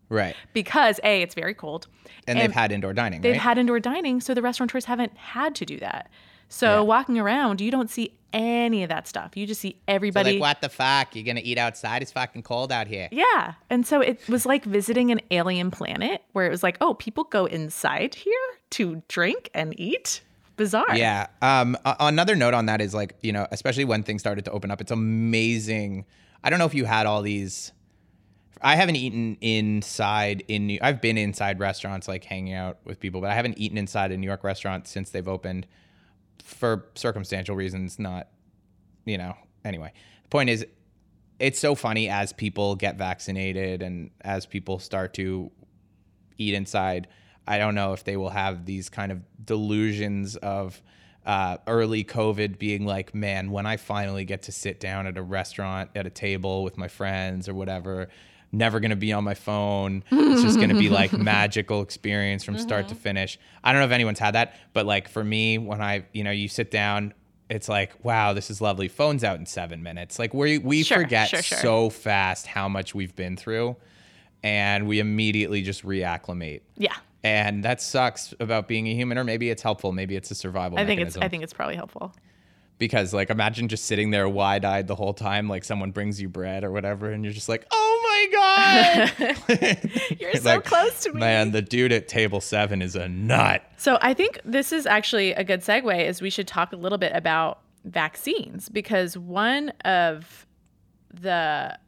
Right. 0.08 0.36
because 0.52 1.00
A, 1.02 1.22
it's 1.22 1.34
very 1.34 1.54
cold. 1.54 1.86
And, 2.28 2.38
they've 2.38 2.52
had 2.52 2.72
indoor 2.72 2.92
dining, 2.92 3.22
They've 3.22 3.32
right? 3.32 3.40
had 3.40 3.58
indoor 3.58 3.80
dining, 3.80 4.20
so 4.20 4.34
the 4.34 4.42
restaurateurs 4.42 4.84
haven't 4.84 5.16
had 5.16 5.54
to 5.56 5.64
do 5.64 5.78
that. 5.78 6.10
So 6.48 6.74
Yeah. 6.76 6.80
walking 6.80 7.18
around, 7.18 7.60
you 7.60 7.70
don't 7.70 7.90
see 7.90 8.12
any 8.32 8.82
of 8.82 8.88
that 8.90 9.08
stuff. 9.08 9.36
You 9.36 9.46
just 9.46 9.60
see 9.60 9.70
So 9.70 9.76
everybody. 9.88 10.32
like, 10.34 10.40
what 10.40 10.60
the 10.60 10.68
fuck? 10.68 11.14
You're 11.16 11.24
gonna 11.24 11.40
eat 11.42 11.58
outside? 11.58 12.02
It's 12.02 12.12
fucking 12.12 12.42
cold 12.42 12.70
out 12.70 12.86
here. 12.86 13.08
Yeah. 13.10 13.54
And 13.70 13.86
so 13.86 14.00
it 14.00 14.20
was 14.28 14.44
like 14.46 14.64
visiting 14.64 15.10
an 15.10 15.20
alien 15.30 15.70
planet 15.70 16.22
where 16.32 16.46
it 16.46 16.50
was 16.50 16.62
like, 16.62 16.76
oh, 16.80 16.94
people 16.94 17.24
go 17.24 17.46
inside 17.46 18.14
here 18.14 18.34
to 18.70 19.02
drink 19.08 19.50
and 19.54 19.78
eat. 19.80 20.22
Bizarre. 20.56 20.96
Yeah. 20.96 21.26
Um. 21.42 21.76
Another 21.84 22.34
note 22.34 22.54
on 22.54 22.66
that 22.66 22.80
is 22.80 22.94
like 22.94 23.14
you 23.22 23.30
know, 23.32 23.46
especially 23.50 23.84
when 23.84 24.02
things 24.02 24.22
started 24.22 24.44
to 24.46 24.50
open 24.52 24.70
up, 24.70 24.80
it's 24.80 24.90
amazing. 24.90 26.06
I 26.42 26.48
don't 26.50 26.58
know 26.58 26.64
if 26.66 26.74
you 26.74 26.84
had 26.86 27.06
all 27.06 27.20
these. 27.22 27.72
I 28.62 28.74
haven't 28.76 28.96
eaten 28.96 29.36
inside 29.42 30.44
in 30.48 30.66
New. 30.66 30.78
I've 30.80 31.02
been 31.02 31.18
inside 31.18 31.58
restaurants 31.60 32.08
like 32.08 32.24
hanging 32.24 32.54
out 32.54 32.78
with 32.84 33.00
people, 33.00 33.20
but 33.20 33.30
I 33.30 33.34
haven't 33.34 33.58
eaten 33.58 33.76
inside 33.76 34.12
a 34.12 34.16
New 34.16 34.26
York 34.26 34.42
restaurant 34.44 34.88
since 34.88 35.10
they've 35.10 35.28
opened, 35.28 35.66
for 36.42 36.86
circumstantial 36.94 37.56
reasons. 37.56 37.98
Not, 37.98 38.28
you 39.04 39.18
know. 39.18 39.34
Anyway, 39.64 39.92
The 40.22 40.28
point 40.28 40.48
is, 40.48 40.64
it's 41.38 41.58
so 41.58 41.74
funny 41.74 42.08
as 42.08 42.32
people 42.32 42.76
get 42.76 42.96
vaccinated 42.96 43.82
and 43.82 44.10
as 44.20 44.46
people 44.46 44.78
start 44.78 45.14
to 45.14 45.50
eat 46.38 46.54
inside. 46.54 47.08
I 47.46 47.58
don't 47.58 47.74
know 47.74 47.92
if 47.92 48.04
they 48.04 48.16
will 48.16 48.30
have 48.30 48.64
these 48.64 48.88
kind 48.88 49.12
of 49.12 49.22
delusions 49.44 50.36
of 50.36 50.80
uh, 51.24 51.58
early 51.66 52.04
COVID 52.04 52.58
being 52.58 52.86
like, 52.86 53.14
man, 53.14 53.50
when 53.50 53.66
I 53.66 53.76
finally 53.76 54.24
get 54.24 54.42
to 54.42 54.52
sit 54.52 54.78
down 54.78 55.06
at 55.06 55.18
a 55.18 55.22
restaurant 55.22 55.90
at 55.94 56.06
a 56.06 56.10
table 56.10 56.62
with 56.62 56.78
my 56.78 56.88
friends 56.88 57.48
or 57.48 57.54
whatever, 57.54 58.08
never 58.56 58.80
going 58.80 58.90
to 58.90 58.96
be 58.96 59.12
on 59.12 59.24
my 59.24 59.34
phone. 59.34 60.02
It's 60.36 60.42
just 60.42 60.56
going 60.56 60.68
to 60.68 60.78
be 60.78 60.90
like 60.90 61.12
magical 61.14 61.80
experience 61.80 62.44
from 62.44 62.58
start 62.58 62.88
to 62.88 62.94
uh-huh. 62.94 63.02
finish. 63.02 63.38
I 63.64 63.72
don't 63.72 63.80
know 63.80 63.86
if 63.86 63.92
anyone's 63.92 64.18
had 64.18 64.34
that, 64.34 64.54
but 64.74 64.84
like 64.84 65.08
for 65.08 65.24
me, 65.24 65.56
when 65.56 65.80
I, 65.80 66.04
you 66.12 66.22
know, 66.24 66.30
you 66.30 66.46
sit 66.46 66.70
down, 66.70 67.14
it's 67.48 67.68
like, 67.68 67.92
wow, 68.04 68.32
this 68.32 68.50
is 68.50 68.60
lovely. 68.60 68.88
Phone's 68.88 69.24
out 69.24 69.38
in 69.38 69.46
seven 69.46 69.82
minutes. 69.82 70.18
Like 70.18 70.34
we 70.34 70.58
we 70.58 70.82
Sure, 70.82 70.98
forget 70.98 71.28
sure, 71.28 71.42
sure. 71.42 71.58
so 71.58 71.90
fast 71.90 72.46
how 72.46 72.68
much 72.68 72.94
we've 72.94 73.14
been 73.16 73.36
through, 73.36 73.76
and 74.42 74.86
we 74.86 74.98
immediately 74.98 75.62
just 75.62 75.84
reacclimate. 75.84 76.62
Yeah. 76.76 76.94
And 77.24 77.64
that 77.64 77.80
sucks 77.80 78.34
about 78.40 78.68
being 78.68 78.86
a 78.88 78.94
human, 78.94 79.16
or 79.18 79.24
maybe 79.24 79.48
it's 79.50 79.62
helpful. 79.62 79.92
Maybe 79.92 80.16
it's 80.16 80.30
a 80.30 80.34
survival 80.34 80.78
I 80.78 80.84
think 80.86 81.00
it's. 81.00 81.16
I 81.16 81.28
think 81.28 81.42
it's 81.42 81.52
probably 81.52 81.76
helpful. 81.76 82.12
Because, 82.78 83.14
like, 83.14 83.30
imagine 83.30 83.68
just 83.68 83.84
sitting 83.86 84.10
there 84.10 84.28
wide 84.28 84.64
eyed 84.64 84.86
the 84.86 84.94
whole 84.94 85.14
time, 85.14 85.48
like 85.48 85.64
someone 85.64 85.90
brings 85.92 86.20
you 86.20 86.28
bread 86.28 86.64
or 86.64 86.70
whatever, 86.70 87.10
and 87.10 87.24
you're 87.24 87.32
just 87.32 87.48
like, 87.48 87.66
oh 87.70 87.86
my 88.02 88.26
God. 88.32 89.90
You're 90.20 90.34
so 90.34 90.60
close 90.60 91.02
to 91.02 91.12
me. 91.12 91.20
Man, 91.20 91.52
the 91.52 91.62
dude 91.62 91.92
at 91.92 92.08
table 92.08 92.40
seven 92.40 92.82
is 92.82 92.96
a 92.96 93.08
nut. 93.08 93.62
So 93.76 93.98
I 94.00 94.14
think 94.14 94.40
this 94.44 94.72
is 94.72 94.86
actually 94.86 95.32
a 95.32 95.44
good 95.44 95.60
segue 95.60 96.06
is 96.06 96.22
we 96.22 96.30
should 96.30 96.48
talk 96.48 96.72
a 96.72 96.76
little 96.76 96.98
bit 96.98 97.12
about 97.14 97.60
vaccines 97.84 98.68
because 98.68 99.16
one 99.16 99.70
of 99.84 100.46
the 101.12 101.78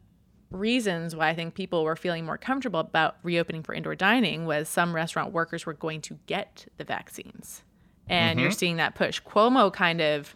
reasons 0.51 1.15
why 1.15 1.29
I 1.29 1.35
think 1.35 1.53
people 1.53 1.83
were 1.83 1.95
feeling 1.95 2.25
more 2.25 2.37
comfortable 2.37 2.79
about 2.79 3.17
reopening 3.23 3.63
for 3.63 3.73
indoor 3.73 3.95
dining 3.95 4.45
was 4.45 4.67
some 4.67 4.95
restaurant 4.95 5.33
workers 5.33 5.65
were 5.65 5.73
going 5.73 6.01
to 6.01 6.17
get 6.25 6.67
the 6.77 6.83
vaccines. 6.83 7.63
And 8.07 8.39
you're 8.39 8.49
mm-hmm. 8.49 8.57
seeing 8.57 8.77
that 8.77 8.95
push. 8.95 9.21
Cuomo 9.21 9.71
kind 9.71 10.01
of 10.01 10.35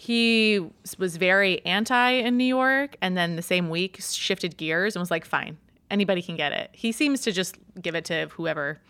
he 0.00 0.66
was 0.96 1.18
very 1.18 1.62
anti 1.66 2.12
in 2.12 2.38
New 2.38 2.44
York, 2.44 2.96
and 3.02 3.18
then 3.18 3.36
the 3.36 3.42
same 3.42 3.68
week 3.68 3.98
shifted 4.00 4.56
gears 4.56 4.96
and 4.96 5.00
was 5.00 5.10
like, 5.10 5.26
"Fine, 5.26 5.58
anybody 5.90 6.22
can 6.22 6.36
get 6.36 6.52
it." 6.52 6.70
He 6.72 6.90
seems 6.90 7.20
to 7.20 7.32
just 7.32 7.58
give 7.82 7.94
it 7.94 8.06
to 8.06 8.28
whoever, 8.32 8.80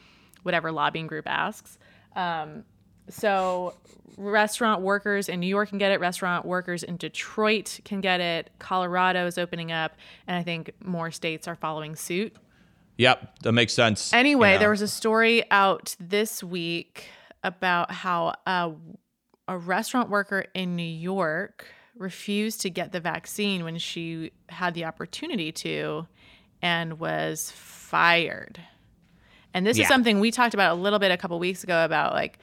whatever 0.45 0.71
lobbying 0.71 1.09
group 1.09 1.27
asks. 1.27 1.79
Um, 2.15 2.63
so 3.09 3.75
restaurant 4.17 4.83
workers 4.83 5.29
in 5.29 5.41
New 5.41 5.49
York 5.49 5.71
can 5.71 5.79
get 5.79 5.91
it. 5.91 5.99
Restaurant 5.99 6.47
workers 6.47 6.85
in 6.85 6.97
Detroit 6.97 7.81
can 7.85 8.01
get 8.01 8.21
it. 8.21 8.51
Colorado 8.61 9.27
is 9.27 9.37
opening 9.37 9.73
up, 9.73 9.97
and 10.29 10.37
I 10.37 10.45
think 10.45 10.71
more 10.85 11.11
states 11.11 11.49
are 11.49 11.57
following 11.57 11.97
suit. 11.97 12.37
Yep, 12.99 13.41
that 13.41 13.53
makes 13.53 13.75
sense. 13.75 14.13
Anyway, 14.13 14.51
you 14.51 14.55
know. 14.55 14.59
there 14.61 14.71
was 14.71 14.83
a 14.83 14.89
story 14.89 15.43
out 15.51 15.97
this 15.99 16.41
week 16.45 17.09
about 17.43 17.91
how 17.91 18.35
a, 18.47 18.71
a 19.51 19.59
restaurant 19.59 20.09
worker 20.11 20.45
in 20.55 20.77
New 20.77 20.83
York 20.83 21.67
refused 21.97 22.61
to 22.63 22.71
get 22.71 22.93
the 22.93 23.01
vaccine 23.01 23.65
when 23.65 23.77
she 23.79 24.31
had 24.49 24.75
the 24.75 24.85
opportunity 24.85 25.51
to 25.53 26.07
and 26.63 26.99
was 27.01 27.51
fired. 27.51 28.61
And 29.53 29.67
this 29.67 29.77
Yeah. 29.77 29.83
is 29.83 29.89
something 29.89 30.21
we 30.21 30.31
talked 30.31 30.55
about 30.55 30.71
a 30.73 30.81
little 30.81 30.99
bit 31.01 31.11
a 31.11 31.17
couple 31.17 31.39
weeks 31.39 31.65
ago 31.65 31.85
about 31.85 32.13
like 32.15 32.39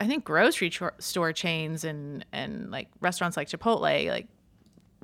I 0.00 0.06
think 0.06 0.24
grocery 0.24 0.70
cho- 0.70 0.90
store 0.98 1.32
chains 1.32 1.84
and 1.84 2.24
and 2.32 2.70
like 2.70 2.88
restaurants 3.00 3.36
like 3.36 3.48
Chipotle 3.48 4.08
like 4.08 4.26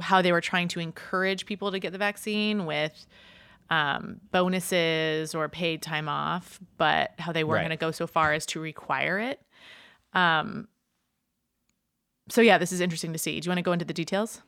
how 0.00 0.20
they 0.22 0.32
were 0.32 0.40
trying 0.40 0.68
to 0.68 0.80
encourage 0.80 1.46
people 1.46 1.70
to 1.70 1.78
get 1.78 1.92
the 1.92 1.98
vaccine 1.98 2.66
with 2.66 3.06
um, 3.70 4.20
bonuses 4.30 5.34
or 5.34 5.48
paid 5.48 5.82
time 5.82 6.08
off, 6.08 6.60
but 6.78 7.12
how 7.18 7.32
they 7.32 7.44
weren't 7.44 7.56
Right. 7.62 7.62
going 7.68 7.78
to 7.78 7.80
go 7.80 7.90
so 7.90 8.06
far 8.06 8.32
as 8.32 8.44
to 8.46 8.60
require 8.60 9.18
it. 9.18 9.40
Um, 10.12 10.68
so 12.28 12.40
yeah, 12.40 12.58
this 12.58 12.72
is 12.72 12.80
interesting 12.80 13.12
to 13.12 13.18
see. 13.18 13.38
Do 13.40 13.46
you 13.46 13.50
want 13.50 13.58
to 13.58 13.62
go 13.62 13.72
into 13.72 13.84
the 13.84 13.94
details? 13.94 14.42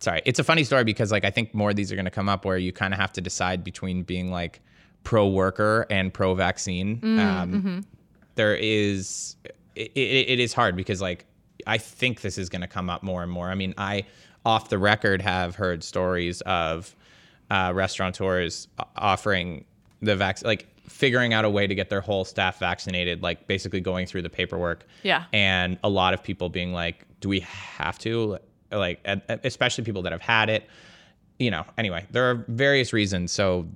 sorry 0.00 0.22
it's 0.24 0.38
a 0.38 0.44
funny 0.44 0.64
story 0.64 0.84
because 0.84 1.10
like 1.10 1.24
i 1.24 1.30
think 1.30 1.52
more 1.54 1.70
of 1.70 1.76
these 1.76 1.90
are 1.90 1.94
going 1.94 2.04
to 2.04 2.10
come 2.10 2.28
up 2.28 2.44
where 2.44 2.56
you 2.58 2.72
kind 2.72 2.94
of 2.94 3.00
have 3.00 3.12
to 3.12 3.20
decide 3.20 3.64
between 3.64 4.02
being 4.02 4.30
like 4.30 4.60
pro 5.04 5.28
worker 5.28 5.86
and 5.90 6.12
pro 6.12 6.34
vaccine 6.34 7.00
um, 7.18 7.84
there 8.34 8.54
is 8.54 9.36
it, 9.74 9.90
it, 9.94 10.30
it 10.30 10.40
is 10.40 10.52
hard 10.52 10.76
because 10.76 11.00
like 11.00 11.24
i 11.66 11.78
think 11.78 12.20
this 12.20 12.38
is 12.38 12.48
going 12.48 12.60
to 12.60 12.68
come 12.68 12.88
up 12.90 13.02
more 13.02 13.22
and 13.22 13.32
more 13.32 13.48
i 13.48 13.54
mean 13.54 13.74
i 13.78 14.04
off 14.44 14.68
the 14.68 14.78
record 14.78 15.20
have 15.20 15.56
heard 15.56 15.82
stories 15.82 16.40
of 16.42 16.94
uh, 17.50 17.72
restaurateurs 17.74 18.68
offering 18.96 19.64
the 20.02 20.14
vaccine 20.14 20.46
like 20.46 20.68
figuring 20.88 21.32
out 21.32 21.44
a 21.44 21.50
way 21.50 21.66
to 21.66 21.74
get 21.74 21.90
their 21.90 22.00
whole 22.00 22.24
staff 22.24 22.58
vaccinated 22.58 23.22
like 23.22 23.46
basically 23.46 23.80
going 23.80 24.06
through 24.06 24.22
the 24.22 24.30
paperwork. 24.30 24.86
Yeah. 25.02 25.24
and 25.32 25.78
a 25.84 25.88
lot 25.88 26.14
of 26.14 26.22
people 26.22 26.48
being 26.48 26.72
like 26.72 27.04
do 27.20 27.28
we 27.28 27.40
have 27.40 27.98
to? 28.00 28.38
Like 28.70 29.00
especially 29.44 29.84
people 29.84 30.02
that 30.02 30.12
have 30.12 30.22
had 30.22 30.48
it. 30.50 30.68
You 31.38 31.50
know 31.50 31.64
anyway 31.76 32.06
there 32.10 32.30
are 32.30 32.44
various 32.48 32.92
reasons. 32.92 33.32
So 33.32 33.68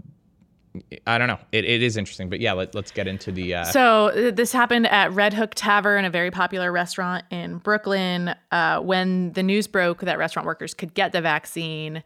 i 1.07 1.18
don't 1.18 1.29
know. 1.29 1.38
It, 1.53 1.66
it 1.66 1.83
is 1.83 1.96
interesting. 1.96 2.31
But 2.31 2.40
yeah 2.40 2.53
let, 2.53 2.75
let's 2.75 2.90
get 2.90 3.07
into 3.07 3.31
the 3.31 3.55
uh, 3.55 3.64
So 3.64 4.31
this 4.33 4.53
happened 4.53 4.87
at 4.87 5.12
Red 5.12 5.35
Hook 5.35 5.53
Tavern, 5.55 6.05
a 6.05 6.11
very 6.11 6.31
popular 6.31 6.72
restaurant 6.72 7.25
in 7.31 7.59
Brooklyn. 7.59 8.35
Uh, 8.51 8.81
when 8.81 9.33
the 9.33 9.42
news 9.42 9.66
broke 9.66 10.01
that 10.01 10.18
restaurant 10.18 10.46
workers 10.46 10.72
could 10.75 10.94
get 10.94 11.12
the 11.12 11.20
vaccine, 11.20 12.03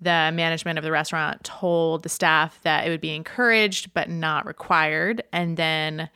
the 0.00 0.30
management 0.32 0.78
of 0.78 0.84
the 0.84 0.90
restaurant 0.90 1.44
told 1.44 2.02
the 2.02 2.08
staff 2.08 2.60
that 2.62 2.86
it 2.86 2.90
would 2.90 3.00
be 3.00 3.14
encouraged 3.14 3.92
but 3.92 4.08
not 4.08 4.46
required. 4.46 5.22
And 5.32 5.56
then 5.56 6.08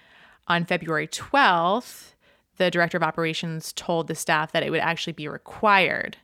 on 0.48 0.64
February 0.64 1.08
12th, 1.08 2.12
the 2.56 2.70
director 2.70 2.96
of 2.96 3.02
operations 3.02 3.72
told 3.72 4.08
the 4.08 4.14
staff 4.14 4.52
that 4.52 4.62
it 4.62 4.70
would 4.70 4.80
actually 4.80 5.12
be 5.12 5.28
required. 5.28 6.16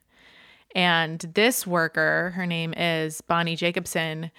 And 0.75 1.19
this 1.35 1.67
worker, 1.67 2.33
her 2.37 2.47
name 2.47 2.73
is 2.75 3.21
Bonnie 3.21 3.57
Jacobson, 3.57 4.31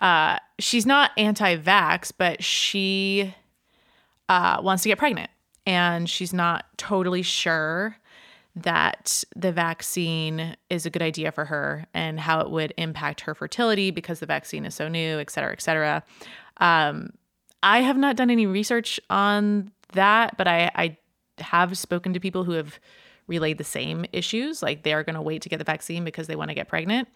uh, 0.00 0.38
she's 0.58 0.86
not 0.86 1.12
anti 1.16 1.56
vax, 1.56 2.12
but 2.16 2.42
she 2.42 3.34
uh, 4.28 4.60
wants 4.62 4.82
to 4.82 4.88
get 4.88 4.98
pregnant. 4.98 5.30
And 5.66 6.10
she's 6.10 6.32
not 6.32 6.66
totally 6.76 7.22
sure 7.22 7.96
that 8.56 9.24
the 9.34 9.50
vaccine 9.50 10.56
is 10.70 10.86
a 10.86 10.90
good 10.90 11.02
idea 11.02 11.32
for 11.32 11.44
her 11.44 11.86
and 11.92 12.20
how 12.20 12.40
it 12.40 12.50
would 12.50 12.72
impact 12.76 13.22
her 13.22 13.34
fertility 13.34 13.90
because 13.90 14.20
the 14.20 14.26
vaccine 14.26 14.64
is 14.64 14.74
so 14.74 14.88
new, 14.88 15.18
et 15.18 15.30
cetera, 15.30 15.52
et 15.52 15.60
cetera. 15.60 16.04
Um, 16.58 17.10
I 17.62 17.80
have 17.80 17.96
not 17.96 18.16
done 18.16 18.30
any 18.30 18.46
research 18.46 19.00
on 19.10 19.72
that, 19.92 20.36
but 20.36 20.46
I, 20.46 20.70
I 20.74 20.96
have 21.38 21.76
spoken 21.76 22.12
to 22.12 22.20
people 22.20 22.44
who 22.44 22.52
have 22.52 22.78
relayed 23.26 23.58
the 23.58 23.64
same 23.64 24.04
issues. 24.12 24.62
Like 24.62 24.84
they 24.84 24.92
are 24.92 25.02
going 25.02 25.14
to 25.14 25.22
wait 25.22 25.42
to 25.42 25.48
get 25.48 25.58
the 25.58 25.64
vaccine 25.64 26.04
because 26.04 26.26
they 26.26 26.36
want 26.36 26.50
to 26.50 26.54
get 26.54 26.68
pregnant. 26.68 27.08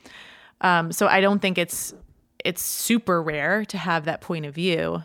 Um, 0.61 0.91
so 0.91 1.07
I 1.07 1.21
don't 1.21 1.41
think 1.41 1.59
it's 1.59 1.95
it's 2.45 2.63
super 2.63 3.23
rare 3.23 3.65
to 3.67 3.79
have 3.79 4.07
that 4.07 4.21
point 4.21 4.47
of 4.47 4.55
view, 4.55 5.03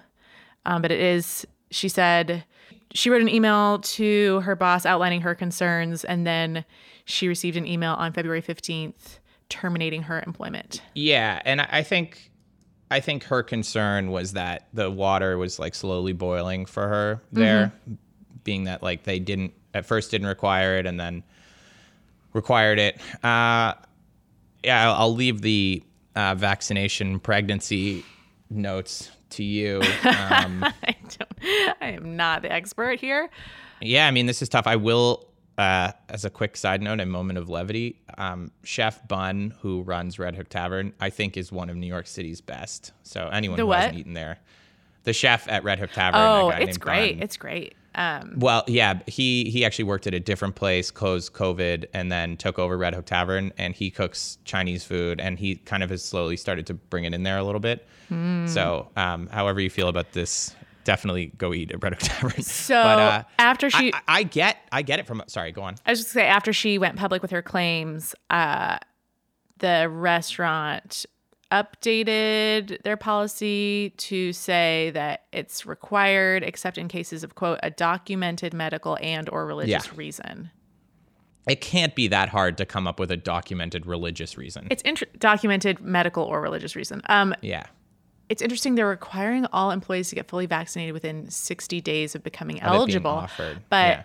um, 0.65 0.81
but 0.81 0.91
it 0.91 0.99
is. 0.99 1.45
She 1.71 1.89
said 1.89 2.45
she 2.93 3.09
wrote 3.09 3.21
an 3.21 3.29
email 3.29 3.79
to 3.79 4.39
her 4.41 4.55
boss 4.55 4.85
outlining 4.85 5.21
her 5.21 5.35
concerns, 5.35 6.03
and 6.03 6.25
then 6.27 6.65
she 7.05 7.27
received 7.27 7.57
an 7.57 7.65
email 7.67 7.93
on 7.93 8.13
February 8.13 8.41
fifteenth 8.41 9.19
terminating 9.49 10.01
her 10.03 10.23
employment. 10.25 10.81
yeah 10.95 11.39
and 11.45 11.61
I, 11.61 11.83
think 11.83 12.31
i 12.89 12.99
think 12.99 13.25
her 13.25 13.43
concern 13.43 14.09
was 14.09 14.33
that 14.33 14.67
the 14.73 14.89
water 14.89 15.37
was 15.37 15.59
like 15.59 15.75
slowly 15.75 16.13
boiling 16.13 16.65
for 16.65 16.87
her 16.87 17.21
there 17.31 17.71
being 18.43 18.63
that 18.63 18.81
like 18.81 19.03
they 19.03 19.19
didn't 19.19 19.53
at 19.75 19.85
first 19.85 20.09
didn't 20.09 20.27
require 20.27 20.77
it 20.77 20.87
and 20.87 20.99
then 20.99 21.23
required 22.33 22.79
it 22.79 22.99
uh 23.23 23.73
yeah 24.63 24.89
i'll, 24.89 24.93
I'll 24.95 25.13
leave 25.13 25.41
the 25.41 25.83
uh, 26.15 26.33
vaccination 26.33 27.19
pregnancy 27.19 28.03
notes 28.49 29.11
to 29.31 29.43
you 29.43 29.81
um 30.03 30.63
I 30.63 30.95
don't. 31.17 31.32
I 31.81 31.87
am 31.91 32.15
not 32.15 32.41
the 32.41 32.51
expert 32.51 32.99
here. 32.99 33.29
Yeah, 33.81 34.07
I 34.07 34.11
mean, 34.11 34.25
this 34.25 34.41
is 34.41 34.49
tough. 34.49 34.65
I 34.67 34.75
will, 34.77 35.27
uh, 35.57 35.91
as 36.09 36.25
a 36.25 36.29
quick 36.29 36.55
side 36.57 36.81
note, 36.81 36.99
a 36.99 37.05
moment 37.05 37.37
of 37.37 37.49
levity. 37.49 37.99
Um, 38.17 38.51
Chef 38.63 39.05
Bun, 39.07 39.53
who 39.61 39.81
runs 39.81 40.17
Red 40.19 40.35
Hook 40.35 40.49
Tavern, 40.49 40.93
I 40.99 41.09
think 41.09 41.35
is 41.37 41.51
one 41.51 41.69
of 41.69 41.75
New 41.75 41.87
York 41.87 42.07
City's 42.07 42.41
best. 42.41 42.91
So 43.03 43.29
anyone 43.31 43.57
The 43.57 43.63
who 43.63 43.67
what? 43.67 43.79
hasn't 43.79 43.97
eaten 43.97 44.13
there, 44.13 44.39
the 45.03 45.13
chef 45.13 45.47
at 45.49 45.63
Red 45.63 45.79
Hook 45.79 45.91
Tavern. 45.91 46.21
Oh, 46.21 46.49
guy 46.51 46.59
it's 46.59 46.65
named 46.67 46.79
great. 46.79 47.13
Bun. 47.15 47.23
It's 47.23 47.37
great. 47.37 47.75
Um, 47.95 48.33
Well, 48.37 48.63
yeah, 48.67 49.01
he 49.05 49.49
he 49.51 49.63
actually 49.65 49.85
worked 49.85 50.07
at 50.07 50.13
a 50.15 50.19
different 50.19 50.55
place, 50.55 50.89
closed 50.89 51.33
COVID, 51.33 51.85
and 51.93 52.11
then 52.11 52.37
took 52.37 52.57
over 52.57 52.75
Red 52.77 52.95
Hook 52.95 53.05
Tavern, 53.05 53.51
and 53.57 53.75
he 53.75 53.91
cooks 53.91 54.39
Chinese 54.45 54.83
food, 54.83 55.19
and 55.19 55.37
he 55.37 55.57
kind 55.57 55.83
of 55.83 55.89
has 55.91 56.03
slowly 56.03 56.35
started 56.37 56.65
to 56.67 56.73
bring 56.73 57.03
it 57.03 57.13
in 57.13 57.21
there 57.23 57.37
a 57.37 57.43
little 57.43 57.59
bit. 57.59 57.85
Hmm. 58.09 58.47
So, 58.47 58.89
um, 58.95 59.27
however 59.27 59.59
you 59.61 59.69
feel 59.69 59.89
about 59.89 60.11
this, 60.13 60.55
definitely 60.83 61.27
go 61.37 61.53
eat 61.53 61.71
at 61.71 61.81
Red 61.83 61.93
Hook 61.93 62.01
Tavern. 62.03 62.41
So, 62.43 62.77
uh, 62.77 63.23
after 63.39 63.69
she- 63.69 63.93
I, 63.93 64.01
I, 64.07 64.23
get, 64.23 64.57
I 64.71 64.81
get 64.81 64.99
it 64.99 65.07
from. 65.07 65.23
Sorry, 65.27 65.51
go 65.51 65.61
on. 65.63 65.75
I 65.85 65.91
was 65.91 65.99
just 66.01 66.13
gonna 66.13 66.25
say 66.25 66.29
after 66.29 66.53
she 66.53 66.77
went 66.77 66.95
public 66.97 67.21
with 67.21 67.31
her 67.31 67.41
claims, 67.41 68.13
uh, 68.29 68.77
the 69.59 69.87
restaurant 69.89 71.05
updated 71.51 72.81
their 72.83 72.97
policy 72.97 73.91
to 73.97 74.33
say 74.33 74.91
that 74.93 75.23
it's 75.31 75.65
required 75.65 76.43
except 76.43 76.77
in 76.77 76.87
cases 76.87 77.23
of 77.23 77.35
quote 77.35 77.59
a 77.63 77.69
documented 77.69 78.53
medical 78.53 78.97
and 79.01 79.29
or 79.29 79.45
religious 79.45 79.85
Yeah. 79.87 79.91
reason. 79.95 80.49
It 81.47 81.59
can't 81.61 81.93
be 81.93 82.07
that 82.07 82.29
hard 82.29 82.57
to 82.57 82.65
come 82.65 82.87
up 82.87 82.99
with 82.99 83.11
a 83.11 83.17
documented 83.17 83.85
religious 83.85 84.37
reason. 84.37 84.67
It's 84.71 84.81
documented 85.19 85.81
medical 85.81 86.23
or 86.23 86.41
religious 86.41 86.75
reason. 86.75 87.01
Um, 87.09 87.35
yeah. 87.41 87.65
It's 88.33 88.41
interesting 88.41 88.73
they're 88.73 88.87
requiring 88.87 89.45
all 89.53 89.69
employees 89.69 90.09
to 90.09 90.15
get 90.15 90.27
fully 90.27 90.47
vaccinated 90.47 90.91
within 90.93 91.29
60 91.29 91.79
days 91.81 92.15
of 92.15 92.23
becoming 92.23 92.55
being 92.55 92.65
eligible. 92.65 93.27
But 93.69 93.87
yeah. 93.87 94.03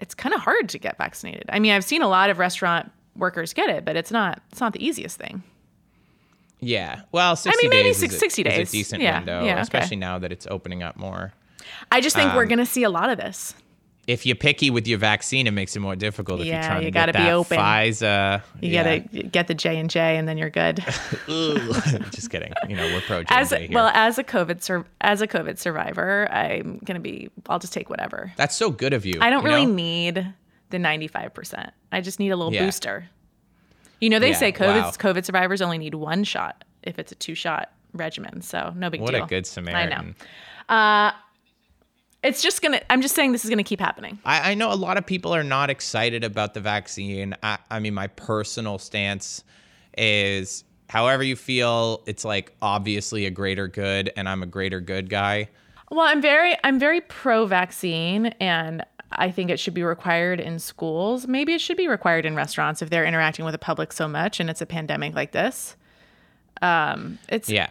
it's 0.00 0.14
kind 0.14 0.34
of 0.34 0.40
hard 0.40 0.70
to 0.70 0.78
get 0.78 0.96
vaccinated. 0.96 1.44
I 1.50 1.58
mean, 1.58 1.72
I've 1.72 1.84
seen 1.84 2.00
a 2.00 2.08
lot 2.08 2.30
of 2.30 2.38
restaurant 2.38 2.90
workers 3.16 3.52
get 3.52 3.68
it, 3.68 3.84
but 3.84 3.94
it's 3.94 4.10
not 4.10 4.40
it's 4.50 4.60
not 4.60 4.72
the 4.72 4.82
easiest 4.82 5.18
thing. 5.18 5.42
Yeah. 6.60 7.02
Well, 7.12 7.36
60 7.36 7.62
mean, 7.62 7.70
maybe 7.70 7.88
days 7.90 7.98
six- 7.98 8.14
is 8.14 8.16
a, 8.16 8.20
60 8.20 8.42
is 8.42 8.68
a 8.68 8.72
decent 8.72 9.02
Yeah, 9.02 9.18
window, 9.18 9.44
yeah, 9.44 9.52
okay. 9.52 9.60
especially 9.60 9.96
now 9.98 10.18
that 10.18 10.32
it's 10.32 10.46
opening 10.50 10.82
up 10.82 10.96
more. 10.96 11.34
I 11.92 12.00
just 12.00 12.16
think 12.16 12.34
we're 12.34 12.44
Um, 12.44 12.48
going 12.48 12.58
to 12.60 12.66
see 12.66 12.82
a 12.82 12.90
lot 12.90 13.10
of 13.10 13.18
this. 13.18 13.54
If 14.06 14.24
you're 14.24 14.36
picky 14.36 14.70
with 14.70 14.86
your 14.86 14.98
vaccine, 14.98 15.48
it 15.48 15.50
makes 15.50 15.74
it 15.74 15.80
more 15.80 15.96
difficult. 15.96 16.40
if 16.40 16.46
Yeah, 16.46 16.60
you're 16.60 16.62
trying 16.68 16.82
you 16.82 16.86
to 16.86 16.90
gotta 16.92 17.12
get 17.12 17.18
be 17.18 17.24
that 17.24 17.32
open. 17.32 17.58
Pfizer. 17.58 18.42
You 18.60 18.70
yeah. 18.70 18.98
got 18.98 19.10
to 19.12 19.22
get 19.24 19.48
the 19.48 19.54
J 19.54 19.78
and 19.78 19.90
J 19.90 20.16
and 20.16 20.28
then 20.28 20.38
you're 20.38 20.50
good. 20.50 20.76
Just 21.26 22.30
kidding. 22.30 22.52
You 22.68 22.76
know, 22.76 22.84
we're 22.94 23.00
pro 23.00 23.24
here. 23.28 23.68
well 23.72 23.88
as 23.94 24.18
a 24.18 24.24
COVID 24.24 24.62
sur- 24.62 24.86
as 25.00 25.22
a 25.22 25.26
COVID 25.26 25.58
survivor, 25.58 26.28
I'm 26.30 26.78
going 26.84 26.94
to 26.94 27.00
be 27.00 27.30
I'll 27.48 27.58
just 27.58 27.72
take 27.72 27.90
whatever. 27.90 28.32
That's 28.36 28.54
so 28.56 28.70
good 28.70 28.92
of 28.92 29.04
you. 29.04 29.18
I 29.20 29.30
don't 29.30 29.42
you 29.42 29.48
really 29.48 29.66
know? 29.66 29.74
need 29.74 30.34
the 30.70 30.78
95%. 30.78 31.70
I 31.92 32.00
just 32.00 32.18
need 32.18 32.30
a 32.30 32.36
little 32.36 32.52
Yeah. 32.52 32.64
booster. 32.66 33.08
You 34.00 34.10
know, 34.10 34.18
they 34.18 34.30
Yeah, 34.30 34.36
say 34.36 34.52
COVID 34.52 34.82
wow. 34.82 34.90
COVID 34.90 35.24
survivors 35.24 35.62
only 35.62 35.78
need 35.78 35.94
one 35.94 36.22
shot 36.24 36.64
if 36.82 36.98
it's 36.98 37.12
a 37.12 37.16
two 37.16 37.34
shot 37.34 37.72
regimen. 37.92 38.42
So 38.42 38.72
no 38.76 38.90
big 38.90 39.00
What 39.00 39.10
deal. 39.12 39.20
What 39.20 39.26
a 39.26 39.30
good 39.30 39.46
Samaritan. 39.46 39.92
I 39.92 40.02
know. 40.02 41.08
Uh, 41.08 41.12
It's 42.26 42.42
just 42.42 42.60
gonna. 42.62 42.80
I'm 42.90 43.00
just 43.02 43.14
saying 43.14 43.32
this 43.32 43.44
is 43.44 43.50
gonna 43.50 43.62
keep 43.64 43.80
happening. 43.80 44.18
I, 44.24 44.52
I 44.52 44.54
know 44.54 44.72
a 44.72 44.74
lot 44.74 44.96
of 44.98 45.06
people 45.06 45.34
are 45.34 45.44
not 45.44 45.70
excited 45.70 46.24
about 46.24 46.54
the 46.54 46.60
vaccine. 46.60 47.34
I, 47.42 47.58
I 47.70 47.78
mean, 47.78 47.94
my 47.94 48.08
personal 48.08 48.78
stance 48.78 49.44
is 49.96 50.64
however 50.88 51.22
you 51.22 51.36
feel, 51.36 52.02
it's 52.06 52.24
like 52.24 52.52
obviously 52.60 53.26
a 53.26 53.30
greater 53.30 53.68
good, 53.68 54.12
and 54.16 54.28
I'm 54.28 54.42
a 54.42 54.46
greater 54.46 54.80
good 54.80 55.08
guy. 55.08 55.48
Well, 55.90 56.06
I'm 56.06 56.20
very 56.20 56.56
I'm 56.64 56.78
very 56.80 57.00
pro 57.00 57.46
vaccine 57.46 58.26
and 58.40 58.84
I 59.12 59.30
think 59.30 59.50
it 59.50 59.60
should 59.60 59.74
be 59.74 59.84
required 59.84 60.40
in 60.40 60.58
schools. 60.58 61.28
Maybe 61.28 61.54
it 61.54 61.60
should 61.60 61.76
be 61.76 61.86
required 61.86 62.26
in 62.26 62.34
restaurants 62.34 62.82
if 62.82 62.90
they're 62.90 63.04
interacting 63.04 63.44
with 63.44 63.52
the 63.52 63.58
public 63.58 63.92
so 63.92 64.08
much 64.08 64.40
and 64.40 64.50
it's 64.50 64.60
a 64.60 64.66
pandemic 64.66 65.14
like 65.14 65.30
this. 65.30 65.76
Um, 66.60 67.20
it's 67.28 67.48
Yeah. 67.48 67.70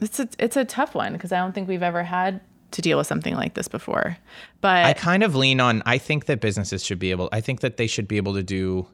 it's 0.00 0.18
a, 0.18 0.28
it's 0.40 0.56
a 0.56 0.64
tough 0.64 0.96
one 0.96 1.12
because 1.12 1.30
I 1.30 1.38
don't 1.38 1.52
think 1.52 1.68
we've 1.68 1.84
ever 1.84 2.02
had 2.02 2.40
to 2.72 2.82
deal 2.82 2.98
with 2.98 3.06
something 3.06 3.34
like 3.34 3.54
this 3.54 3.68
before. 3.68 4.16
But 4.60 4.84
I 4.84 4.92
kind 4.92 5.22
of 5.22 5.34
lean 5.34 5.60
on 5.60 5.82
I 5.86 5.98
think 5.98 6.26
that 6.26 6.40
businesses 6.40 6.84
should 6.84 6.98
be 6.98 7.10
able 7.10 7.28
I 7.32 7.40
think 7.40 7.60
that 7.60 7.76
they 7.76 7.86
should 7.86 8.08
be 8.08 8.16
able 8.16 8.34
to 8.34 8.42
do 8.42 8.86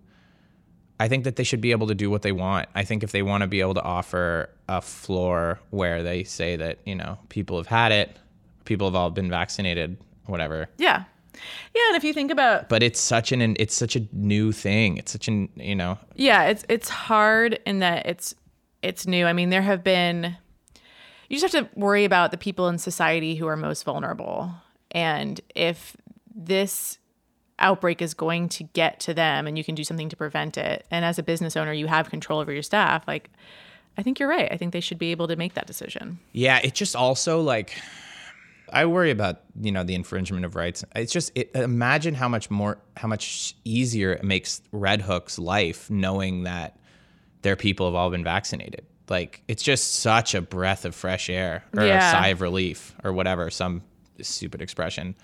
I 1.00 1.08
think 1.08 1.24
that 1.24 1.36
they 1.36 1.44
should 1.44 1.60
be 1.60 1.70
able 1.70 1.86
to 1.86 1.94
do 1.94 2.10
what 2.10 2.22
they 2.22 2.32
want. 2.32 2.68
I 2.74 2.84
think 2.84 3.02
if 3.02 3.12
they 3.12 3.22
want 3.22 3.42
to 3.42 3.46
be 3.46 3.60
able 3.60 3.74
to 3.74 3.82
offer 3.82 4.50
a 4.68 4.80
floor 4.80 5.60
where 5.70 6.02
they 6.02 6.24
say 6.24 6.56
that, 6.56 6.78
you 6.84 6.96
know, 6.96 7.18
people 7.28 7.56
have 7.56 7.68
had 7.68 7.92
it, 7.92 8.16
people 8.64 8.88
have 8.88 8.96
all 8.96 9.10
been 9.10 9.30
vaccinated, 9.30 9.96
whatever. 10.26 10.68
yeah, 10.76 11.04
yeah. 11.74 11.88
And 11.88 11.96
if 11.96 12.02
you 12.02 12.12
think 12.12 12.32
about 12.32 12.68
But 12.68 12.82
it's 12.82 12.98
such 13.00 13.30
an 13.30 13.56
it's 13.58 13.74
such 13.74 13.94
a 13.94 14.06
new 14.12 14.50
thing. 14.50 14.96
It's 14.96 15.12
such 15.12 15.28
an, 15.28 15.48
you 15.54 15.76
know, 15.76 15.98
yeah, 16.16 16.46
it's 16.46 16.64
it's 16.68 16.88
hard 16.88 17.60
in 17.64 17.78
that 17.78 18.06
it's 18.06 18.34
it's 18.82 19.06
new. 19.06 19.26
I 19.26 19.32
mean, 19.32 19.50
there 19.50 19.62
have 19.62 19.84
been 19.84 20.36
you 21.28 21.38
just 21.38 21.52
have 21.52 21.70
to 21.70 21.78
worry 21.78 22.04
about 22.04 22.30
the 22.30 22.38
people 22.38 22.68
in 22.68 22.78
society 22.78 23.34
who 23.34 23.46
are 23.46 23.56
most 23.56 23.84
vulnerable. 23.84 24.52
And 24.90 25.40
if 25.54 25.96
this 26.34 26.98
outbreak 27.58 28.00
is 28.00 28.14
going 28.14 28.48
to 28.48 28.64
get 28.64 29.00
to 29.00 29.12
them 29.12 29.46
and 29.46 29.58
you 29.58 29.64
can 29.64 29.74
do 29.74 29.84
something 29.84 30.08
to 30.08 30.16
prevent 30.16 30.56
it, 30.56 30.86
and 30.90 31.04
as 31.04 31.18
a 31.18 31.22
business 31.22 31.56
owner, 31.56 31.72
you 31.72 31.86
have 31.86 32.10
control 32.10 32.40
over 32.40 32.52
your 32.52 32.62
staff, 32.62 33.04
like 33.06 33.30
I 33.98 34.02
think 34.02 34.20
you're 34.20 34.28
right. 34.28 34.48
I 34.50 34.56
think 34.56 34.72
they 34.72 34.80
should 34.80 34.98
be 34.98 35.10
able 35.10 35.28
to 35.28 35.36
make 35.36 35.54
that 35.54 35.66
decision. 35.66 36.20
Yeah, 36.32 36.60
it 36.62 36.74
just 36.74 36.94
also 36.94 37.40
like 37.40 37.74
I 38.72 38.86
worry 38.86 39.10
about 39.10 39.40
you 39.60 39.72
know 39.72 39.84
the 39.84 39.94
infringement 39.94 40.44
of 40.44 40.54
rights. 40.54 40.84
It's 40.94 41.12
just 41.12 41.32
it, 41.34 41.50
imagine 41.54 42.14
how 42.14 42.28
much 42.28 42.50
more 42.50 42.78
how 42.96 43.08
much 43.08 43.56
easier 43.64 44.12
it 44.12 44.24
makes 44.24 44.62
Red 44.72 45.02
Hook's 45.02 45.38
life 45.38 45.90
knowing 45.90 46.44
that 46.44 46.78
their 47.42 47.56
people 47.56 47.86
have 47.86 47.94
all 47.94 48.10
been 48.10 48.24
vaccinated. 48.24 48.86
Like 49.08 49.42
it's 49.48 49.62
just 49.62 49.94
such 49.96 50.34
a 50.34 50.40
breath 50.42 50.84
of 50.84 50.94
fresh 50.94 51.28
air 51.30 51.64
or 51.76 51.84
Yeah. 51.86 52.08
a 52.08 52.12
sigh 52.12 52.28
of 52.28 52.40
relief 52.40 52.94
or 53.04 53.12
whatever 53.12 53.50
some 53.50 53.82
stupid 54.20 54.60
expression. 54.62 55.14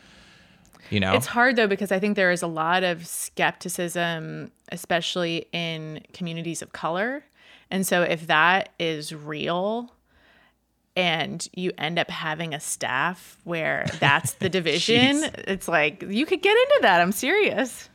You 0.90 1.00
know, 1.00 1.14
It's 1.14 1.26
hard 1.26 1.56
though 1.56 1.66
because 1.66 1.90
I 1.92 1.98
think 1.98 2.16
there 2.16 2.30
is 2.30 2.42
a 2.42 2.46
lot 2.46 2.82
of 2.84 3.06
skepticism, 3.06 4.50
especially 4.70 5.46
in 5.52 6.02
communities 6.12 6.60
of 6.62 6.72
color. 6.72 7.24
And 7.70 7.86
so 7.86 8.02
if 8.02 8.26
that 8.26 8.68
is 8.78 9.14
real 9.14 9.92
and 10.96 11.46
you 11.54 11.72
end 11.78 11.98
up 11.98 12.10
having 12.10 12.54
a 12.54 12.60
staff 12.60 13.38
where 13.44 13.86
that's 14.00 14.34
the 14.34 14.48
division, 14.48 15.24
it's 15.48 15.66
like 15.68 16.02
you 16.08 16.26
could 16.26 16.42
get 16.42 16.56
into 16.56 16.78
that. 16.82 17.00
I'm 17.00 17.12
serious. 17.12 17.88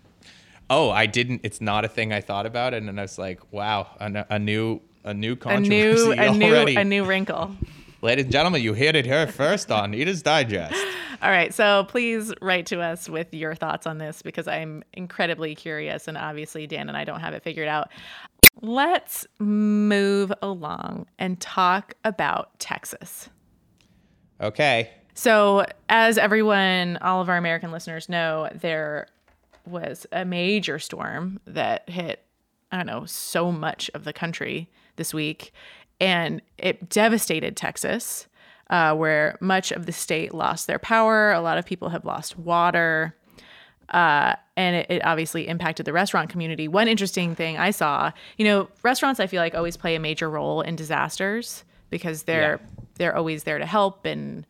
oh, 0.71 0.89
I 0.91 1.05
didn't. 1.07 1.41
It's 1.43 1.61
not 1.61 1.83
a 1.85 1.87
thing 1.87 2.11
I 2.13 2.21
thought 2.21 2.45
about, 2.45 2.73
and 2.75 2.87
then 2.87 2.99
I 2.99 3.03
was 3.03 3.17
like, 3.17 3.39
wow, 3.51 3.87
a 3.99 4.37
new 4.37 4.81
a 5.03 5.13
new 5.13 5.33
A 5.33 5.35
controversy 5.35 5.69
new 5.69 6.11
a 6.11 6.31
new 6.31 6.45
already. 6.55 6.75
a 6.75 6.83
new 6.83 7.05
wrinkle. 7.05 7.55
Ladies 8.01 8.25
and 8.25 8.31
gentlemen, 8.31 8.61
you 8.61 8.73
heard 8.73 8.95
it 8.95 9.05
here 9.05 9.27
first 9.27 9.71
on 9.71 9.93
Eater's 9.93 10.21
Digest. 10.21 10.73
All 11.21 11.29
right, 11.29 11.53
so 11.53 11.83
please 11.89 12.33
write 12.41 12.65
to 12.67 12.79
us 12.79 13.09
with 13.09 13.33
your 13.33 13.53
thoughts 13.55 13.85
on 13.85 13.97
this 13.97 14.21
because 14.21 14.47
I'm 14.47 14.83
incredibly 14.93 15.53
curious 15.53 16.07
and 16.07 16.17
obviously 16.17 16.65
Dan 16.65 16.87
and 16.87 16.97
I 16.97 17.03
don't 17.03 17.19
have 17.19 17.33
it 17.33 17.43
figured 17.43 17.67
out. 17.67 17.89
Let's 18.61 19.27
move 19.37 20.31
along 20.41 21.07
and 21.17 21.37
talk 21.41 21.93
about 22.05 22.57
Texas. 22.59 23.29
Okay. 24.39 24.89
So, 25.13 25.65
as 25.89 26.17
everyone, 26.17 26.97
all 27.01 27.19
of 27.19 27.27
our 27.27 27.35
American 27.35 27.71
listeners 27.71 28.07
know, 28.07 28.47
there 28.53 29.07
was 29.65 30.07
a 30.13 30.23
major 30.23 30.79
storm 30.79 31.41
that 31.45 31.89
hit, 31.89 32.23
I 32.71 32.77
don't 32.77 32.85
know, 32.85 33.03
so 33.05 33.51
much 33.51 33.91
of 33.93 34.05
the 34.05 34.13
country 34.13 34.69
this 34.99 35.15
week, 35.15 35.51
and 35.99 36.43
it 36.59 36.89
devastated 36.89 37.57
Texas, 37.57 38.27
uh, 38.69 38.95
where 38.95 39.35
much 39.41 39.71
of 39.71 39.87
the 39.87 39.91
state 39.91 40.31
lost 40.33 40.67
their 40.67 40.77
power. 40.77 41.31
A 41.31 41.41
lot 41.41 41.57
of 41.57 41.65
people 41.65 41.89
have 41.89 42.05
lost 42.05 42.37
water. 42.37 43.15
Uh, 43.89 44.35
and 44.55 44.75
it, 44.75 44.85
it 44.89 45.03
obviously 45.03 45.47
impacted 45.47 45.83
the 45.83 45.93
restaurant 45.93 46.29
community. 46.29 46.67
One 46.67 46.87
interesting 46.87 47.33
thing 47.33 47.57
I 47.57 47.71
saw, 47.71 48.11
you 48.37 48.45
know, 48.45 48.69
restaurants 48.83 49.19
I 49.19 49.25
feel 49.25 49.41
like 49.41 49.55
always 49.55 49.77
play 49.77 49.95
a 49.95 49.99
major 49.99 50.29
role 50.29 50.61
in 50.61 50.75
disasters 50.75 51.63
because 51.89 52.23
they're 52.23 52.59
they're 52.95 53.15
always 53.15 53.45
there 53.45 53.57
to 53.57 53.65
help 53.65 54.05
and 54.05 54.45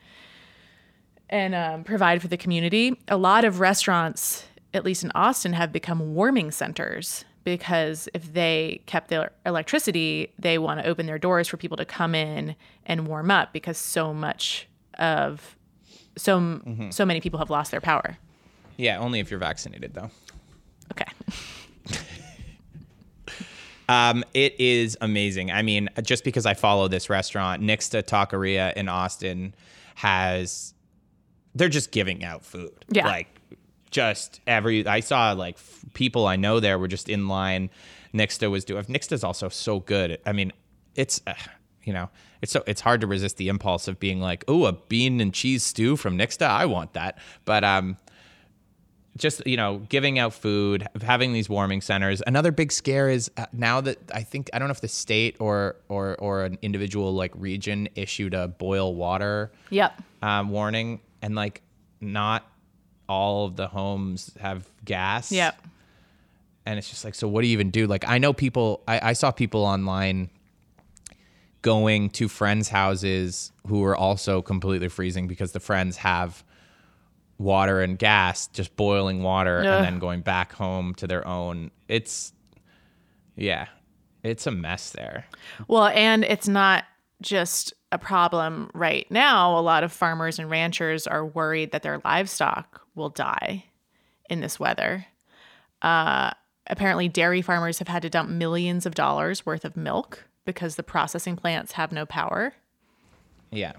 and 1.29 1.55
um, 1.55 1.83
provide 1.83 2.21
for 2.21 2.27
the 2.27 2.37
community. 2.37 2.99
A 3.07 3.15
lot 3.15 3.45
of 3.45 3.59
restaurants, 3.59 4.45
at 4.73 4.83
least 4.83 5.03
in 5.03 5.11
Austin, 5.15 5.53
have 5.53 5.71
become 5.71 6.15
warming 6.15 6.51
centers 6.51 7.23
because 7.43 8.09
if 8.13 8.33
they 8.33 8.81
kept 8.85 9.09
their 9.09 9.31
electricity, 9.45 10.31
they 10.37 10.57
want 10.57 10.79
to 10.81 10.87
open 10.87 11.05
their 11.05 11.19
doors 11.19 11.47
for 11.47 11.57
people 11.57 11.77
to 11.77 11.85
come 11.85 12.13
in 12.15 12.55
and 12.85 13.07
warm 13.07 13.31
up 13.31 13.53
because 13.53 13.77
so 13.77 14.13
much 14.13 14.67
of 14.97 15.55
so 16.17 16.61
so 16.89 17.05
many 17.05 17.21
people 17.21 17.39
have 17.39 17.49
lost 17.49 17.71
their 17.71 17.81
power. 17.81 18.17
Yeah, 18.77 18.99
only 18.99 19.19
if 19.19 19.29
you're 19.29 19.39
vaccinated, 19.39 19.93
though. 19.93 20.09
Okay. 20.91 21.11
Um, 23.89 24.23
it 24.35 24.53
is 24.59 24.95
amazing. 25.01 25.49
I 25.51 25.63
mean, 25.63 25.89
just 26.03 26.23
because 26.23 26.45
I 26.45 26.53
follow 26.53 26.87
this 26.87 27.09
restaurant, 27.09 27.63
Nixta 27.63 28.03
Taqueria 28.03 28.71
in 28.73 28.87
Austin 28.87 29.55
has, 29.95 30.75
they're 31.55 31.69
just 31.69 31.89
giving 31.89 32.23
out 32.23 32.45
food. 32.45 32.85
Yeah. 32.89 33.07
Like, 33.07 33.38
just 33.91 34.41
every, 34.47 34.85
I 34.85 34.99
saw 34.99 35.31
like 35.33 35.55
f- 35.55 35.85
people 35.93 36.27
I 36.27 36.35
know 36.35 36.59
there 36.59 36.77
were 36.79 36.87
just 36.87 37.09
in 37.09 37.27
line. 37.27 37.69
Nixta 38.13 38.49
was 38.49 38.65
doing, 38.65 38.83
Nixta's 38.85 39.23
also 39.23 39.49
so 39.49 39.79
good. 39.79 40.19
I 40.25 40.31
mean, 40.31 40.51
it's, 40.95 41.21
uh, 41.27 41.33
you 41.83 41.93
know, 41.93 42.09
it's 42.41 42.51
so, 42.51 42.63
it's 42.67 42.81
hard 42.81 43.01
to 43.01 43.07
resist 43.07 43.37
the 43.37 43.47
impulse 43.49 43.87
of 43.87 43.99
being 43.99 44.19
like, 44.19 44.43
oh, 44.47 44.65
a 44.65 44.73
bean 44.73 45.19
and 45.21 45.33
cheese 45.33 45.63
stew 45.63 45.95
from 45.95 46.17
Nixta. 46.17 46.47
I 46.47 46.65
want 46.65 46.93
that. 46.93 47.17
But, 47.45 47.63
um, 47.63 47.97
just 49.17 49.45
you 49.45 49.57
know 49.57 49.79
giving 49.89 50.17
out 50.19 50.33
food 50.33 50.87
having 51.01 51.33
these 51.33 51.49
warming 51.49 51.81
centers 51.81 52.21
another 52.27 52.51
big 52.53 52.71
scare 52.71 53.09
is 53.09 53.29
uh, 53.37 53.45
now 53.51 53.81
that 53.81 53.97
i 54.13 54.21
think 54.21 54.49
i 54.53 54.59
don't 54.59 54.67
know 54.69 54.71
if 54.71 54.79
the 54.81 54.87
state 54.87 55.35
or 55.39 55.75
or 55.89 56.15
or 56.19 56.45
an 56.45 56.57
individual 56.61 57.13
like 57.13 57.31
region 57.35 57.89
issued 57.95 58.33
a 58.33 58.47
boil 58.47 58.95
water 58.95 59.51
Yep. 59.71 60.01
um, 60.21 60.49
warning 60.51 61.01
and 61.21 61.35
like 61.35 61.63
not 61.99 62.48
all 63.09 63.47
of 63.47 63.57
the 63.57 63.67
homes 63.67 64.31
have 64.39 64.69
gas. 64.85 65.31
Yep. 65.31 65.61
and 66.65 66.77
it's 66.79 66.89
just 66.89 67.03
like 67.03 67.15
so 67.15 67.27
what 67.27 67.41
do 67.41 67.47
you 67.47 67.53
even 67.53 67.71
do? 67.71 67.87
Like 67.87 68.07
i 68.07 68.17
know 68.17 68.31
people 68.31 68.83
i, 68.87 69.09
I 69.09 69.13
saw 69.13 69.31
people 69.31 69.65
online 69.65 70.29
going 71.61 72.09
to 72.11 72.29
friends 72.29 72.69
houses 72.69 73.51
who 73.67 73.79
were 73.79 73.95
also 73.95 74.41
completely 74.41 74.87
freezing 74.87 75.27
because 75.27 75.51
the 75.51 75.59
friends 75.59 75.97
have 75.97 76.43
water 77.37 77.81
and 77.81 77.97
gas 77.97 78.47
just 78.47 78.75
boiling 78.75 79.23
water 79.23 79.59
and 79.59 79.85
then 79.85 79.99
going 79.99 80.21
back 80.21 80.53
home 80.53 80.93
to 80.95 81.07
their 81.07 81.25
own. 81.27 81.71
It's 81.87 82.31
yeah 83.35 83.67
it's 84.23 84.45
a 84.47 84.51
mess 84.51 84.91
there. 84.91 85.25
Well, 85.67 85.87
and 85.87 86.23
it's 86.25 86.47
not 86.47 86.83
just 87.21 87.73
a 87.91 87.97
problem 87.97 88.69
right 88.73 89.09
now. 89.09 89.57
A 89.57 89.61
lot 89.61 89.83
of 89.83 89.91
farmers 89.91 90.39
and 90.39 90.49
ranchers 90.49 91.07
are 91.07 91.25
worried 91.25 91.71
that 91.71 91.83
their 91.83 92.01
livestock 92.05 92.81
will 92.95 93.09
die 93.09 93.65
in 94.29 94.41
this 94.41 94.59
weather. 94.59 95.05
Uh, 95.81 96.31
apparently, 96.67 97.07
dairy 97.07 97.41
farmers 97.41 97.79
have 97.79 97.87
had 97.87 98.01
to 98.03 98.09
dump 98.09 98.29
millions 98.29 98.85
of 98.85 98.93
dollars 98.95 99.45
worth 99.45 99.65
of 99.65 99.75
milk 99.75 100.25
because 100.45 100.75
the 100.75 100.83
processing 100.83 101.35
plants 101.35 101.73
have 101.73 101.91
no 101.91 102.05
power. 102.05 102.53
yeah 103.51 103.73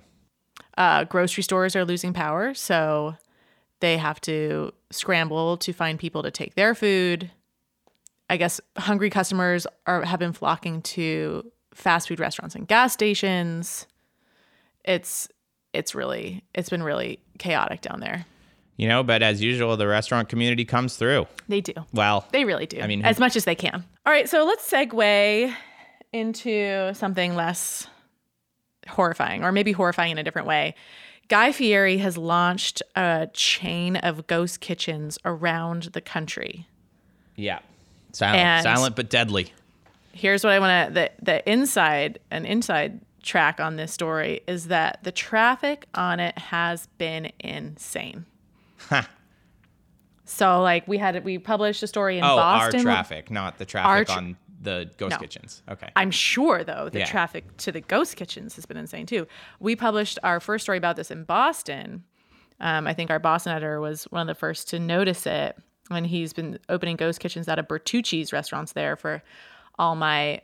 Uh, 0.76 1.04
grocery 1.04 1.42
stores 1.42 1.76
are 1.76 1.84
losing 1.84 2.12
power, 2.12 2.54
so 2.54 3.16
they 3.80 3.96
have 3.96 4.20
to 4.22 4.72
scramble 4.90 5.56
to 5.58 5.72
find 5.72 5.98
people 5.98 6.22
to 6.22 6.30
take 6.30 6.54
their 6.54 6.74
food. 6.74 7.30
I 8.28 8.36
guess 8.36 8.60
hungry 8.76 9.10
customers 9.10 9.66
are 9.86 10.04
have 10.04 10.20
been 10.20 10.32
flocking 10.32 10.82
to 10.82 11.50
fast 11.74 12.08
food 12.08 12.20
restaurants 12.20 12.54
and 12.54 12.66
gas 12.68 12.92
stations. 12.92 13.86
It's 14.84 15.28
it's 15.72 15.94
really 15.94 16.42
it's 16.54 16.70
been 16.70 16.82
really 16.82 17.18
chaotic 17.38 17.80
down 17.80 18.00
there. 18.00 18.26
you 18.76 18.88
know 18.88 19.02
but 19.02 19.22
as 19.22 19.40
usual 19.42 19.76
the 19.76 19.86
restaurant 19.86 20.28
community 20.28 20.64
comes 20.64 20.96
through 20.96 21.26
They 21.48 21.60
do. 21.60 21.74
well 21.92 22.26
They 22.32 22.44
really 22.44 22.66
do. 22.66 22.80
I 22.80 22.86
mean, 22.86 23.04
as 23.04 23.18
much 23.20 23.36
as 23.36 23.44
they 23.44 23.54
can. 23.54 23.84
All 24.06 24.12
right, 24.12 24.28
so 24.28 24.44
let's 24.44 24.68
segue 24.70 25.54
into 26.12 26.92
something 26.94 27.34
less 27.36 27.86
horrifying, 28.88 29.44
or 29.44 29.52
maybe 29.52 29.72
horrifying 29.72 30.12
in 30.12 30.18
a 30.18 30.22
different 30.24 30.48
way. 30.48 30.74
Guy 31.28 31.52
Fieri 31.52 31.98
has 31.98 32.16
launched 32.18 32.82
a 32.96 33.28
chain 33.32 33.96
of 33.96 34.26
ghost 34.26 34.60
kitchens 34.60 35.18
around 35.24 35.84
the 35.92 36.00
country. 36.00 36.66
Yeah. 37.36 37.60
Silent, 38.12 38.40
And- 38.40 38.62
silent 38.64 38.96
but 38.96 39.08
deadly. 39.10 39.52
Here's 40.12 40.42
what 40.42 40.52
I 40.52 40.58
want 40.58 40.88
to 40.88 40.94
the 40.94 41.10
the 41.22 41.48
inside 41.50 42.18
an 42.32 42.44
inside 42.44 43.00
track 43.22 43.60
on 43.60 43.76
this 43.76 43.92
story 43.92 44.40
is 44.46 44.68
that 44.68 45.00
the 45.02 45.12
traffic 45.12 45.86
on 45.94 46.20
it 46.20 46.36
has 46.38 46.86
been 46.98 47.30
insane. 47.40 48.26
Huh. 48.88 49.02
So 50.24 50.60
like 50.62 50.86
we 50.86 50.98
had 50.98 51.24
we 51.24 51.38
published 51.38 51.82
a 51.82 51.86
story 51.86 52.18
in 52.18 52.24
Oh, 52.24 52.36
Boston. 52.36 52.80
our 52.80 52.82
traffic, 52.94 53.30
not 53.30 53.58
the 53.58 53.64
traffic 53.64 54.06
tr- 54.08 54.12
on 54.12 54.36
the 54.62 54.90
ghost 54.96 55.12
No. 55.12 55.18
kitchens. 55.18 55.62
Okay. 55.68 55.88
I'm 55.96 56.10
sure 56.10 56.62
though 56.64 56.88
the 56.88 57.00
Yeah. 57.00 57.06
traffic 57.06 57.56
to 57.58 57.72
the 57.72 57.80
ghost 57.80 58.16
kitchens 58.16 58.54
has 58.56 58.66
been 58.66 58.76
insane 58.76 59.06
too. 59.06 59.26
We 59.58 59.74
published 59.74 60.18
our 60.22 60.38
first 60.38 60.64
story 60.64 60.78
about 60.78 60.96
this 60.96 61.10
in 61.10 61.24
Boston. 61.24 62.04
Um, 62.60 62.86
I 62.86 62.92
think 62.94 63.10
our 63.10 63.18
Boston 63.18 63.52
editor 63.52 63.80
was 63.80 64.04
one 64.04 64.20
of 64.20 64.26
the 64.26 64.38
first 64.38 64.68
to 64.70 64.78
notice 64.78 65.26
it 65.26 65.56
when 65.88 66.04
he's 66.04 66.32
been 66.32 66.58
opening 66.68 66.96
ghost 66.96 67.18
kitchens 67.20 67.48
out 67.48 67.58
of 67.58 67.66
Bertucci's 67.66 68.32
restaurants 68.32 68.72
there 68.72 68.96
for 68.96 69.22
all 69.78 69.96
my 69.96 70.42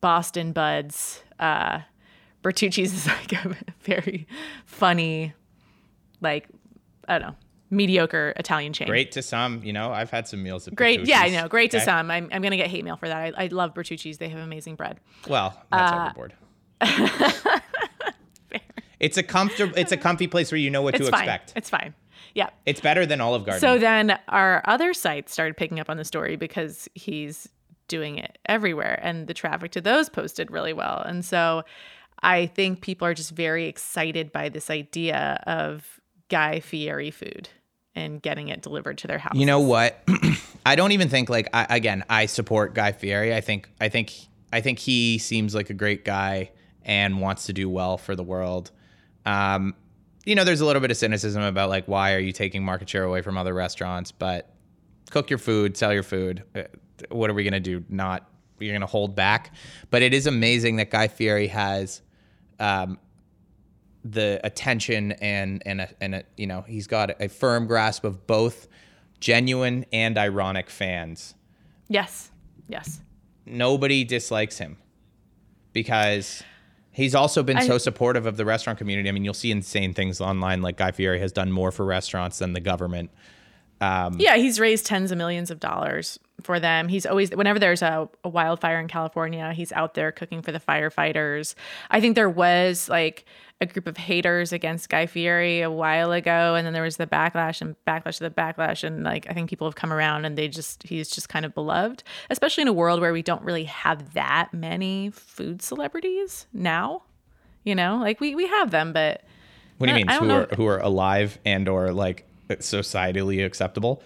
Boston 0.00 0.52
buds. 0.52 1.22
Uh, 1.38 1.80
Bertucci's 2.42 2.92
is 2.94 3.06
like 3.08 3.32
a 3.32 3.56
very 3.82 4.26
funny, 4.66 5.34
like 6.20 6.46
I 7.08 7.18
don't 7.18 7.28
know, 7.30 7.36
mediocre 7.70 8.32
Italian 8.36 8.72
chain. 8.72 8.88
Great 8.88 9.12
to 9.12 9.22
some, 9.22 9.62
you 9.62 9.72
know. 9.72 9.92
I've 9.92 10.10
had 10.10 10.26
some 10.28 10.42
meals 10.42 10.66
at 10.68 10.74
Great, 10.74 11.06
yeah, 11.06 11.20
I 11.20 11.28
Bertucci's. 11.28 11.32
know. 11.42 11.48
Great 11.48 11.70
to 11.72 11.80
some. 11.80 12.10
I'm, 12.10 12.28
I'm 12.32 12.42
gonna 12.42 12.56
get 12.56 12.68
hate 12.68 12.84
mail 12.84 12.96
for 12.96 13.08
that. 13.08 13.34
I, 13.38 13.44
I 13.44 13.46
love 13.48 13.74
Bertucci's. 13.74 14.18
They 14.18 14.28
have 14.28 14.40
amazing 14.40 14.76
bread. 14.76 14.98
Well, 15.28 15.60
that's 15.70 15.92
Uh, 15.92 16.04
overboard. 16.06 16.34
it's 19.00 19.16
a 19.16 19.22
comfortable. 19.22 19.72
It's 19.76 19.92
a 19.92 19.96
comfy 19.96 20.26
place 20.26 20.50
where 20.52 20.58
you 20.58 20.70
know 20.70 20.82
what 20.82 20.94
It's 20.94 21.06
to 21.06 21.10
fine. 21.10 21.22
expect. 21.22 21.52
It's 21.56 21.70
fine. 21.70 21.94
Yeah. 22.34 22.50
It's 22.66 22.80
better 22.80 23.06
than 23.06 23.20
Olive 23.20 23.44
Garden. 23.44 23.60
So 23.60 23.78
then 23.78 24.18
our 24.28 24.62
other 24.66 24.94
sites 24.94 25.32
started 25.32 25.56
picking 25.56 25.80
up 25.80 25.90
on 25.90 25.96
the 25.96 26.04
story 26.04 26.36
because 26.36 26.88
he's 26.94 27.48
doing 27.88 28.18
it 28.18 28.38
everywhere 28.46 29.00
and 29.02 29.26
the 29.26 29.34
traffic 29.34 29.72
to 29.72 29.80
those 29.80 30.08
posted 30.08 30.50
really 30.50 30.72
well. 30.72 31.02
And 31.04 31.24
so 31.24 31.64
I 32.22 32.46
think 32.46 32.80
people 32.80 33.06
are 33.06 33.14
just 33.14 33.32
very 33.32 33.66
excited 33.66 34.32
by 34.32 34.48
this 34.48 34.70
idea 34.70 35.42
of 35.46 36.00
Guy 36.28 36.60
Fieri 36.60 37.10
food 37.10 37.48
and 37.94 38.22
getting 38.22 38.48
it 38.48 38.62
delivered 38.62 38.98
to 38.98 39.06
their 39.06 39.18
house. 39.18 39.34
You 39.34 39.46
know 39.46 39.60
what? 39.60 40.02
I 40.66 40.76
don't 40.76 40.92
even 40.92 41.08
think 41.08 41.28
like 41.28 41.48
I, 41.52 41.66
again. 41.70 42.04
I 42.08 42.26
support 42.26 42.74
Guy 42.74 42.92
Fieri. 42.92 43.34
I 43.34 43.40
think 43.40 43.70
I 43.80 43.88
think 43.88 44.12
I 44.52 44.60
think 44.60 44.78
he 44.78 45.18
seems 45.18 45.54
like 45.54 45.70
a 45.70 45.74
great 45.74 46.04
guy 46.04 46.50
and 46.82 47.20
wants 47.20 47.46
to 47.46 47.52
do 47.52 47.68
well 47.68 47.98
for 47.98 48.14
the 48.14 48.22
world. 48.22 48.70
Um, 49.26 49.74
you 50.24 50.34
know, 50.34 50.44
there's 50.44 50.60
a 50.60 50.66
little 50.66 50.80
bit 50.80 50.90
of 50.90 50.96
cynicism 50.96 51.42
about 51.42 51.68
like 51.70 51.86
why 51.88 52.14
are 52.14 52.18
you 52.18 52.32
taking 52.32 52.64
market 52.64 52.88
share 52.88 53.04
away 53.04 53.22
from 53.22 53.38
other 53.38 53.54
restaurants? 53.54 54.12
But 54.12 54.54
cook 55.10 55.30
your 55.30 55.38
food, 55.38 55.76
sell 55.76 55.92
your 55.92 56.02
food. 56.02 56.44
Uh, 56.54 56.62
What 57.08 57.30
are 57.30 57.34
we 57.34 57.44
gonna 57.44 57.60
do? 57.60 57.84
Not 57.88 58.28
you're 58.58 58.74
gonna 58.74 58.86
hold 58.86 59.16
back. 59.16 59.54
But 59.90 60.02
it 60.02 60.12
is 60.12 60.26
amazing 60.26 60.76
that 60.76 60.90
Guy 60.90 61.08
Fieri 61.08 61.46
has 61.48 62.02
um, 62.60 62.98
the 64.04 64.40
attention 64.44 65.12
and 65.12 65.62
and 65.66 65.80
a, 65.80 65.88
and 66.00 66.14
a, 66.14 66.22
you 66.36 66.46
know 66.46 66.62
he's 66.62 66.86
got 66.86 67.20
a 67.20 67.28
firm 67.28 67.66
grasp 67.66 68.04
of 68.04 68.26
both 68.26 68.68
genuine 69.18 69.84
and 69.92 70.16
ironic 70.16 70.70
fans. 70.70 71.34
Yes. 71.88 72.30
Yes. 72.68 73.00
Nobody 73.44 74.04
dislikes 74.04 74.58
him 74.58 74.76
because 75.72 76.42
he's 76.92 77.14
also 77.14 77.42
been 77.42 77.58
I- 77.58 77.66
so 77.66 77.78
supportive 77.78 78.26
of 78.26 78.36
the 78.36 78.44
restaurant 78.44 78.78
community. 78.78 79.08
I 79.08 79.12
mean, 79.12 79.24
you'll 79.24 79.34
see 79.34 79.50
insane 79.50 79.92
things 79.92 80.20
online 80.20 80.62
like 80.62 80.76
Guy 80.76 80.92
Fieri 80.92 81.18
has 81.20 81.32
done 81.32 81.50
more 81.50 81.72
for 81.72 81.84
restaurants 81.84 82.38
than 82.38 82.52
the 82.52 82.60
government. 82.60 83.10
Um, 83.80 84.16
yeah, 84.18 84.36
he's 84.36 84.60
raised 84.60 84.86
tens 84.86 85.10
of 85.10 85.18
millions 85.18 85.50
of 85.50 85.58
dollars 85.58 86.18
for 86.42 86.60
them. 86.60 86.88
He's 86.88 87.06
always, 87.06 87.30
whenever 87.30 87.58
there's 87.58 87.82
a, 87.82 88.08
a 88.24 88.28
wildfire 88.28 88.78
in 88.78 88.88
California, 88.88 89.52
he's 89.52 89.72
out 89.72 89.94
there 89.94 90.12
cooking 90.12 90.42
for 90.42 90.52
the 90.52 90.60
firefighters. 90.60 91.54
I 91.90 92.00
think 92.00 92.14
there 92.14 92.30
was 92.30 92.88
like 92.88 93.24
a 93.62 93.66
group 93.66 93.86
of 93.86 93.96
haters 93.98 94.52
against 94.52 94.88
Guy 94.88 95.04
Fieri 95.06 95.60
a 95.60 95.70
while 95.70 96.12
ago, 96.12 96.54
and 96.54 96.66
then 96.66 96.72
there 96.72 96.82
was 96.82 96.96
the 96.96 97.06
backlash 97.06 97.60
and 97.60 97.76
backlash 97.86 98.16
to 98.18 98.24
the 98.24 98.30
backlash. 98.30 98.84
And 98.84 99.02
like, 99.04 99.26
I 99.28 99.34
think 99.34 99.50
people 99.50 99.66
have 99.66 99.74
come 99.74 99.92
around 99.92 100.24
and 100.24 100.36
they 100.36 100.48
just, 100.48 100.82
he's 100.82 101.10
just 101.10 101.28
kind 101.28 101.44
of 101.44 101.54
beloved, 101.54 102.02
especially 102.30 102.62
in 102.62 102.68
a 102.68 102.72
world 102.72 103.00
where 103.00 103.12
we 103.12 103.22
don't 103.22 103.42
really 103.42 103.64
have 103.64 104.14
that 104.14 104.52
many 104.54 105.10
food 105.10 105.60
celebrities 105.62 106.46
now. 106.52 107.02
You 107.64 107.74
know, 107.74 107.98
like 107.98 108.20
we, 108.20 108.34
we 108.34 108.46
have 108.46 108.70
them, 108.70 108.94
but 108.94 109.22
What 109.76 109.86
do 109.86 109.92
you 109.92 110.04
mean? 110.04 110.08
Who 110.08 110.26
know. 110.26 110.40
are 110.42 110.54
who 110.54 110.66
are 110.66 110.78
alive 110.78 111.38
and 111.44 111.68
or 111.68 111.92
like 111.92 112.26
societally 112.58 113.44
acceptable? 113.44 114.02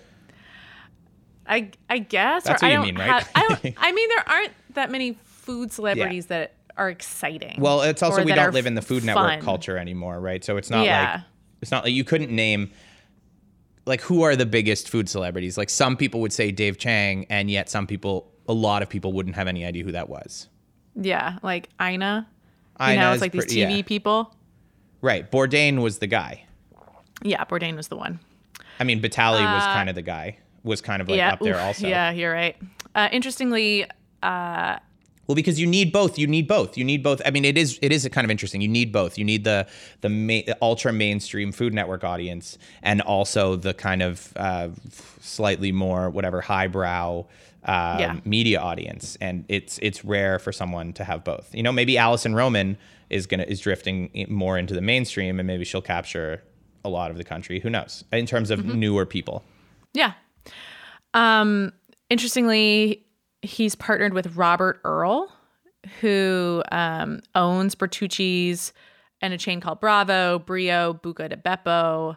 I 1.46 1.70
I 1.90 1.98
guess 1.98 2.44
That's 2.44 2.62
what 2.62 2.70
I 2.70 2.74
you 2.74 2.80
mean, 2.80 2.96
right? 2.96 3.22
have- 3.22 3.30
I. 3.34 3.74
I 3.76 3.92
mean, 3.92 4.08
there 4.08 4.28
aren't 4.28 4.52
that 4.74 4.90
many 4.90 5.18
food 5.24 5.72
celebrities 5.78 6.26
that 6.26 6.54
are 6.76 6.88
exciting. 6.88 7.60
Well, 7.60 7.82
it's 7.82 8.02
also 8.02 8.24
we 8.24 8.32
don't 8.32 8.54
live 8.54 8.66
in 8.66 8.74
the 8.74 8.82
Food 8.82 9.04
Network 9.04 9.40
culture 9.40 9.78
anymore, 9.78 10.20
right? 10.20 10.42
So 10.44 10.56
it's 10.56 10.70
not 10.70 10.86
like 10.86 11.20
it's 11.60 11.70
not 11.70 11.84
like 11.84 11.92
you 11.92 12.04
couldn't 12.04 12.30
name 12.30 12.70
like 13.86 14.00
who 14.00 14.22
are 14.22 14.36
the 14.36 14.46
biggest 14.46 14.88
food 14.88 15.08
celebrities? 15.08 15.58
Like 15.58 15.70
some 15.70 15.96
people 15.96 16.20
would 16.20 16.32
say 16.32 16.50
Dave 16.50 16.78
Chang, 16.78 17.26
and 17.28 17.50
yet 17.50 17.68
some 17.68 17.86
people, 17.86 18.32
a 18.48 18.54
lot 18.54 18.82
of 18.82 18.88
people, 18.88 19.12
wouldn't 19.12 19.36
have 19.36 19.48
any 19.48 19.64
idea 19.64 19.84
who 19.84 19.92
that 19.92 20.08
was. 20.08 20.48
Yeah, 20.96 21.38
like 21.42 21.68
Ina. 21.80 22.26
You 22.80 22.86
Ina 22.86 23.00
know, 23.00 23.12
it's 23.12 23.20
like 23.20 23.32
these 23.32 23.46
TV 23.46 23.76
yeah. 23.76 23.82
people. 23.82 24.34
Right. 25.00 25.30
Bourdain 25.30 25.82
was 25.82 25.98
the 25.98 26.06
guy. 26.06 26.44
Yeah, 27.22 27.44
Bourdain 27.44 27.76
was 27.76 27.88
the 27.88 27.96
one. 27.96 28.20
I 28.80 28.84
mean, 28.84 29.00
Batali 29.00 29.42
was 29.44 29.64
kind 29.64 29.88
of 29.88 29.94
the 29.94 30.02
guy. 30.02 30.38
Was 30.62 30.80
kind 30.80 31.02
of 31.02 31.08
like 31.08 31.16
Uh, 31.16 31.18
yeah, 31.18 31.32
up 31.32 31.40
there 31.40 31.56
oof, 31.56 31.60
also. 31.62 31.86
Yeah, 31.88 32.10
you're 32.10 32.32
right. 32.32 32.56
Uh, 32.94 33.08
interestingly, 33.12 33.84
uh, 34.22 34.78
Well, 35.26 35.34
because 35.34 35.58
you 35.60 35.66
need 35.66 35.92
both. 35.92 36.18
You 36.18 36.26
need 36.26 36.46
both. 36.48 36.76
You 36.78 36.84
need 36.84 37.02
both. 37.02 37.20
I 37.26 37.30
mean, 37.30 37.44
it 37.44 37.56
is 37.58 37.78
it 37.82 37.92
is 37.92 38.08
kind 38.12 38.24
of 38.24 38.30
interesting. 38.30 38.60
You 38.60 38.68
need 38.68 38.92
both. 38.92 39.16
You 39.18 39.24
need 39.24 39.44
the 39.44 39.66
the, 40.02 40.08
ma- 40.08 40.52
ultra 40.62 40.92
mainstream 40.92 41.52
Food 41.52 41.72
Network 41.74 42.04
audience, 42.04 42.58
and 42.82 43.00
also 43.02 43.56
the 43.56 43.74
kind 43.74 44.02
of 44.02 44.32
uh, 44.36 44.68
slightly 45.20 45.72
more 45.72 46.10
whatever 46.10 46.40
highbrow 46.40 47.26
um, 47.64 47.98
Yeah. 47.98 48.16
media 48.24 48.60
audience. 48.60 49.16
And 49.20 49.44
it's 49.48 49.78
it's 49.82 50.04
rare 50.04 50.38
for 50.38 50.52
someone 50.52 50.92
to 50.94 51.04
have 51.04 51.24
both. 51.24 51.54
You 51.54 51.62
know, 51.62 51.72
maybe 51.72 51.96
Alison 51.98 52.34
Roman 52.34 52.76
is 53.10 53.26
gonna 53.26 53.44
is 53.44 53.60
drifting 53.60 54.26
more 54.28 54.56
into 54.58 54.74
the 54.74 54.80
mainstream, 54.82 55.38
and 55.40 55.46
maybe 55.46 55.64
she'll 55.64 55.82
capture 55.82 56.42
a 56.84 56.88
lot 56.88 57.10
of 57.10 57.16
the 57.16 57.24
country. 57.24 57.60
Who 57.60 57.70
knows? 57.70 58.04
In 58.12 58.26
terms 58.26 58.50
of 58.50 58.64
newer 58.64 59.06
people. 59.06 59.42
yeah. 59.92 60.12
Um, 61.14 61.72
interestingly, 62.10 63.06
he's 63.42 63.74
partnered 63.74 64.12
with 64.14 64.36
Robert 64.36 64.80
Earl, 64.84 65.32
who 66.00 66.62
um, 66.72 67.20
owns 67.34 67.74
Bertucci's 67.74 68.72
and 69.20 69.32
a 69.32 69.38
chain 69.38 69.60
called 69.60 69.80
Bravo, 69.80 70.38
Brio, 70.40 70.94
Buca 70.94 71.28
di 71.28 71.36
Beppo. 71.36 72.16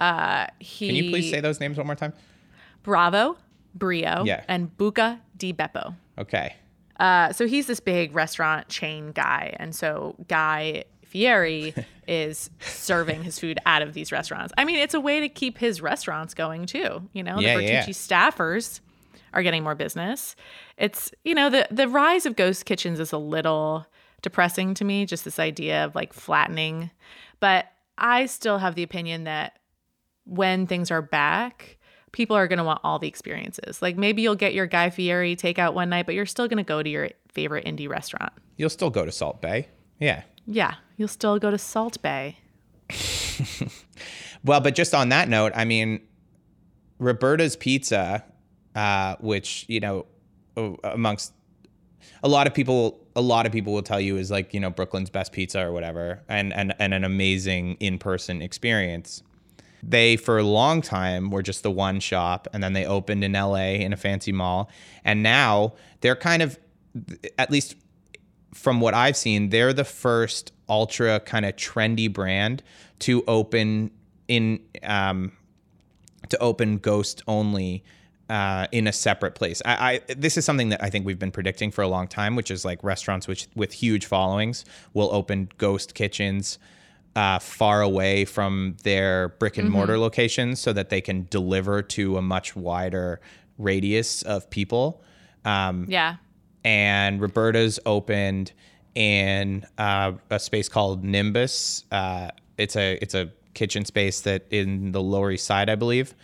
Uh, 0.00 0.46
he 0.60 0.86
Can 0.86 0.96
you 0.96 1.10
please 1.10 1.30
say 1.30 1.40
those 1.40 1.60
names 1.60 1.76
one 1.76 1.86
more 1.86 1.94
time? 1.96 2.12
Bravo, 2.82 3.36
Brio, 3.74 4.22
Yeah. 4.24 4.44
and 4.48 4.74
Buca 4.76 5.20
di 5.36 5.52
Beppo. 5.52 5.94
Okay. 6.18 6.54
Uh, 6.98 7.32
so 7.32 7.46
he's 7.46 7.66
this 7.66 7.80
big 7.80 8.14
restaurant 8.14 8.68
chain 8.68 9.12
guy, 9.12 9.54
and 9.60 9.74
so 9.74 10.16
Guy 10.26 10.84
Fieri 11.08 11.74
is 12.06 12.50
serving 12.60 13.22
his 13.24 13.38
food 13.38 13.58
out 13.66 13.82
of 13.82 13.94
these 13.94 14.12
restaurants. 14.12 14.52
I 14.56 14.64
mean, 14.64 14.76
it's 14.76 14.94
a 14.94 15.00
way 15.00 15.20
to 15.20 15.28
keep 15.28 15.58
his 15.58 15.80
restaurants 15.80 16.34
going 16.34 16.66
too. 16.66 17.08
You 17.12 17.22
know, 17.22 17.38
Yeah, 17.38 17.56
the 17.56 17.64
yeah. 17.64 17.84
Bertucci 17.84 17.90
staffers 17.90 18.80
are 19.32 19.42
getting 19.42 19.62
more 19.62 19.74
business. 19.74 20.36
It's 20.76 21.12
you 21.24 21.34
know 21.34 21.50
the 21.50 21.66
the 21.70 21.88
rise 21.88 22.26
of 22.26 22.36
ghost 22.36 22.64
kitchens 22.64 23.00
is 23.00 23.12
a 23.12 23.18
little 23.18 23.86
depressing 24.22 24.74
to 24.74 24.84
me. 24.84 25.06
Just 25.06 25.24
this 25.24 25.38
idea 25.38 25.84
of 25.84 25.94
like 25.94 26.12
flattening, 26.12 26.90
but 27.40 27.66
I 27.96 28.26
still 28.26 28.58
have 28.58 28.74
the 28.74 28.82
opinion 28.82 29.24
that 29.24 29.58
when 30.24 30.66
things 30.66 30.90
are 30.90 31.02
back, 31.02 31.78
people 32.12 32.36
are 32.36 32.46
going 32.46 32.58
to 32.58 32.64
want 32.64 32.80
all 32.84 32.98
the 32.98 33.08
experiences. 33.08 33.82
Like 33.82 33.96
maybe 33.96 34.22
you'll 34.22 34.34
get 34.34 34.54
your 34.54 34.66
Guy 34.66 34.90
Fieri 34.90 35.36
takeout 35.36 35.74
one 35.74 35.88
night, 35.88 36.06
but 36.06 36.14
you're 36.14 36.26
still 36.26 36.48
going 36.48 36.58
to 36.58 36.62
go 36.64 36.82
to 36.82 36.88
your 36.88 37.10
favorite 37.28 37.64
indie 37.64 37.88
restaurant. 37.88 38.32
You'll 38.56 38.70
still 38.70 38.90
go 38.90 39.04
to 39.04 39.12
Salt 39.12 39.40
Bae. 39.40 39.66
Yeah. 39.98 40.22
Yeah, 40.50 40.74
you'll 40.96 41.08
still 41.08 41.38
go 41.38 41.50
to 41.50 41.58
Salt 41.58 42.00
Bae. 42.02 42.36
Well, 44.44 44.60
but 44.60 44.74
just 44.74 44.94
on 44.94 45.08
that 45.10 45.28
note, 45.28 45.52
I 45.54 45.64
mean, 45.64 46.00
Roberta's 46.98 47.56
Pizza, 47.56 48.24
uh, 48.74 49.16
which 49.20 49.64
you 49.68 49.80
know, 49.80 50.06
amongst 50.84 51.32
a 52.22 52.28
lot 52.28 52.46
of 52.46 52.54
people, 52.54 53.06
a 53.16 53.20
lot 53.20 53.46
of 53.46 53.52
people 53.52 53.72
will 53.72 53.82
tell 53.82 54.00
you 54.00 54.16
is 54.16 54.30
like 54.30 54.54
you 54.54 54.60
know 54.60 54.70
Brooklyn's 54.70 55.10
best 55.10 55.32
pizza 55.32 55.60
or 55.60 55.72
whatever, 55.72 56.22
and 56.28 56.52
and 56.52 56.74
and 56.78 56.94
an 56.94 57.04
amazing 57.04 57.74
in-person 57.80 58.42
experience. 58.42 59.22
They 59.82 60.16
for 60.16 60.38
a 60.38 60.42
long 60.42 60.82
time 60.82 61.30
were 61.30 61.42
just 61.42 61.62
the 61.62 61.70
one 61.70 62.00
shop, 62.00 62.48
and 62.52 62.62
then 62.62 62.72
they 62.72 62.84
opened 62.84 63.22
in 63.22 63.32
LA 63.32 63.74
in 63.74 63.92
a 63.92 63.96
fancy 63.96 64.32
mall, 64.32 64.70
and 65.04 65.22
now 65.22 65.74
they're 66.00 66.16
kind 66.16 66.42
of, 66.42 66.58
at 67.38 67.50
least 67.50 67.76
from 68.54 68.80
what 68.80 68.94
I've 68.94 69.16
seen, 69.16 69.50
they're 69.50 69.72
the 69.72 69.84
first 69.84 70.52
ultra 70.68 71.20
kind 71.20 71.44
of 71.44 71.56
trendy 71.56 72.12
brand 72.12 72.62
to 73.00 73.24
open 73.26 73.90
in 74.26 74.60
um, 74.82 75.32
to 76.28 76.38
open 76.38 76.78
ghost 76.78 77.22
only 77.26 77.84
uh, 78.28 78.66
in 78.72 78.86
a 78.86 78.92
separate 78.92 79.34
place. 79.34 79.62
I, 79.64 80.00
I, 80.08 80.14
this 80.14 80.36
is 80.36 80.44
something 80.44 80.68
that 80.68 80.82
I 80.82 80.90
think 80.90 81.06
we've 81.06 81.18
been 81.18 81.30
predicting 81.30 81.70
for 81.70 81.82
a 81.82 81.88
long 81.88 82.08
time, 82.08 82.36
which 82.36 82.50
is 82.50 82.64
like 82.64 82.82
restaurants 82.82 83.26
which 83.26 83.48
with 83.54 83.72
huge 83.72 84.06
followings 84.06 84.64
will 84.92 85.08
open 85.12 85.48
ghost 85.58 85.94
kitchens 85.94 86.58
uh, 87.16 87.38
far 87.38 87.80
away 87.80 88.24
from 88.24 88.76
their 88.84 89.30
brick 89.30 89.56
and 89.56 89.70
mortar 89.70 89.94
mm-hmm. 89.94 90.02
locations 90.02 90.60
so 90.60 90.72
that 90.72 90.90
they 90.90 91.00
can 91.00 91.26
deliver 91.30 91.82
to 91.82 92.16
a 92.18 92.22
much 92.22 92.54
wider 92.54 93.20
radius 93.56 94.22
of 94.22 94.48
people. 94.50 95.02
Um, 95.44 95.86
yeah. 95.88 96.16
And 96.68 97.18
Roberta's 97.18 97.80
opened 97.86 98.52
in 98.94 99.64
uh, 99.78 100.12
a 100.28 100.38
space 100.38 100.68
called 100.68 101.02
Nimbus. 101.02 101.84
Uh, 101.90 102.28
it's 102.58 102.76
a 102.76 102.98
it's 103.00 103.14
a 103.14 103.30
kitchen 103.54 103.86
space 103.86 104.20
that 104.20 104.44
in 104.50 104.92
the 104.92 105.00
Lower 105.00 105.30
East 105.30 105.46
Side, 105.46 105.70
I 105.70 105.76
believe. 105.76 106.14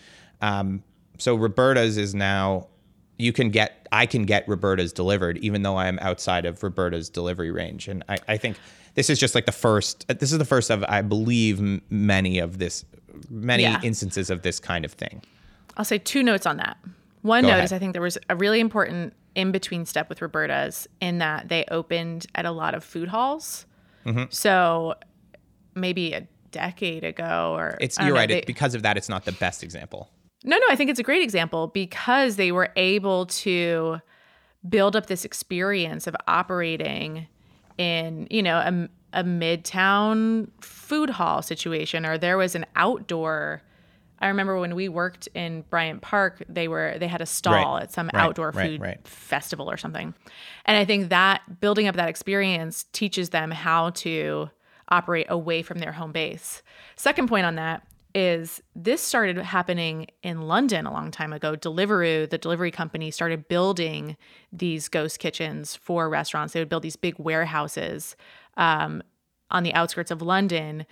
Um, 0.43 0.83
so 1.17 1.35
Roberta's 1.35 1.97
is 1.97 2.15
now 2.15 2.67
you 3.17 3.33
can 3.33 3.49
get 3.49 3.89
I 3.91 4.05
can 4.05 4.27
get 4.27 4.47
Roberta's 4.47 4.93
delivered 4.93 5.39
even 5.39 5.63
though 5.63 5.77
I 5.77 5.87
am 5.87 5.99
outside 6.03 6.45
of 6.45 6.63
Roberta's 6.63 7.09
delivery 7.09 7.51
range, 7.51 7.89
and 7.89 8.05
I, 8.11 8.19
I 8.29 8.37
think 8.37 8.59
this 8.97 9.09
is 9.09 9.19
just 9.19 9.35
like 9.35 9.47
the 9.47 9.53
first. 9.53 10.07
This 10.09 10.31
is 10.31 10.37
the 10.37 10.45
first 10.45 10.69
of 10.69 10.85
I 10.87 11.01
believe 11.01 11.59
m- 11.59 11.81
many 11.89 12.39
of 12.39 12.59
this 12.59 12.85
many 13.31 13.63
yeah. 13.63 13.81
instances 13.83 14.29
of 14.29 14.43
this 14.43 14.61
kind 14.61 14.85
of 14.85 14.93
thing. 14.93 15.23
I'll 15.79 15.87
say 15.87 15.97
two 15.97 16.23
notes 16.23 16.45
on 16.45 16.59
that. 16.59 16.77
One 17.23 17.45
Go 17.45 17.49
note 17.49 17.55
ahead. 17.55 17.65
is 17.65 17.73
I 17.73 17.79
think 17.79 17.95
there 17.95 18.03
was 18.03 18.19
a 18.29 18.37
really 18.37 18.61
important 18.61 19.15
in 19.35 19.53
between 19.53 19.85
step 19.85 20.09
with 20.09 20.23
Roberta's 20.23 20.87
in 21.01 21.19
that 21.19 21.49
they 21.49 21.65
opened 21.71 22.27
at 22.35 22.45
a 22.45 22.51
lot 22.51 22.75
of 22.75 22.85
food 22.85 23.09
halls. 23.09 23.67
Mm-hmm. 24.07 24.25
So 24.31 24.95
maybe 25.75 26.13
a 26.13 26.27
decade 26.51 27.05
ago 27.05 27.55
or 27.57 27.77
it's 27.81 27.99
you're 27.99 28.09
know, 28.09 28.15
right. 28.15 28.29
They, 28.29 28.39
it, 28.39 28.47
because 28.47 28.75
of 28.75 28.83
that, 28.83 28.97
it's 28.97 29.09
not 29.09 29.25
the 29.25 29.33
best 29.33 29.63
example. 29.63 30.11
No, 30.45 30.57
no, 30.57 30.65
I 30.69 30.77
think 30.77 30.91
it's 30.91 31.01
a 31.01 31.05
great 31.05 31.23
example 31.23 31.69
because 31.69 32.37
they 32.37 32.53
were 32.53 32.71
able 32.77 33.27
to 33.27 34.01
build 34.69 34.95
up 34.95 35.07
this 35.07 35.25
experience 35.25 36.07
of 36.07 36.15
operating 36.29 37.27
in, 37.79 38.27
you 38.31 38.43
know, 38.43 38.59
a, 38.59 38.89
a 39.21 39.25
midtown 39.25 40.49
food 40.61 41.11
hall 41.11 41.43
situation, 41.43 42.05
or 42.05 42.19
there 42.19 42.37
was 42.37 42.55
an 42.55 42.67
outdoor 42.77 43.63
I 44.25 44.29
remember 44.29 44.59
when 44.59 44.75
we 44.75 44.89
worked 44.89 45.29
in 45.35 45.67
Bryant 45.69 46.01
Park, 46.01 46.43
they 46.49 46.67
were 46.67 46.97
they 46.99 47.09
had 47.09 47.21
a 47.21 47.27
stall 47.27 47.75
right. 47.75 47.83
at 47.83 47.93
some 47.93 48.07
right. 48.15 48.23
outdoor 48.23 48.53
food 48.53 48.81
right. 48.81 49.07
festival 49.07 49.71
or 49.71 49.77
something. 49.77 50.15
And 50.65 50.79
I 50.79 50.87
think 50.87 51.11
that 51.11 51.61
building 51.61 51.89
up 51.89 51.97
that 51.97 52.09
experience 52.09 52.87
teaches 52.95 53.29
them 53.29 53.51
how 53.51 53.91
to 53.91 54.49
operate 54.89 55.27
away 55.29 55.61
from 55.61 55.79
their 55.79 55.93
home 55.93 56.11
base. 56.11 56.63
Second 56.97 57.29
point 57.29 57.45
on 57.45 57.57
that 57.57 57.87
is 58.15 58.63
this 58.75 59.03
started 59.03 59.37
happening 59.37 60.07
in 60.23 60.41
London 60.49 60.87
a 60.87 60.93
long 60.93 61.11
time 61.11 61.35
ago. 61.35 61.55
Deliveroo, 61.55 62.31
the 62.31 62.39
delivery 62.39 62.71
company, 62.71 63.11
started 63.11 63.47
building 63.47 64.17
these 64.51 64.89
ghost 64.89 65.19
kitchens 65.19 65.77
for 65.77 66.09
restaurants. 66.09 66.55
They 66.55 66.61
would 66.61 66.71
build 66.71 66.85
these 66.85 66.97
big 66.97 67.19
warehouses 67.19 68.17
um, 68.57 69.03
on 69.51 69.65
the 69.65 69.75
outskirts 69.75 70.11
of 70.11 70.23
London 70.23 70.87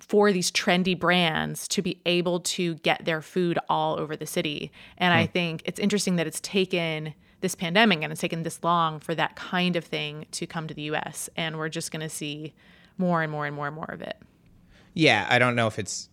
for 0.00 0.32
these 0.32 0.50
trendy 0.50 0.98
brands 0.98 1.66
to 1.68 1.82
be 1.82 2.00
able 2.04 2.40
to 2.40 2.74
get 2.76 3.04
their 3.04 3.22
food 3.22 3.58
all 3.68 3.98
over 3.98 4.16
the 4.16 4.26
city. 4.26 4.70
And 4.98 5.14
I 5.14 5.26
hmm. 5.26 5.32
think 5.32 5.62
it's 5.64 5.78
interesting 5.78 6.16
that 6.16 6.26
it's 6.26 6.40
taken 6.40 7.14
this 7.40 7.54
pandemic 7.54 8.02
and 8.02 8.12
it's 8.12 8.20
taken 8.20 8.42
this 8.42 8.62
long 8.62 8.98
for 9.00 9.14
that 9.14 9.36
kind 9.36 9.76
of 9.76 9.84
thing 9.84 10.26
to 10.32 10.46
come 10.46 10.66
to 10.66 10.74
the 10.74 10.82
US. 10.82 11.30
And 11.36 11.56
we're 11.56 11.68
just 11.68 11.90
going 11.90 12.00
to 12.00 12.08
see 12.08 12.54
more 12.98 13.22
and 13.22 13.30
more 13.30 13.46
and 13.46 13.54
more 13.54 13.66
and 13.66 13.76
more 13.76 13.90
of 13.90 14.02
it. 14.02 14.16
Yeah, 14.94 15.26
I 15.30 15.38
don't 15.38 15.54
know 15.54 15.68
if 15.68 15.78
it's, 15.78 16.08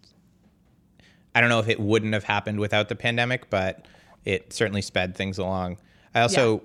I 1.33 1.41
don't 1.41 1.49
know 1.49 1.59
if 1.59 1.67
it 1.67 1.79
wouldn't 1.79 2.13
have 2.13 2.23
happened 2.23 2.59
without 2.59 2.89
the 2.89 2.95
pandemic, 2.95 3.49
but 3.49 3.87
it 4.23 4.53
certainly 4.53 4.81
sped 4.81 5.15
things 5.15 5.37
along. 5.37 5.77
I 6.13 6.21
also, 6.21 6.55
yeah. 6.55 6.61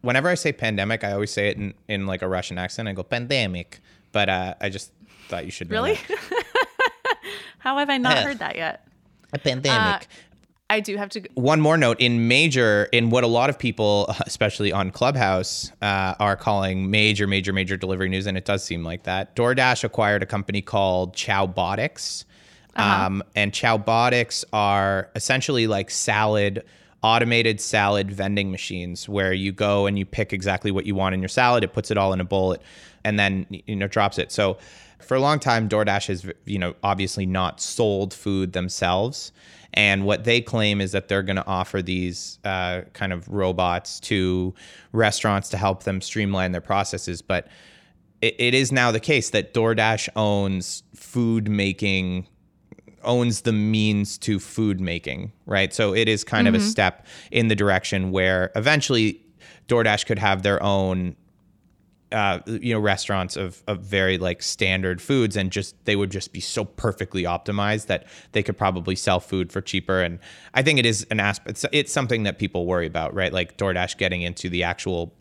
whenever 0.00 0.28
I 0.28 0.34
say 0.34 0.52
pandemic, 0.52 1.04
I 1.04 1.12
always 1.12 1.30
say 1.30 1.48
it 1.48 1.58
in, 1.58 1.74
in 1.88 2.06
like 2.06 2.22
a 2.22 2.28
Russian 2.28 2.58
accent. 2.58 2.88
I 2.88 2.94
go 2.94 3.02
pandemic, 3.02 3.80
but 4.12 4.28
uh, 4.28 4.54
I 4.60 4.70
just 4.70 4.92
thought 5.28 5.44
you 5.44 5.50
should 5.50 5.70
really. 5.70 5.98
How 7.58 7.78
have 7.78 7.90
I 7.90 7.98
not 7.98 8.18
heard 8.18 8.40
that 8.40 8.56
yet? 8.56 8.86
A 9.32 9.38
pandemic. 9.38 10.02
Uh, 10.02 10.06
I 10.72 10.80
do 10.80 10.96
have 10.96 11.10
to. 11.10 11.22
One 11.34 11.60
more 11.60 11.76
note 11.76 12.00
in 12.00 12.28
major, 12.28 12.88
in 12.92 13.10
what 13.10 13.24
a 13.24 13.26
lot 13.26 13.50
of 13.50 13.58
people, 13.58 14.12
especially 14.26 14.72
on 14.72 14.90
Clubhouse, 14.90 15.70
uh, 15.82 16.14
are 16.18 16.34
calling 16.34 16.90
major, 16.90 17.26
major, 17.26 17.52
major 17.52 17.76
delivery 17.76 18.08
news, 18.08 18.26
and 18.26 18.38
it 18.38 18.46
does 18.46 18.64
seem 18.64 18.82
like 18.82 19.02
that. 19.02 19.36
DoorDash 19.36 19.84
acquired 19.84 20.22
a 20.22 20.26
company 20.26 20.62
called 20.62 21.14
Chowbotics. 21.14 22.24
Uh-huh. 22.74 23.06
Um, 23.06 23.22
and 23.36 23.52
Chowbotics 23.52 24.44
are 24.54 25.10
essentially 25.14 25.66
like 25.66 25.90
salad, 25.90 26.64
automated 27.02 27.60
salad 27.60 28.10
vending 28.10 28.50
machines 28.50 29.06
where 29.06 29.34
you 29.34 29.52
go 29.52 29.84
and 29.84 29.98
you 29.98 30.06
pick 30.06 30.32
exactly 30.32 30.70
what 30.70 30.86
you 30.86 30.94
want 30.94 31.14
in 31.14 31.20
your 31.20 31.28
salad. 31.28 31.64
It 31.64 31.74
puts 31.74 31.90
it 31.90 31.98
all 31.98 32.14
in 32.14 32.20
a 32.20 32.24
bowl, 32.24 32.56
and 33.04 33.18
then 33.18 33.46
you 33.50 33.76
know 33.76 33.88
drops 33.88 34.18
it. 34.18 34.32
So 34.32 34.56
for 35.04 35.14
a 35.16 35.20
long 35.20 35.38
time, 35.38 35.68
DoorDash 35.68 36.06
has, 36.08 36.26
you 36.44 36.58
know, 36.58 36.74
obviously 36.82 37.26
not 37.26 37.60
sold 37.60 38.14
food 38.14 38.52
themselves. 38.52 39.32
And 39.74 40.04
what 40.04 40.24
they 40.24 40.40
claim 40.40 40.80
is 40.80 40.92
that 40.92 41.08
they're 41.08 41.22
going 41.22 41.36
to 41.36 41.46
offer 41.46 41.80
these 41.80 42.38
uh, 42.44 42.82
kind 42.92 43.12
of 43.12 43.26
robots 43.28 44.00
to 44.00 44.54
restaurants 44.92 45.48
to 45.50 45.56
help 45.56 45.84
them 45.84 46.00
streamline 46.00 46.52
their 46.52 46.60
processes. 46.60 47.22
But 47.22 47.48
it, 48.20 48.36
it 48.38 48.54
is 48.54 48.70
now 48.70 48.90
the 48.90 49.00
case 49.00 49.30
that 49.30 49.54
DoorDash 49.54 50.10
owns 50.14 50.82
food 50.94 51.48
making, 51.48 52.26
owns 53.02 53.42
the 53.42 53.52
means 53.52 54.18
to 54.18 54.38
food 54.38 54.80
making, 54.80 55.32
right? 55.46 55.72
So 55.72 55.94
it 55.94 56.08
is 56.08 56.22
kind 56.22 56.46
mm-hmm. 56.46 56.54
of 56.54 56.60
a 56.60 56.64
mm-hmm. 56.64 56.70
step 56.70 57.06
in 57.30 57.48
the 57.48 57.56
direction 57.56 58.10
where 58.10 58.52
eventually 58.54 59.20
DoorDash 59.68 60.04
could 60.06 60.18
have 60.18 60.42
their 60.42 60.62
own 60.62 61.16
uh, 62.12 62.40
you 62.46 62.74
know 62.74 62.80
restaurants 62.80 63.36
of, 63.36 63.62
of 63.66 63.80
very 63.80 64.18
like 64.18 64.42
standard 64.42 65.00
foods 65.00 65.36
and 65.36 65.50
just 65.50 65.82
they 65.84 65.96
would 65.96 66.10
just 66.10 66.32
be 66.32 66.40
so 66.40 66.64
perfectly 66.64 67.24
optimized 67.24 67.86
that 67.86 68.06
they 68.32 68.42
could 68.42 68.56
probably 68.56 68.94
sell 68.94 69.20
food 69.20 69.52
for 69.52 69.60
cheaper. 69.60 70.02
And 70.02 70.18
i 70.54 70.62
think 70.62 70.78
it 70.78 70.86
is 70.86 71.06
an 71.10 71.20
aspect 71.20 71.50
it's, 71.50 71.66
it's 71.72 71.92
something 71.92 72.24
that 72.24 72.38
people 72.38 72.66
worry 72.66 72.86
about 72.86 73.14
right? 73.14 73.32
Like 73.32 73.56
doordash 73.56 73.96
getting 73.96 74.22
into 74.22 74.48
the 74.48 74.62
actual 74.62 75.14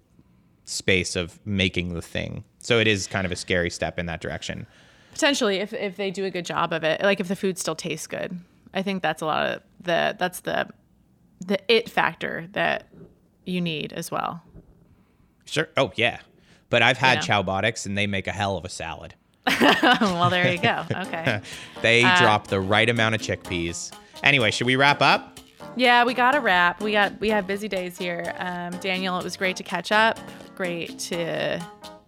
space 0.66 1.16
of 1.16 1.39
making 1.46 1.94
the 1.94 2.02
thing. 2.02 2.44
So 2.60 2.80
it 2.80 2.88
is 2.88 3.08
kind 3.08 3.26
of 3.26 3.32
a 3.32 3.36
scary 3.36 3.70
step 3.70 3.98
in 3.98 4.06
that 4.06 4.22
direction. 4.22 4.68
Potentially 5.14 5.58
if, 5.58 5.74
if 5.74 5.96
they 5.96 6.12
do 6.12 6.26
a 6.26 6.30
good 6.30 6.46
job 6.46 6.74
of 6.74 6.84
it 6.84 7.02
like 7.02 7.20
if 7.20 7.28
the 7.28 7.36
food 7.36 7.58
still 7.58 7.76
tastes 7.76 8.08
good. 8.08 8.39
I 8.74 8.82
think 8.82 9.02
that's 9.02 9.22
a 9.22 9.26
lot 9.26 9.46
of 9.46 9.62
the 9.80 10.16
that's 10.18 10.42
the 10.42 10.68
the 11.39 11.60
it 11.74 11.89
factor 11.89 12.48
that 12.52 12.88
you 13.46 13.62
need 13.62 13.94
as 13.94 14.12
well. 14.12 14.44
Sure. 15.46 15.68
Oh 15.76 15.92
yeah 15.96 16.20
but 16.72 16.82
I've 16.82 16.97
had 16.97 17.24
you 17.24 17.30
know? 17.30 17.43
Chowbotics 17.43 17.86
and 17.86 17.95
they 17.95 18.07
make 18.07 18.26
a 18.26 18.32
hell 18.32 18.57
of 18.57 18.65
a 18.65 18.69
salad. 18.69 19.13
well, 19.61 20.32
there 20.32 20.51
you 20.51 20.59
go. 20.59 20.84
Okay. 20.95 21.41
they 21.82 22.03
uh, 22.03 22.17
drop 22.17 22.47
the 22.47 22.59
right 22.59 22.89
amount 22.89 23.13
of 23.13 23.22
chickpeas. 23.22 23.91
Anyway, 24.24 24.49
should 24.49 24.67
we 24.67 24.76
wrap 24.76 25.01
up? 25.01 25.39
Yeah, 25.76 26.03
we 26.03 26.13
got 26.13 26.32
to 26.32 26.39
wrap. 26.39 26.82
We 26.82 26.91
got 26.91 27.19
we 27.19 27.30
have 27.30 27.47
busy 27.47 27.67
days 27.67 27.97
here. 27.97 28.34
Um, 28.39 28.72
Daniel, 28.78 29.17
it 29.19 29.24
was 29.24 29.38
great 29.38 29.55
to 29.57 29.63
catch 29.63 29.91
up. 29.91 30.19
Great 30.55 30.97
to 30.99 31.63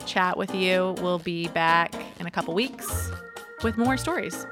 chat 0.05 0.37
with 0.37 0.53
you. 0.53 0.95
We'll 1.01 1.19
be 1.19 1.47
back 1.49 1.93
in 2.19 2.25
a 2.27 2.31
couple 2.31 2.53
weeks 2.53 3.11
with 3.63 3.77
more 3.77 3.97
stories. 3.97 4.45